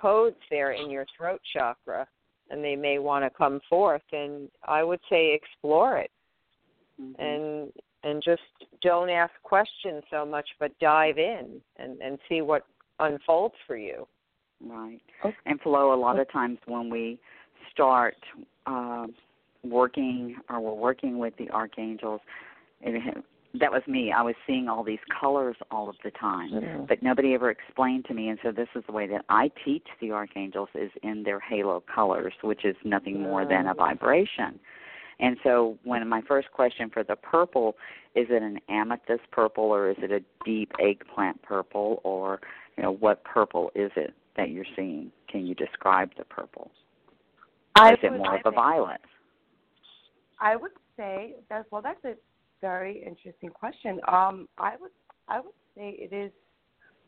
codes 0.00 0.36
there 0.50 0.72
in 0.72 0.90
your 0.90 1.06
throat 1.16 1.40
chakra 1.52 2.06
and 2.50 2.62
they 2.62 2.76
may 2.76 2.98
want 2.98 3.24
to 3.24 3.30
come 3.30 3.60
forth 3.68 4.02
and 4.12 4.48
I 4.66 4.82
would 4.82 5.00
say 5.10 5.32
explore 5.32 5.98
it 5.98 6.10
Mhm. 7.00 7.14
and 7.18 7.72
and 8.02 8.22
just 8.22 8.42
don't 8.82 9.10
ask 9.10 9.32
questions 9.42 10.02
so 10.10 10.24
much 10.24 10.48
but 10.58 10.78
dive 10.78 11.18
in 11.18 11.60
and 11.76 12.00
and 12.00 12.18
see 12.28 12.40
what 12.40 12.64
unfolds 12.98 13.54
for 13.66 13.76
you. 13.76 14.06
Right. 14.60 15.02
Okay. 15.24 15.36
And 15.44 15.60
flow 15.60 15.92
a 15.92 16.00
lot 16.00 16.18
of 16.18 16.30
times 16.30 16.58
when 16.66 16.88
we 16.88 17.18
start 17.70 18.16
uh, 18.66 19.06
working 19.62 20.36
or 20.48 20.60
we're 20.60 20.72
working 20.72 21.18
with 21.18 21.36
the 21.36 21.50
archangels, 21.50 22.20
it, 22.80 23.24
that 23.60 23.70
was 23.72 23.82
me. 23.86 24.12
I 24.12 24.22
was 24.22 24.34
seeing 24.46 24.68
all 24.68 24.82
these 24.82 24.98
colors 25.20 25.56
all 25.70 25.88
of 25.88 25.96
the 26.04 26.10
time, 26.12 26.50
but 26.88 27.02
nobody 27.02 27.34
ever 27.34 27.50
explained 27.50 28.04
to 28.06 28.14
me. 28.14 28.28
And 28.28 28.38
so 28.42 28.52
this 28.52 28.68
is 28.74 28.84
the 28.86 28.92
way 28.92 29.06
that 29.08 29.24
I 29.28 29.50
teach 29.64 29.86
the 30.00 30.12
archangels 30.12 30.68
is 30.74 30.90
in 31.02 31.22
their 31.22 31.40
halo 31.40 31.82
colors, 31.92 32.34
which 32.42 32.64
is 32.64 32.76
nothing 32.84 33.20
more 33.20 33.44
than 33.46 33.66
a 33.66 33.74
vibration. 33.74 34.58
And 35.18 35.36
so 35.42 35.78
when 35.84 36.06
my 36.08 36.20
first 36.28 36.50
question 36.52 36.90
for 36.90 37.02
the 37.02 37.16
purple 37.16 37.76
is 38.14 38.26
it 38.30 38.42
an 38.42 38.58
amethyst 38.68 39.30
purple 39.30 39.64
or 39.64 39.90
is 39.90 39.96
it 39.98 40.10
a 40.10 40.20
deep 40.44 40.72
eggplant 40.80 41.40
purple 41.42 42.00
or 42.04 42.40
you 42.76 42.82
know 42.82 42.92
what 42.92 43.24
purple 43.24 43.70
is 43.74 43.90
it 43.96 44.14
that 44.36 44.50
you're 44.50 44.66
seeing? 44.76 45.10
Can 45.28 45.46
you 45.46 45.54
describe 45.54 46.10
the 46.18 46.24
purple? 46.24 46.70
Or 47.78 47.84
I 47.86 47.92
is 47.92 47.98
it 48.02 48.10
would- 48.10 48.18
more 48.18 48.34
I 48.34 48.36
of 48.38 48.42
a 48.46 48.50
violet? 48.50 49.00
I 50.38 50.56
would 50.56 50.72
say 50.98 51.36
that 51.48 51.64
well, 51.70 51.80
that's 51.80 52.04
a 52.04 52.14
very 52.60 53.02
interesting 53.04 53.50
question. 53.50 54.00
Um, 54.08 54.48
I 54.58 54.74
would 54.80 54.90
I 55.28 55.40
would 55.40 55.54
say 55.76 55.96
it 55.98 56.12
is 56.14 56.32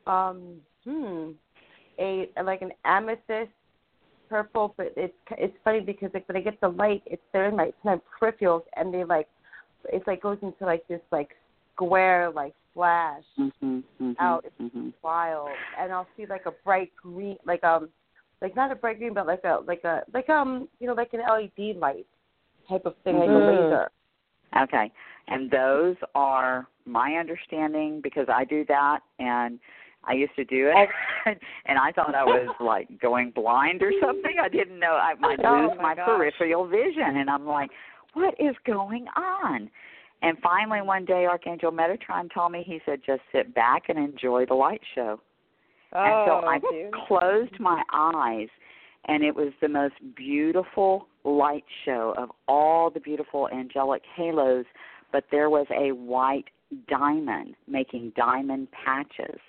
um, 0.07 0.57
hmm, 0.85 1.31
a 1.99 2.29
like 2.45 2.63
an 2.63 2.73
amethyst 2.85 3.51
purple, 4.29 4.75
but 4.77 4.93
it's 4.97 5.15
it's 5.33 5.57
funny 5.65 5.81
because 5.81 6.11
like 6.15 6.29
when 6.29 6.37
I 6.37 6.41
get 6.41 6.61
the 6.61 6.69
light, 6.69 7.03
it's 7.07 7.23
there 7.33 7.49
in 7.49 7.57
my, 7.57 7.65
it's 7.65 7.85
my 7.85 7.99
peripherals, 8.21 8.63
and 8.77 8.93
they 8.93 9.05
like 9.05 9.29
it's 9.93 10.07
like 10.07 10.23
goes 10.23 10.39
into 10.43 10.65
like 10.65 10.87
this 10.89 11.01
like 11.11 11.31
square 11.75 12.31
like 12.31 12.55
flash 12.75 13.23
Mhm. 13.39 13.83
mhm 14.01 14.17
out. 14.19 14.45
It's 14.45 14.75
mhm. 14.75 14.93
wild, 15.03 15.51
and 15.79 15.93
I'll 15.93 16.09
see 16.17 16.27
like 16.27 16.47
a 16.47 16.53
bright 16.65 16.93
green, 16.97 17.37
like 17.45 17.65
um, 17.65 17.89
like 18.41 18.55
not 18.57 18.73
a 18.73 18.75
bright 18.75 18.99
green, 18.99 19.15
but 19.15 19.27
like 19.27 19.45
a 19.45 19.61
like 19.67 19.85
a 19.85 20.03
like 20.13 20.29
um, 20.29 20.69
you 20.81 20.87
know, 20.87 20.95
like 20.95 21.13
an 21.15 21.21
LED 21.21 21.77
light 21.77 22.07
type 22.69 22.85
of 22.87 22.95
thing, 23.05 23.17
like 23.19 23.29
a 23.31 23.33
Mm. 23.33 23.47
laser. 23.47 23.91
Okay. 24.57 24.91
And 25.29 25.51
those 25.51 25.97
are 26.15 26.67
my 26.87 27.15
understanding 27.15 28.01
because 28.03 28.27
I 28.33 28.45
do 28.45 28.65
that 28.69 29.01
and 29.19 29.59
I 30.05 30.13
used 30.15 30.35
to 30.37 30.45
do 30.45 30.71
it, 30.75 30.89
and 31.67 31.79
I 31.79 31.93
thought 31.93 32.15
I 32.15 32.25
was 32.25 32.49
like 32.61 32.89
going 33.01 33.31
blind 33.31 33.83
or 33.83 33.93
something. 34.01 34.37
I 34.43 34.49
didn't 34.49 34.79
know 34.79 34.93
I 34.93 35.15
might 35.15 35.39
Oh, 35.45 35.69
lose 35.69 35.77
my 35.77 35.95
my 35.95 36.03
peripheral 36.03 36.67
vision, 36.67 37.17
and 37.17 37.29
I'm 37.29 37.45
like, 37.47 37.71
what 38.15 38.35
is 38.41 38.55
going 38.65 39.07
on? 39.17 39.69
And 40.23 40.39
finally, 40.43 40.81
one 40.83 41.05
day, 41.05 41.27
Archangel 41.27 41.71
Metatron 41.73 42.33
told 42.33 42.53
me, 42.53 42.63
he 42.67 42.81
said, 42.87 43.01
just 43.05 43.21
sit 43.33 43.55
back 43.55 43.85
and 43.89 43.99
enjoy 43.99 44.47
the 44.47 44.55
light 44.55 44.81
show. 44.95 45.21
and 45.93 46.15
Oh, 46.15 46.25
so 46.43 46.47
I 46.47 46.59
beautiful. 46.59 47.07
closed 47.07 47.61
my 47.61 47.83
eyes, 47.93 48.49
and 49.07 49.23
it 49.23 49.35
was 49.35 49.53
the 49.61 49.69
most 49.69 49.95
beautiful 50.17 51.07
light 51.25 51.65
show 51.85 52.15
of 52.17 52.31
all 52.47 52.91
the 52.91 53.01
beautiful 53.01 53.49
angelic 53.49 54.03
halos. 54.17 54.65
But 55.13 55.25
there 55.31 55.49
was 55.49 55.67
a 55.71 55.93
white 55.93 56.47
diamond 56.89 57.55
making 57.67 58.13
diamond 58.17 58.69
patches. 58.73 59.41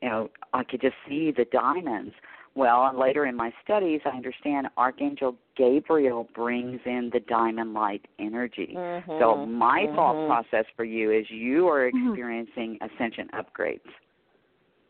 You 0.00 0.08
know, 0.08 0.30
I 0.52 0.62
could 0.62 0.80
just 0.80 0.94
see 1.08 1.32
the 1.32 1.46
diamonds. 1.46 2.14
Well, 2.54 2.86
and 2.86 2.98
later 2.98 3.26
in 3.26 3.36
my 3.36 3.52
studies, 3.62 4.00
I 4.06 4.10
understand 4.10 4.68
Archangel 4.78 5.36
Gabriel 5.56 6.28
brings 6.34 6.80
in 6.86 7.10
the 7.12 7.20
diamond 7.20 7.74
light 7.74 8.06
energy. 8.18 8.74
Mhm. 8.74 9.18
So 9.18 9.44
my 9.44 9.86
thought 9.94 10.14
Mhm. 10.14 10.26
process 10.26 10.66
for 10.74 10.84
you 10.84 11.10
is 11.10 11.30
you 11.30 11.68
are 11.68 11.86
experiencing 11.86 12.78
ascension 12.80 13.28
upgrades. 13.34 13.90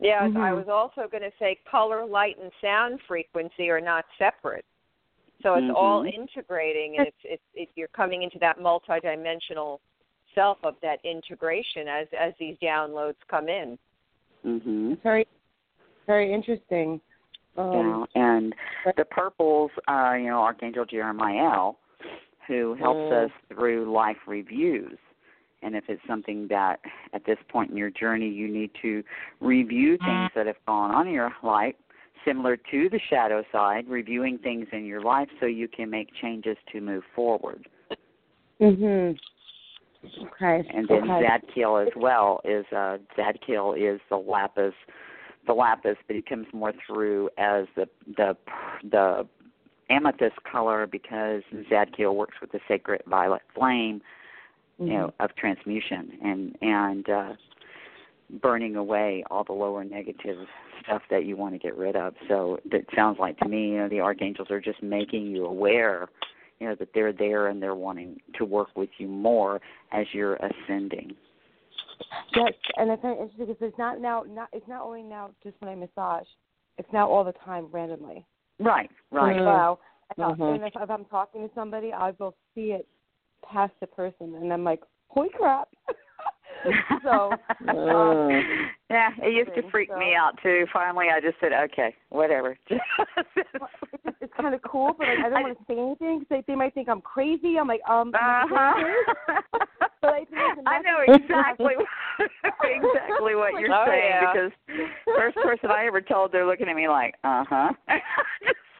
Yes, 0.00 0.30
I 0.36 0.50
Mhm. 0.50 0.56
was 0.56 0.68
also 0.68 1.08
going 1.08 1.22
to 1.22 1.32
say 1.38 1.58
color, 1.70 2.04
light, 2.04 2.38
and 2.38 2.52
sound 2.60 3.00
frequency 3.02 3.70
are 3.70 3.80
not 3.80 4.04
separate. 4.18 4.64
So 5.42 5.54
it's 5.54 5.70
all 5.74 6.02
Mhm. 6.02 6.12
integrating, 6.12 6.98
and 6.98 7.06
it's 7.06 7.24
it's 7.24 7.42
it, 7.54 7.68
you're 7.76 7.88
coming 7.88 8.22
into 8.22 8.38
that 8.40 8.58
multidimensional 8.58 9.80
self 10.34 10.58
of 10.64 10.78
that 10.80 10.98
integration 11.04 11.88
as 11.88 12.08
as 12.12 12.34
these 12.38 12.58
downloads 12.58 13.16
come 13.28 13.48
in. 13.48 13.78
Mhm. 14.44 14.92
It's 14.92 15.02
very, 15.02 15.26
very 16.06 16.32
interesting. 16.32 17.00
Um, 17.56 18.06
yeah, 18.14 18.22
and 18.22 18.54
the 18.96 19.04
purples, 19.06 19.70
uh, 19.88 20.14
you 20.18 20.26
know, 20.26 20.42
Archangel 20.42 20.84
Jeremiah, 20.84 21.72
who 22.46 22.74
helps 22.74 23.00
Mm. 23.10 23.24
us 23.24 23.30
through 23.48 23.90
life 23.90 24.26
reviews. 24.26 24.98
And 25.62 25.74
if 25.74 25.84
it's 25.88 26.02
something 26.06 26.46
that 26.48 26.80
at 27.12 27.24
this 27.24 27.38
point 27.48 27.70
in 27.70 27.76
your 27.76 27.90
journey 27.90 28.28
you 28.28 28.48
need 28.48 28.70
to 28.82 29.02
review 29.40 29.96
things 29.98 30.30
that 30.34 30.46
have 30.46 30.56
gone 30.66 30.94
on 30.94 31.06
in 31.08 31.14
your 31.14 31.32
life, 31.42 31.74
similar 32.24 32.56
to 32.56 32.88
the 32.90 33.00
shadow 33.08 33.42
side, 33.52 33.84
reviewing 33.88 34.38
things 34.38 34.66
in 34.72 34.84
your 34.84 35.00
life 35.00 35.28
so 35.40 35.46
you 35.46 35.68
can 35.68 35.88
make 35.88 36.08
changes 36.20 36.56
to 36.72 36.80
move 36.80 37.04
forward. 37.14 37.68
Mhm. 38.60 39.18
Okay. 40.04 40.64
And 40.72 40.86
then 40.88 41.10
okay. 41.10 41.26
Zadkiel 41.26 41.86
as 41.86 41.92
well 41.96 42.40
is 42.44 42.64
uh 42.72 42.98
Zadkiel 43.16 43.76
is 43.76 44.00
the 44.08 44.16
lapis 44.16 44.74
the 45.46 45.52
lapis 45.52 45.96
but 46.06 46.16
it 46.16 46.26
comes 46.26 46.46
more 46.52 46.72
through 46.86 47.30
as 47.38 47.66
the 47.74 47.88
the 48.16 48.36
the 48.90 49.26
amethyst 49.90 50.36
color 50.50 50.86
because 50.86 51.42
Zadkiel 51.70 52.14
works 52.14 52.34
with 52.40 52.52
the 52.52 52.60
sacred 52.66 53.02
violet 53.06 53.42
flame, 53.54 54.02
you 54.78 54.86
know, 54.86 55.12
of 55.20 55.34
transmutation 55.36 56.18
and 56.22 56.56
and 56.60 57.08
uh 57.08 57.32
burning 58.42 58.76
away 58.76 59.24
all 59.30 59.44
the 59.44 59.52
lower 59.52 59.84
negative 59.84 60.46
stuff 60.82 61.02
that 61.10 61.24
you 61.24 61.36
want 61.36 61.54
to 61.54 61.58
get 61.58 61.76
rid 61.76 61.94
of. 61.96 62.14
So 62.28 62.58
that 62.70 62.82
sounds 62.94 63.18
like 63.18 63.38
to 63.38 63.48
me, 63.48 63.70
you 63.70 63.78
know, 63.78 63.88
the 63.88 64.00
archangels 64.00 64.50
are 64.50 64.60
just 64.60 64.82
making 64.82 65.26
you 65.26 65.46
aware, 65.46 66.08
you 66.58 66.68
know, 66.68 66.74
that 66.74 66.88
they're 66.92 67.12
there 67.12 67.48
and 67.48 67.62
they're 67.62 67.76
wanting 67.76 68.20
to 68.36 68.44
work 68.44 68.68
with 68.76 68.90
you 68.98 69.06
more 69.06 69.60
as 69.92 70.06
you're 70.12 70.36
ascending. 70.36 71.14
Yes, 72.34 72.52
and 72.76 72.90
it's 72.90 73.02
very 73.02 73.14
interesting 73.14 73.46
because 73.46 73.56
it's 73.60 73.78
not 73.78 74.00
now. 74.00 74.24
Not 74.28 74.48
it's 74.52 74.68
not 74.68 74.82
only 74.82 75.02
now 75.02 75.30
just 75.42 75.56
when 75.60 75.70
I 75.70 75.74
massage. 75.74 76.26
It's 76.78 76.88
now 76.92 77.08
all 77.08 77.24
the 77.24 77.32
time 77.44 77.68
randomly. 77.72 78.26
Right, 78.58 78.90
right. 79.10 79.36
Mhm. 79.36 79.46
Wow. 79.46 79.78
And, 80.16 80.24
uh, 80.24 80.34
Mhm. 80.34 80.54
and 80.56 80.64
if, 80.64 80.76
if 80.76 80.90
I'm 80.90 81.04
talking 81.06 81.48
to 81.48 81.54
somebody, 81.54 81.92
I 81.92 82.10
will 82.12 82.36
see 82.54 82.72
it 82.72 82.86
past 83.44 83.72
the 83.80 83.86
person, 83.86 84.34
and 84.34 84.52
I'm 84.52 84.64
like, 84.64 84.82
"Holy 85.08 85.28
crap!" 85.28 85.68
so, 87.02 87.32
um, 87.68 88.42
yeah, 88.90 89.10
it 89.22 89.32
used 89.32 89.54
to 89.54 89.70
freak 89.70 89.90
me 89.96 90.14
out 90.14 90.32
too. 90.42 90.66
Finally, 90.72 91.06
I 91.12 91.20
just 91.20 91.36
said, 91.40 91.52
okay, 91.52 91.94
whatever. 92.10 92.56
it's, 92.68 94.32
kind 94.36 94.54
of 94.54 94.62
cool, 94.62 94.94
but 94.98 95.06
like, 95.06 95.18
I 95.18 95.28
don't 95.28 95.42
want 95.42 95.58
to 95.58 95.64
say 95.66 95.78
anything 95.78 96.20
because 96.20 96.42
they, 96.46 96.52
they 96.52 96.56
might 96.56 96.74
think 96.74 96.88
I'm 96.88 97.00
crazy. 97.00 97.56
I'm 97.58 97.68
like, 97.68 97.80
um, 97.88 98.12
Uh-huh. 98.14 98.74
But 100.02 100.10
I 100.10 100.18
think 100.18 100.30
it's 100.32 100.66
a 100.66 100.68
I 100.68 100.78
know 100.80 101.14
exactly 101.14 101.74
exactly 102.62 103.34
what 103.34 103.58
you're 103.58 103.72
Oh, 103.72 103.84
saying 103.86 104.10
yeah. 104.10 104.32
because 104.32 104.52
first 105.16 105.36
person 105.36 105.70
I 105.70 105.86
ever 105.86 106.00
told, 106.00 106.32
they're 106.32 106.46
looking 106.46 106.68
at 106.68 106.76
me 106.76 106.88
like, 106.88 107.14
uh 107.24 107.44
huh. 107.48 107.72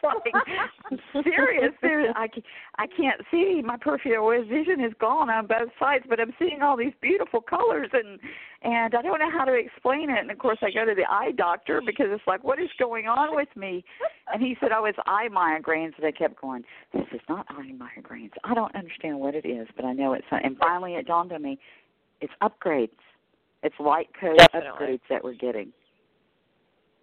Like 0.06 1.24
serious, 1.24 1.72
serious. 1.80 2.12
I 2.16 2.28
ca- 2.28 2.42
I 2.78 2.86
can't 2.86 3.20
see. 3.30 3.62
My 3.64 3.76
peripheral 3.76 4.30
vision 4.44 4.84
is 4.84 4.92
gone 5.00 5.30
on 5.30 5.46
both 5.46 5.70
sides, 5.78 6.04
but 6.08 6.20
I'm 6.20 6.32
seeing 6.38 6.62
all 6.62 6.76
these 6.76 6.92
beautiful 7.00 7.40
colors 7.40 7.88
and 7.92 8.18
and 8.62 8.94
I 8.94 9.02
don't 9.02 9.18
know 9.18 9.30
how 9.30 9.44
to 9.44 9.54
explain 9.54 10.10
it. 10.10 10.18
And 10.18 10.30
of 10.30 10.38
course, 10.38 10.58
I 10.62 10.70
go 10.70 10.84
to 10.84 10.94
the 10.94 11.04
eye 11.08 11.32
doctor 11.36 11.80
because 11.84 12.06
it's 12.10 12.26
like, 12.26 12.42
what 12.42 12.60
is 12.60 12.68
going 12.78 13.06
on 13.06 13.36
with 13.36 13.48
me? 13.54 13.84
And 14.32 14.42
he 14.42 14.56
said, 14.60 14.70
oh, 14.76 14.84
it's 14.86 14.98
eye 15.06 15.28
migraines. 15.30 15.92
And 15.96 16.06
I 16.06 16.10
kept 16.12 16.40
going, 16.40 16.64
this 16.92 17.06
is 17.12 17.20
not 17.28 17.46
eye 17.48 17.72
migraines. 17.72 18.32
I 18.44 18.54
don't 18.54 18.74
understand 18.74 19.18
what 19.18 19.34
it 19.34 19.46
is, 19.46 19.68
but 19.76 19.84
I 19.84 19.92
know 19.92 20.14
it's. 20.14 20.26
Not. 20.32 20.44
And 20.44 20.56
finally, 20.58 20.94
it 20.94 21.06
dawned 21.06 21.32
on 21.32 21.42
me, 21.42 21.58
it's 22.20 22.32
upgrades. 22.42 22.90
It's 23.62 23.74
light 23.80 24.08
code 24.20 24.38
Definitely. 24.38 24.86
upgrades 24.86 25.00
that 25.10 25.24
we're 25.24 25.34
getting. 25.34 25.72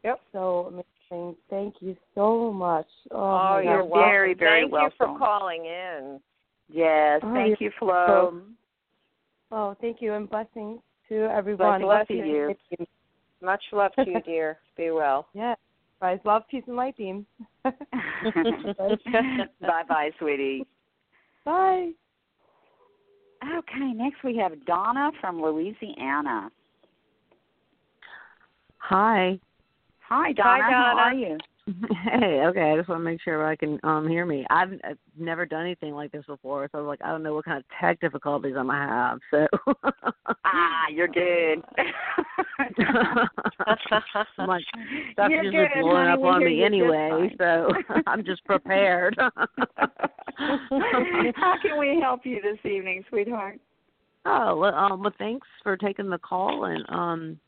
Yep. 0.04 0.20
So 0.32 0.84
amazing. 1.14 1.36
Thank 1.50 1.76
you 1.80 1.96
so 2.16 2.52
much. 2.52 2.88
Oh, 3.12 3.54
Oh, 3.56 3.60
you're 3.60 3.82
God. 3.82 3.90
welcome. 3.90 4.10
very, 4.10 4.34
very 4.34 4.62
Thank 4.62 4.74
you 4.74 4.90
for 4.98 5.18
calling 5.18 5.66
in. 5.66 6.20
Yes, 6.70 7.22
Oh, 7.24 7.34
thank 7.34 7.60
you're 7.60 7.70
you, 7.70 7.72
Flo. 7.80 8.42
Oh, 9.52 9.76
thank 9.82 10.02
you, 10.02 10.14
and 10.14 10.30
blessings 10.30 10.80
to 11.10 11.26
everyone. 11.26 11.82
Blessings 11.82 12.08
to 12.08 12.28
Love, 12.28 12.28
you. 12.28 12.56
peace, 12.70 12.88
Much 13.42 13.62
love 13.72 13.92
to 13.96 14.10
you, 14.10 14.22
dear. 14.26 14.58
Be 14.78 14.90
well. 14.92 15.28
Yeah, 15.34 15.56
guys, 16.02 16.20
love, 16.26 16.44
peace, 16.50 16.64
and 16.68 16.76
light 16.76 16.98
beam. 16.98 17.26
bye 17.64 17.74
bye, 19.88 20.10
sweetie. 20.20 20.66
Bye. 21.46 21.92
Okay, 23.44 23.92
next 23.94 24.24
we 24.24 24.38
have 24.38 24.66
Donna 24.66 25.12
from 25.20 25.42
Louisiana. 25.42 26.50
Hi. 28.78 29.40
Hi, 30.14 30.32
Donna. 30.32 30.64
How 30.64 30.70
Donna. 30.70 31.02
are 31.02 31.14
you? 31.14 31.38
Hey, 32.04 32.42
okay. 32.46 32.72
I 32.74 32.78
just 32.78 32.90
want 32.90 33.00
to 33.00 33.04
make 33.06 33.22
sure 33.22 33.48
I 33.48 33.56
can 33.56 33.80
um 33.84 34.06
hear 34.08 34.26
me. 34.26 34.46
I've, 34.50 34.74
I've 34.84 34.98
never 35.18 35.46
done 35.46 35.62
anything 35.62 35.94
like 35.94 36.12
this 36.12 36.26
before, 36.28 36.68
so 36.72 36.78
I 36.78 36.82
was 36.82 36.88
like, 36.88 37.00
I 37.04 37.08
don't 37.10 37.24
know 37.24 37.34
what 37.34 37.46
kind 37.46 37.58
of 37.58 37.64
tech 37.80 38.02
difficulties 38.02 38.54
I'm 38.58 38.68
gonna 38.68 38.88
have. 38.88 39.20
So 39.32 39.48
Ah, 40.46 40.88
you're 40.92 41.08
good. 41.08 41.64
I'm 44.38 44.48
like, 44.48 44.64
stuff's 45.14 45.32
You're 45.32 45.44
usually 45.46 45.68
good, 45.74 45.82
blowing 45.82 46.10
honey. 46.10 46.12
up 46.12 46.24
on 46.24 46.44
me 46.44 46.64
anyway, 46.64 47.34
so 47.38 47.70
I'm 48.08 48.26
just 48.26 48.44
prepared. 48.44 49.16
How 49.18 49.32
can 51.62 51.78
we 51.80 51.98
help 52.02 52.26
you 52.26 52.42
this 52.42 52.60
evening, 52.70 53.06
sweetheart? 53.10 53.58
oh, 54.26 54.58
well, 54.58 54.76
um, 54.76 55.02
well, 55.02 55.14
thanks 55.18 55.48
for 55.64 55.78
taking 55.78 56.10
the 56.10 56.18
call, 56.20 56.66
and 56.66 56.84
um, 56.90 57.40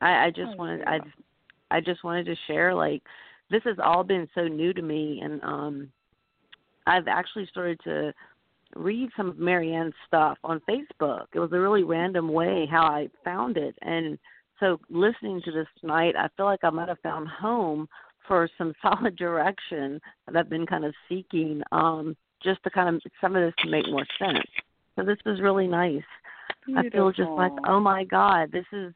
I, 0.00 0.24
I 0.26 0.30
just 0.30 0.52
Oh, 0.52 0.56
wanted, 0.56 0.82
I, 0.86 1.00
I 1.70 1.80
just 1.80 2.04
wanted 2.04 2.26
to 2.26 2.36
share 2.46 2.74
like 2.74 3.02
this 3.50 3.62
has 3.64 3.76
all 3.82 4.04
been 4.04 4.28
so 4.34 4.46
new 4.46 4.72
to 4.72 4.82
me, 4.82 5.20
and 5.22 5.42
um, 5.42 5.88
I've 6.86 7.08
actually 7.08 7.46
started 7.46 7.80
to 7.84 8.12
read 8.76 9.10
some 9.16 9.28
of 9.28 9.38
Maryanne's 9.38 9.94
stuff 10.06 10.38
on 10.44 10.60
Facebook. 10.68 11.26
It 11.34 11.40
was 11.40 11.52
a 11.52 11.58
really 11.58 11.82
random 11.82 12.32
way 12.32 12.68
how 12.70 12.82
I 12.82 13.08
found 13.24 13.56
it, 13.56 13.74
and 13.82 14.18
so 14.60 14.78
listening 14.90 15.40
to 15.44 15.52
this 15.52 15.66
tonight, 15.80 16.14
I 16.16 16.28
feel 16.36 16.46
like 16.46 16.60
I 16.62 16.70
might 16.70 16.88
have 16.88 17.00
found 17.02 17.28
home 17.28 17.88
for 18.28 18.48
some 18.58 18.74
solid 18.82 19.16
direction 19.16 20.00
that 20.26 20.36
I've 20.36 20.50
been 20.50 20.66
kind 20.66 20.84
of 20.84 20.94
seeking, 21.08 21.62
um, 21.72 22.16
just 22.42 22.62
to 22.64 22.70
kind 22.70 22.94
of 22.94 23.02
some 23.20 23.34
of 23.34 23.42
this 23.42 23.54
to 23.64 23.70
make 23.70 23.88
more 23.88 24.06
sense. 24.18 24.46
So 24.96 25.04
this 25.04 25.18
was 25.24 25.40
really 25.40 25.66
nice. 25.66 26.02
I 26.76 26.88
feel 26.90 27.10
just 27.10 27.30
like, 27.30 27.52
oh 27.66 27.80
my 27.80 28.04
God, 28.04 28.52
this 28.52 28.66
is 28.72 28.92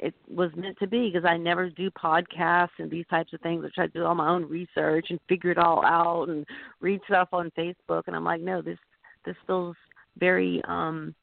it 0.00 0.14
was 0.28 0.50
meant 0.56 0.78
to 0.78 0.86
be 0.86 1.10
because 1.10 1.28
I 1.28 1.36
never 1.36 1.70
do 1.70 1.90
podcasts 1.90 2.68
and 2.78 2.90
these 2.90 3.06
types 3.08 3.32
of 3.32 3.40
things. 3.40 3.64
I 3.64 3.68
try 3.74 3.86
to 3.86 3.92
do 3.92 4.04
all 4.04 4.14
my 4.14 4.28
own 4.28 4.44
research 4.48 5.06
and 5.10 5.18
figure 5.28 5.50
it 5.50 5.58
all 5.58 5.84
out 5.84 6.28
and 6.28 6.46
read 6.80 7.00
stuff 7.06 7.28
on 7.32 7.50
Facebook 7.58 8.02
and 8.06 8.14
I'm 8.16 8.24
like, 8.24 8.40
no, 8.40 8.62
this 8.62 8.78
this 9.24 9.36
feels 9.46 9.76
very 10.18 10.62
um 10.68 11.14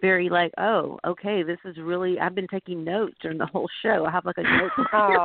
very 0.00 0.28
like, 0.28 0.52
oh, 0.58 0.98
okay, 1.06 1.42
this 1.42 1.58
is 1.64 1.76
really 1.78 2.18
I've 2.20 2.34
been 2.34 2.48
taking 2.48 2.84
notes 2.84 3.14
during 3.22 3.38
the 3.38 3.46
whole 3.46 3.68
show. 3.82 4.04
I 4.06 4.10
have 4.10 4.26
like 4.26 4.36
a 4.38 4.42
note. 4.42 4.70
here. 4.76 5.18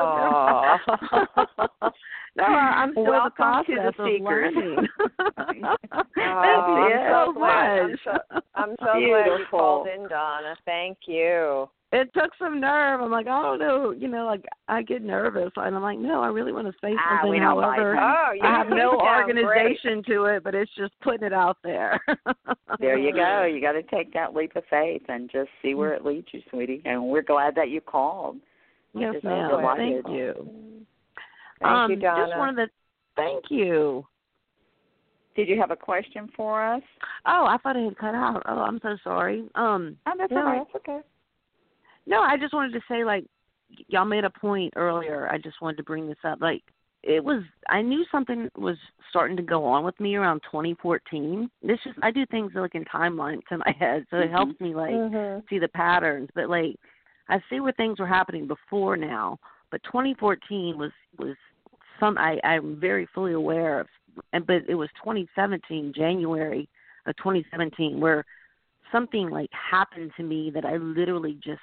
No, 2.35 2.43
I- 2.43 2.83
I'm 2.83 2.91
still 2.91 3.01
in 3.03 3.05
the 3.05 3.11
Welcome 3.11 3.31
process 3.35 3.65
to 3.75 3.75
the 3.97 4.03
of 4.03 4.09
Seekers. 4.09 4.53
learning. 4.55 4.87
Oh, 4.99 5.75
Thank 6.15 6.15
you 6.15 6.23
I'm 6.23 7.11
so 7.11 7.25
so 7.25 7.33
glad. 7.33 7.79
I'm 7.79 7.89
much. 7.91 7.99
so, 8.05 8.11
I'm 8.55 8.69
so 8.79 8.85
glad 8.85 9.25
you 9.25 9.45
called 9.49 9.87
in, 9.87 10.07
Donna. 10.07 10.55
Thank 10.65 10.97
you. 11.07 11.67
It 11.91 12.09
took 12.13 12.31
some 12.37 12.59
nerve. 12.59 13.01
I'm 13.01 13.11
like, 13.11 13.27
I 13.27 13.41
don't 13.41 13.59
know, 13.59 13.91
you 13.91 14.07
know, 14.07 14.25
like 14.25 14.45
I 14.67 14.83
get 14.83 15.01
nervous, 15.01 15.51
and 15.55 15.75
I'm 15.75 15.81
like, 15.81 15.97
no, 15.97 16.21
I 16.21 16.27
really 16.27 16.51
want 16.51 16.67
to 16.67 16.73
say 16.81 16.93
Ah, 16.97 17.19
something. 17.21 17.39
bite 17.39 17.45
However, 17.45 17.97
Oh, 17.97 18.33
I 18.41 18.57
have 18.57 18.69
no 18.69 18.99
organization 18.99 20.03
to 20.07 20.25
it, 20.25 20.43
but 20.43 20.53
it's 20.53 20.71
just 20.75 20.93
putting 21.01 21.25
it 21.25 21.33
out 21.33 21.57
there. 21.63 21.99
There 22.79 22.97
you 22.97 23.13
go. 23.13 23.45
You 23.49 23.61
got 23.61 23.71
to 23.73 23.83
take 23.83 24.13
that 24.13 24.35
leap 24.35 24.55
of 24.55 24.63
faith 24.69 25.01
and 25.09 25.29
just 25.31 25.49
see 25.61 25.73
where 25.73 25.93
it 25.93 26.05
leads 26.05 26.27
you, 26.31 26.41
sweetie. 26.49 26.81
And 26.85 27.03
we're 27.03 27.23
glad 27.23 27.55
that 27.55 27.69
you 27.69 27.81
called. 27.81 28.37
yes, 28.93 29.15
ma'am. 29.23 29.49
delighted. 29.49 30.03
Thank 30.05 30.15
you. 30.15 30.51
Thank 31.61 31.71
um, 31.71 31.91
you, 31.91 31.97
Donna. 31.97 32.25
Just 32.27 32.37
wanted 32.37 32.65
to 32.67 32.71
thank 33.15 33.45
you. 33.49 34.05
Did 35.35 35.47
you 35.47 35.59
have 35.59 35.71
a 35.71 35.75
question 35.75 36.29
for 36.35 36.63
us? 36.63 36.83
Oh, 37.25 37.45
I 37.47 37.57
thought 37.63 37.75
it 37.75 37.85
had 37.85 37.97
cut 37.97 38.15
out. 38.15 38.43
Oh, 38.45 38.59
I'm 38.59 38.79
so 38.81 38.97
sorry. 39.03 39.45
Um, 39.55 39.97
Oh, 40.07 40.13
that's 40.17 40.31
No, 40.31 40.37
all 40.37 40.43
right. 40.45 40.67
That's 40.73 40.83
okay. 40.87 40.99
No, 42.09 42.21
I 42.21 42.37
just 42.37 42.53
wanted 42.53 42.73
to 42.73 42.81
say 42.89 43.05
like 43.05 43.25
y'all 43.87 44.03
made 44.03 44.25
a 44.25 44.29
point 44.31 44.73
earlier. 44.75 45.29
I 45.31 45.37
just 45.37 45.61
wanted 45.61 45.77
to 45.77 45.83
bring 45.83 46.07
this 46.07 46.17
up. 46.23 46.41
Like 46.41 46.63
it 47.03 47.23
was 47.23 47.43
I 47.69 47.81
knew 47.81 48.03
something 48.11 48.49
was 48.57 48.77
starting 49.09 49.37
to 49.37 49.43
go 49.43 49.63
on 49.63 49.85
with 49.85 49.97
me 49.99 50.15
around 50.15 50.41
2014. 50.51 51.49
This 51.61 51.77
just 51.83 51.97
I 52.01 52.11
do 52.11 52.25
things 52.25 52.51
like 52.55 52.73
in 52.73 52.83
timelines 52.85 53.41
in 53.51 53.59
my 53.59 53.75
head, 53.79 54.05
so 54.09 54.17
it 54.17 54.31
helps 54.31 54.59
me 54.59 54.73
like 54.75 54.91
Mhm. 54.91 55.43
see 55.49 55.59
the 55.59 55.67
patterns. 55.69 56.29
But 56.33 56.49
like 56.49 56.75
I 57.29 57.39
see 57.49 57.59
where 57.59 57.73
things 57.73 57.99
were 57.99 58.07
happening 58.07 58.47
before 58.47 58.97
now, 58.97 59.37
but 59.69 59.83
2014 59.83 60.77
was 60.77 60.91
was 61.19 61.35
some 61.99 62.17
I 62.17 62.39
I'm 62.43 62.79
very 62.79 63.07
fully 63.13 63.33
aware 63.33 63.81
of, 63.81 63.87
and 64.33 64.47
but 64.47 64.63
it 64.67 64.75
was 64.75 64.89
2017 65.03 65.93
January 65.95 66.67
of 67.05 67.15
2017 67.17 67.99
where 67.99 68.25
something 68.91 69.29
like 69.29 69.51
happened 69.51 70.11
to 70.17 70.23
me 70.23 70.49
that 70.55 70.65
I 70.65 70.77
literally 70.77 71.37
just 71.43 71.61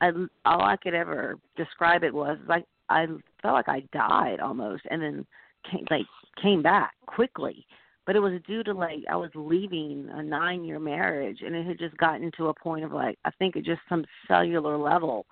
I 0.00 0.10
all 0.44 0.62
I 0.62 0.76
could 0.76 0.94
ever 0.94 1.36
describe 1.56 2.04
it 2.04 2.12
was 2.14 2.38
like 2.48 2.64
I 2.88 3.06
felt 3.42 3.54
like 3.54 3.68
I 3.68 3.80
died 3.92 4.40
almost, 4.40 4.82
and 4.90 5.00
then 5.02 5.26
came, 5.70 5.86
like 5.90 6.06
came 6.40 6.62
back 6.62 6.94
quickly. 7.06 7.66
But 8.04 8.14
it 8.14 8.20
was 8.20 8.40
due 8.46 8.62
to 8.64 8.72
like 8.72 9.00
I 9.10 9.16
was 9.16 9.30
leaving 9.34 10.08
a 10.12 10.22
nine 10.22 10.64
year 10.64 10.78
marriage, 10.78 11.38
and 11.44 11.54
it 11.56 11.66
had 11.66 11.78
just 11.78 11.96
gotten 11.96 12.30
to 12.36 12.48
a 12.48 12.54
point 12.54 12.84
of 12.84 12.92
like 12.92 13.18
I 13.24 13.30
think 13.32 13.56
it 13.56 13.64
just 13.64 13.80
some 13.88 14.04
cellular 14.28 14.76
level, 14.76 15.26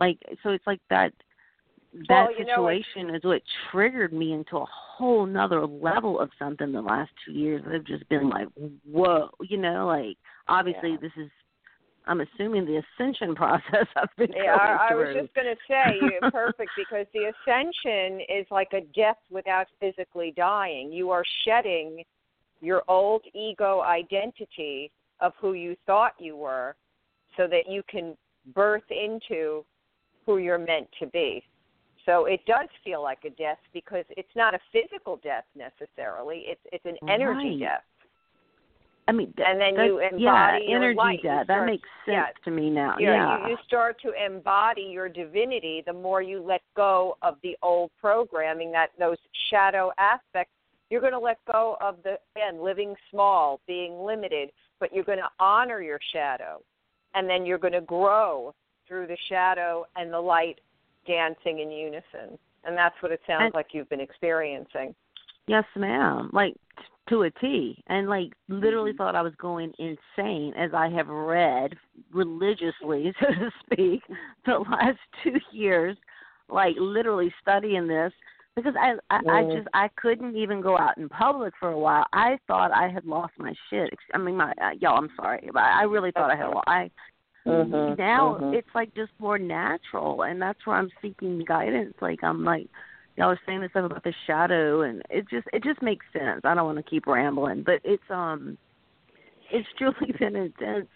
like 0.00 0.18
so 0.42 0.50
it's 0.50 0.66
like 0.66 0.80
that 0.90 1.12
that 2.08 2.28
Well, 2.28 2.32
you 2.38 2.44
know, 2.44 2.68
it's- 2.68 2.84
situation 2.84 3.14
is 3.14 3.24
what 3.24 3.42
triggered 3.70 4.12
me 4.12 4.32
into 4.32 4.58
a 4.58 4.66
whole 4.66 5.26
nother 5.26 5.66
level 5.66 6.20
of 6.20 6.30
something 6.38 6.72
the 6.72 6.80
last 6.80 7.10
two 7.24 7.32
years 7.32 7.62
that 7.64 7.72
have 7.74 7.84
just 7.84 8.06
been 8.08 8.28
like 8.28 8.48
whoa 8.90 9.30
you 9.42 9.56
know 9.56 9.86
like 9.86 10.18
obviously 10.48 10.90
Yeah. 10.92 10.96
this 11.00 11.12
is 11.16 11.30
i'm 12.06 12.20
assuming 12.20 12.64
the 12.64 12.82
ascension 12.98 13.34
process 13.42 13.86
i've 13.96 14.08
been 14.16 14.32
Yeah, 14.32 14.56
I, 14.56 14.90
I 14.90 14.94
was 14.94 15.08
just 15.14 15.34
going 15.34 15.46
to 15.46 15.56
say 15.68 15.98
you're 16.12 16.30
perfect 16.30 16.74
because 16.76 17.06
the 17.14 17.24
ascension 17.24 18.20
is 18.28 18.46
like 18.50 18.72
a 18.72 18.80
death 18.94 19.18
without 19.30 19.66
physically 19.80 20.32
dying. 20.36 20.92
You 20.92 21.10
are 21.10 21.24
shedding 21.44 22.02
your 22.60 22.82
old 22.88 23.22
ego 23.34 23.82
identity 23.82 24.90
of 25.20 25.32
who 25.40 25.54
you 25.54 25.76
thought 25.86 26.12
you 26.18 26.36
were 26.36 26.76
so 27.36 27.46
that 27.46 27.68
you 27.68 27.82
can 27.88 28.16
birth 28.54 28.84
into 28.90 29.64
who 30.24 30.38
you're 30.38 30.58
meant 30.58 30.88
to 31.00 31.06
be. 31.06 31.42
So 32.04 32.26
it 32.26 32.40
does 32.46 32.68
feel 32.84 33.02
like 33.02 33.18
a 33.24 33.30
death 33.30 33.58
because 33.72 34.04
it's 34.10 34.28
not 34.36 34.54
a 34.54 34.58
physical 34.72 35.18
death 35.22 35.44
necessarily. 35.56 36.44
It's 36.46 36.60
it's 36.72 36.84
an 36.84 36.96
energy 37.08 37.50
Right. 37.50 37.60
death. 37.60 37.82
I 39.08 39.12
mean 39.12 39.32
And 39.38 39.60
then 39.60 39.74
you 39.74 39.98
embody 39.98 40.22
yeah 40.22 40.58
your 40.58 40.76
energy 40.76 40.96
light. 40.96 41.22
Death 41.22 41.46
that 41.48 41.66
makes 41.66 41.88
sense 42.04 42.14
yeah. 42.16 42.26
to 42.44 42.50
me 42.50 42.70
now 42.70 42.96
you 42.98 43.06
yeah 43.06 43.42
you, 43.44 43.50
you 43.50 43.56
start 43.66 43.96
to 44.02 44.12
embody 44.24 44.82
your 44.82 45.08
divinity 45.08 45.82
the 45.86 45.92
more 45.92 46.22
you 46.22 46.42
let 46.42 46.62
go 46.76 47.16
of 47.22 47.36
the 47.42 47.56
old 47.62 47.90
programming 48.00 48.70
that 48.72 48.88
those 48.98 49.18
shadow 49.50 49.90
aspects 49.98 50.52
you're 50.90 51.00
going 51.00 51.12
to 51.12 51.18
let 51.18 51.38
go 51.50 51.76
of 51.80 51.96
the 52.04 52.18
again 52.36 52.62
living 52.62 52.94
small 53.10 53.60
being 53.66 53.98
limited 54.04 54.50
but 54.80 54.92
you're 54.92 55.04
going 55.04 55.18
to 55.18 55.28
honor 55.40 55.80
your 55.80 55.98
shadow 56.12 56.60
and 57.14 57.28
then 57.28 57.46
you're 57.46 57.58
going 57.58 57.72
to 57.72 57.80
grow 57.80 58.54
through 58.86 59.06
the 59.06 59.16
shadow 59.28 59.84
and 59.96 60.12
the 60.12 60.20
light 60.20 60.60
dancing 61.06 61.60
in 61.60 61.70
unison 61.70 62.38
and 62.64 62.76
that's 62.76 62.94
what 63.00 63.12
it 63.12 63.20
sounds 63.26 63.44
And- 63.46 63.54
like 63.54 63.68
you've 63.72 63.88
been 63.88 64.00
experiencing 64.00 64.94
Yes, 65.48 65.62
ma'am. 65.76 66.28
Like 66.32 66.56
to 67.08 67.22
a 67.22 67.30
T, 67.30 67.82
and 67.88 68.08
like 68.08 68.32
literally 68.48 68.92
Mm-hmm. 68.92 68.96
thought 68.96 69.14
I 69.14 69.22
was 69.22 69.34
going 69.38 69.72
insane 69.78 70.52
as 70.56 70.70
I 70.74 70.88
have 70.90 71.08
read 71.08 71.74
religiously, 72.12 73.14
so 73.20 73.26
to 73.26 73.50
speak, 73.64 74.02
the 74.44 74.58
last 74.58 74.98
two 75.22 75.38
years, 75.52 75.96
like 76.48 76.74
literally 76.78 77.32
studying 77.40 77.86
this 77.86 78.12
because 78.56 78.74
I 78.80 78.94
I, 79.10 79.20
I 79.28 79.42
just 79.44 79.68
I 79.74 79.88
couldn't 79.96 80.36
even 80.36 80.60
go 80.60 80.78
out 80.78 80.98
in 80.98 81.08
public 81.08 81.54
for 81.60 81.70
a 81.70 81.78
while. 81.78 82.06
I 82.12 82.38
thought 82.46 82.72
I 82.72 82.88
had 82.88 83.04
lost 83.04 83.34
my 83.38 83.54
shit. 83.70 83.90
I 84.14 84.18
mean, 84.18 84.36
my 84.36 84.52
uh, 84.62 84.70
y'all, 84.80 84.98
I'm 84.98 85.10
sorry, 85.16 85.48
but 85.52 85.62
I 85.62 85.82
really 85.82 86.12
thought 86.12 86.30
I 86.30 86.36
had. 86.36 86.48
lost. 86.48 86.64
I 86.68 86.90
Mhm, 87.46 87.96
now 87.96 88.38
mhm. 88.40 88.54
it's 88.54 88.68
like 88.74 88.92
just 88.94 89.12
more 89.20 89.38
natural, 89.38 90.22
and 90.22 90.42
that's 90.42 90.66
where 90.66 90.76
I'm 90.76 90.90
seeking 91.00 91.44
guidance. 91.44 91.94
Like 92.00 92.24
I'm 92.24 92.44
like 92.44 92.68
y'all 93.16 93.30
are 93.30 93.40
saying 93.46 93.60
this 93.60 93.70
stuff 93.70 93.86
about 93.86 94.04
the 94.04 94.14
shadow 94.26 94.82
and 94.82 95.02
it 95.10 95.26
just 95.28 95.46
it 95.52 95.62
just 95.64 95.82
makes 95.82 96.06
sense. 96.12 96.40
I 96.44 96.54
don't 96.54 96.66
want 96.66 96.78
to 96.78 96.82
keep 96.88 97.06
rambling, 97.06 97.62
but 97.64 97.80
it's 97.84 98.02
um 98.10 98.56
it's 99.50 99.68
truly 99.78 100.12
been 100.18 100.36
intense 100.36 100.88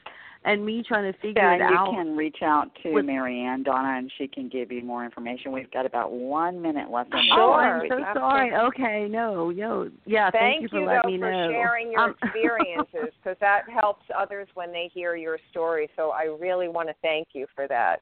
and 0.43 0.65
me 0.65 0.83
trying 0.87 1.11
to 1.13 1.19
figure 1.19 1.43
Yeah, 1.43 1.57
it 1.57 1.59
you 1.71 1.77
out. 1.77 1.91
can 1.91 2.17
reach 2.17 2.39
out 2.43 2.71
to 2.83 2.93
with- 2.95 3.05
Maryanne, 3.05 3.63
Donna, 3.63 3.99
and 3.99 4.11
she 4.17 4.27
can 4.27 4.49
give 4.49 4.73
you 4.73 4.83
more 4.83 5.05
information. 5.05 5.53
We've 5.53 5.71
got 5.71 5.85
about 5.85 6.13
one 6.13 6.63
minute 6.63 6.91
left 6.91 7.13
on 7.13 7.27
the 7.29 7.35
Oh, 7.35 7.37
Sure. 7.37 7.61
I'm 7.61 7.89
so 7.91 8.19
sorry. 8.19 8.55
Okay, 8.55 9.07
no, 9.11 9.51
yo, 9.51 9.91
yeah, 10.07 10.31
Thank, 10.31 10.63
you 10.63 10.69
for 10.69 10.81
you 10.81 10.87
letting 10.87 11.03
though 11.03 11.11
me 11.11 11.19
for 11.19 11.31
know. 11.31 11.51
sharing 11.51 11.93
your 11.93 12.01
Um, 12.01 12.15
experiences 12.23 13.13
because 13.23 13.37
that 13.41 13.69
helps 13.69 14.07
others 14.19 14.49
when 14.55 14.73
they 14.73 14.91
hear 14.95 15.15
your 15.15 15.39
story. 15.51 15.91
So 15.95 16.11
I 16.11 16.25
really 16.41 16.69
want 16.69 16.89
to 16.89 16.95
thank 17.03 17.29
you 17.35 17.47
for 17.55 17.69
that. 17.69 18.01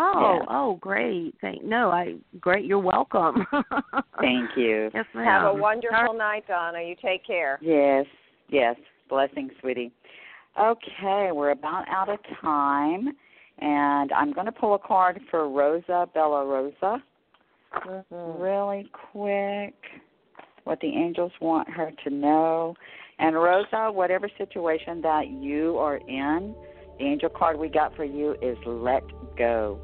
Oh, 0.00 0.38
Yeah. 0.40 0.46
oh, 0.48 0.74
great. 0.80 1.34
Thank 1.40 1.62
no, 1.62 1.90
I 1.90 2.16
great. 2.40 2.64
You're 2.64 2.78
welcome. 2.78 3.46
Thank 4.20 4.50
you. 4.56 4.90
yes, 4.94 5.04
ma'am. 5.14 5.24
Have 5.24 5.42
a 5.42 5.46
All 5.48 5.56
wonderful 5.58 6.14
night, 6.14 6.46
Donna. 6.48 6.80
You 6.82 6.96
take 7.00 7.24
care. 7.26 7.58
Yes, 7.62 8.06
yes. 8.48 8.76
Blessings, 9.08 9.52
sweetie. 9.60 9.92
Okay, 10.60 11.30
we're 11.32 11.50
about 11.50 11.88
out 11.88 12.08
of 12.08 12.18
time, 12.40 13.08
and 13.58 14.12
I'm 14.12 14.32
going 14.32 14.46
to 14.46 14.52
pull 14.52 14.74
a 14.74 14.78
card 14.78 15.20
for 15.30 15.48
Rosa 15.48 16.08
Bella 16.14 16.44
Rosa 16.46 17.02
Mm-hmm. 17.72 18.42
really 18.42 18.90
quick. 19.12 19.74
What 20.64 20.80
the 20.80 20.88
angels 20.88 21.32
want 21.40 21.70
her 21.70 21.92
to 22.04 22.10
know. 22.10 22.74
And 23.20 23.36
Rosa, 23.36 23.90
whatever 23.92 24.28
situation 24.38 25.00
that 25.02 25.28
you 25.28 25.76
are 25.78 25.96
in, 25.98 26.54
the 26.98 27.04
angel 27.04 27.28
card 27.28 27.58
we 27.58 27.68
got 27.68 27.94
for 27.94 28.04
you 28.04 28.34
is 28.42 28.56
let 28.66 29.02
go, 29.38 29.78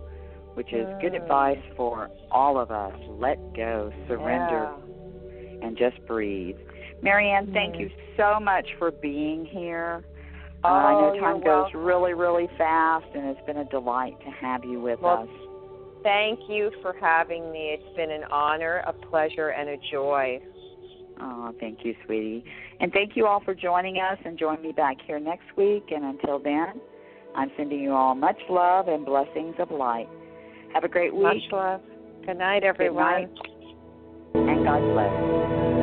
which 0.57 0.72
is 0.72 0.86
good 1.02 1.14
advice 1.14 1.61
for 1.76 2.09
all 2.30 2.59
of 2.59 2.70
us. 2.70 2.94
Let 3.09 3.36
go, 3.54 3.92
surrender, 4.09 4.70
and 5.62 5.76
just 5.76 6.04
breathe. 6.07 6.57
Maryanne, 7.02 7.52
thank 7.52 7.74
Mm. 7.76 7.80
you 7.80 7.90
so 8.16 8.40
much 8.40 8.66
for 8.78 8.90
being 8.90 9.44
here. 9.44 10.02
Oh, 10.64 10.68
uh, 10.68 10.72
I 10.72 10.92
know 10.94 11.20
time 11.20 11.40
goes 11.40 11.64
welcome. 11.64 11.84
really, 11.84 12.14
really 12.14 12.46
fast, 12.57 13.04
and 13.14 13.26
it's 13.26 13.40
been 13.46 13.59
a 13.59 13.64
delight 13.66 14.18
to 14.20 14.30
have 14.30 14.64
you 14.64 14.80
with 14.80 15.00
Well, 15.02 15.24
us. 15.24 15.28
Thank 16.02 16.48
you 16.48 16.70
for 16.82 16.94
having 17.00 17.50
me. 17.52 17.70
It's 17.78 17.96
been 17.96 18.11
an 18.11 18.24
honor, 18.30 18.82
a 18.86 18.92
pleasure, 18.92 19.48
and 19.50 19.68
a 19.68 19.76
joy. 19.92 20.40
Oh, 21.20 21.52
thank 21.61 21.84
you, 21.84 21.94
sweetie. 22.04 22.44
And 22.80 22.92
thank 22.92 23.16
you 23.16 23.26
all 23.26 23.40
for 23.40 23.54
joining 23.54 23.98
us, 23.98 24.18
and 24.24 24.38
join 24.38 24.61
me 24.62 24.72
back 24.72 24.96
here 25.02 25.18
next 25.18 25.54
week. 25.57 25.90
And 25.90 26.04
until 26.04 26.38
then, 26.38 26.80
I'm 27.34 27.50
sending 27.57 27.80
you 27.80 27.92
all 27.92 28.14
much 28.14 28.38
love 28.48 28.88
and 28.88 29.04
blessings 29.04 29.57
of 29.59 29.70
light. 29.70 30.09
Have 30.76 30.84
a 30.84 30.88
great 30.88 31.14
week, 31.14 31.22
Much 31.22 31.36
love. 31.52 31.80
Good 32.26 32.36
night, 32.36 32.62
everyone. 32.62 33.30
Good 34.34 34.44
night. 34.44 34.50
and 34.50 34.64
God 34.66 34.92
bless. 34.92 35.75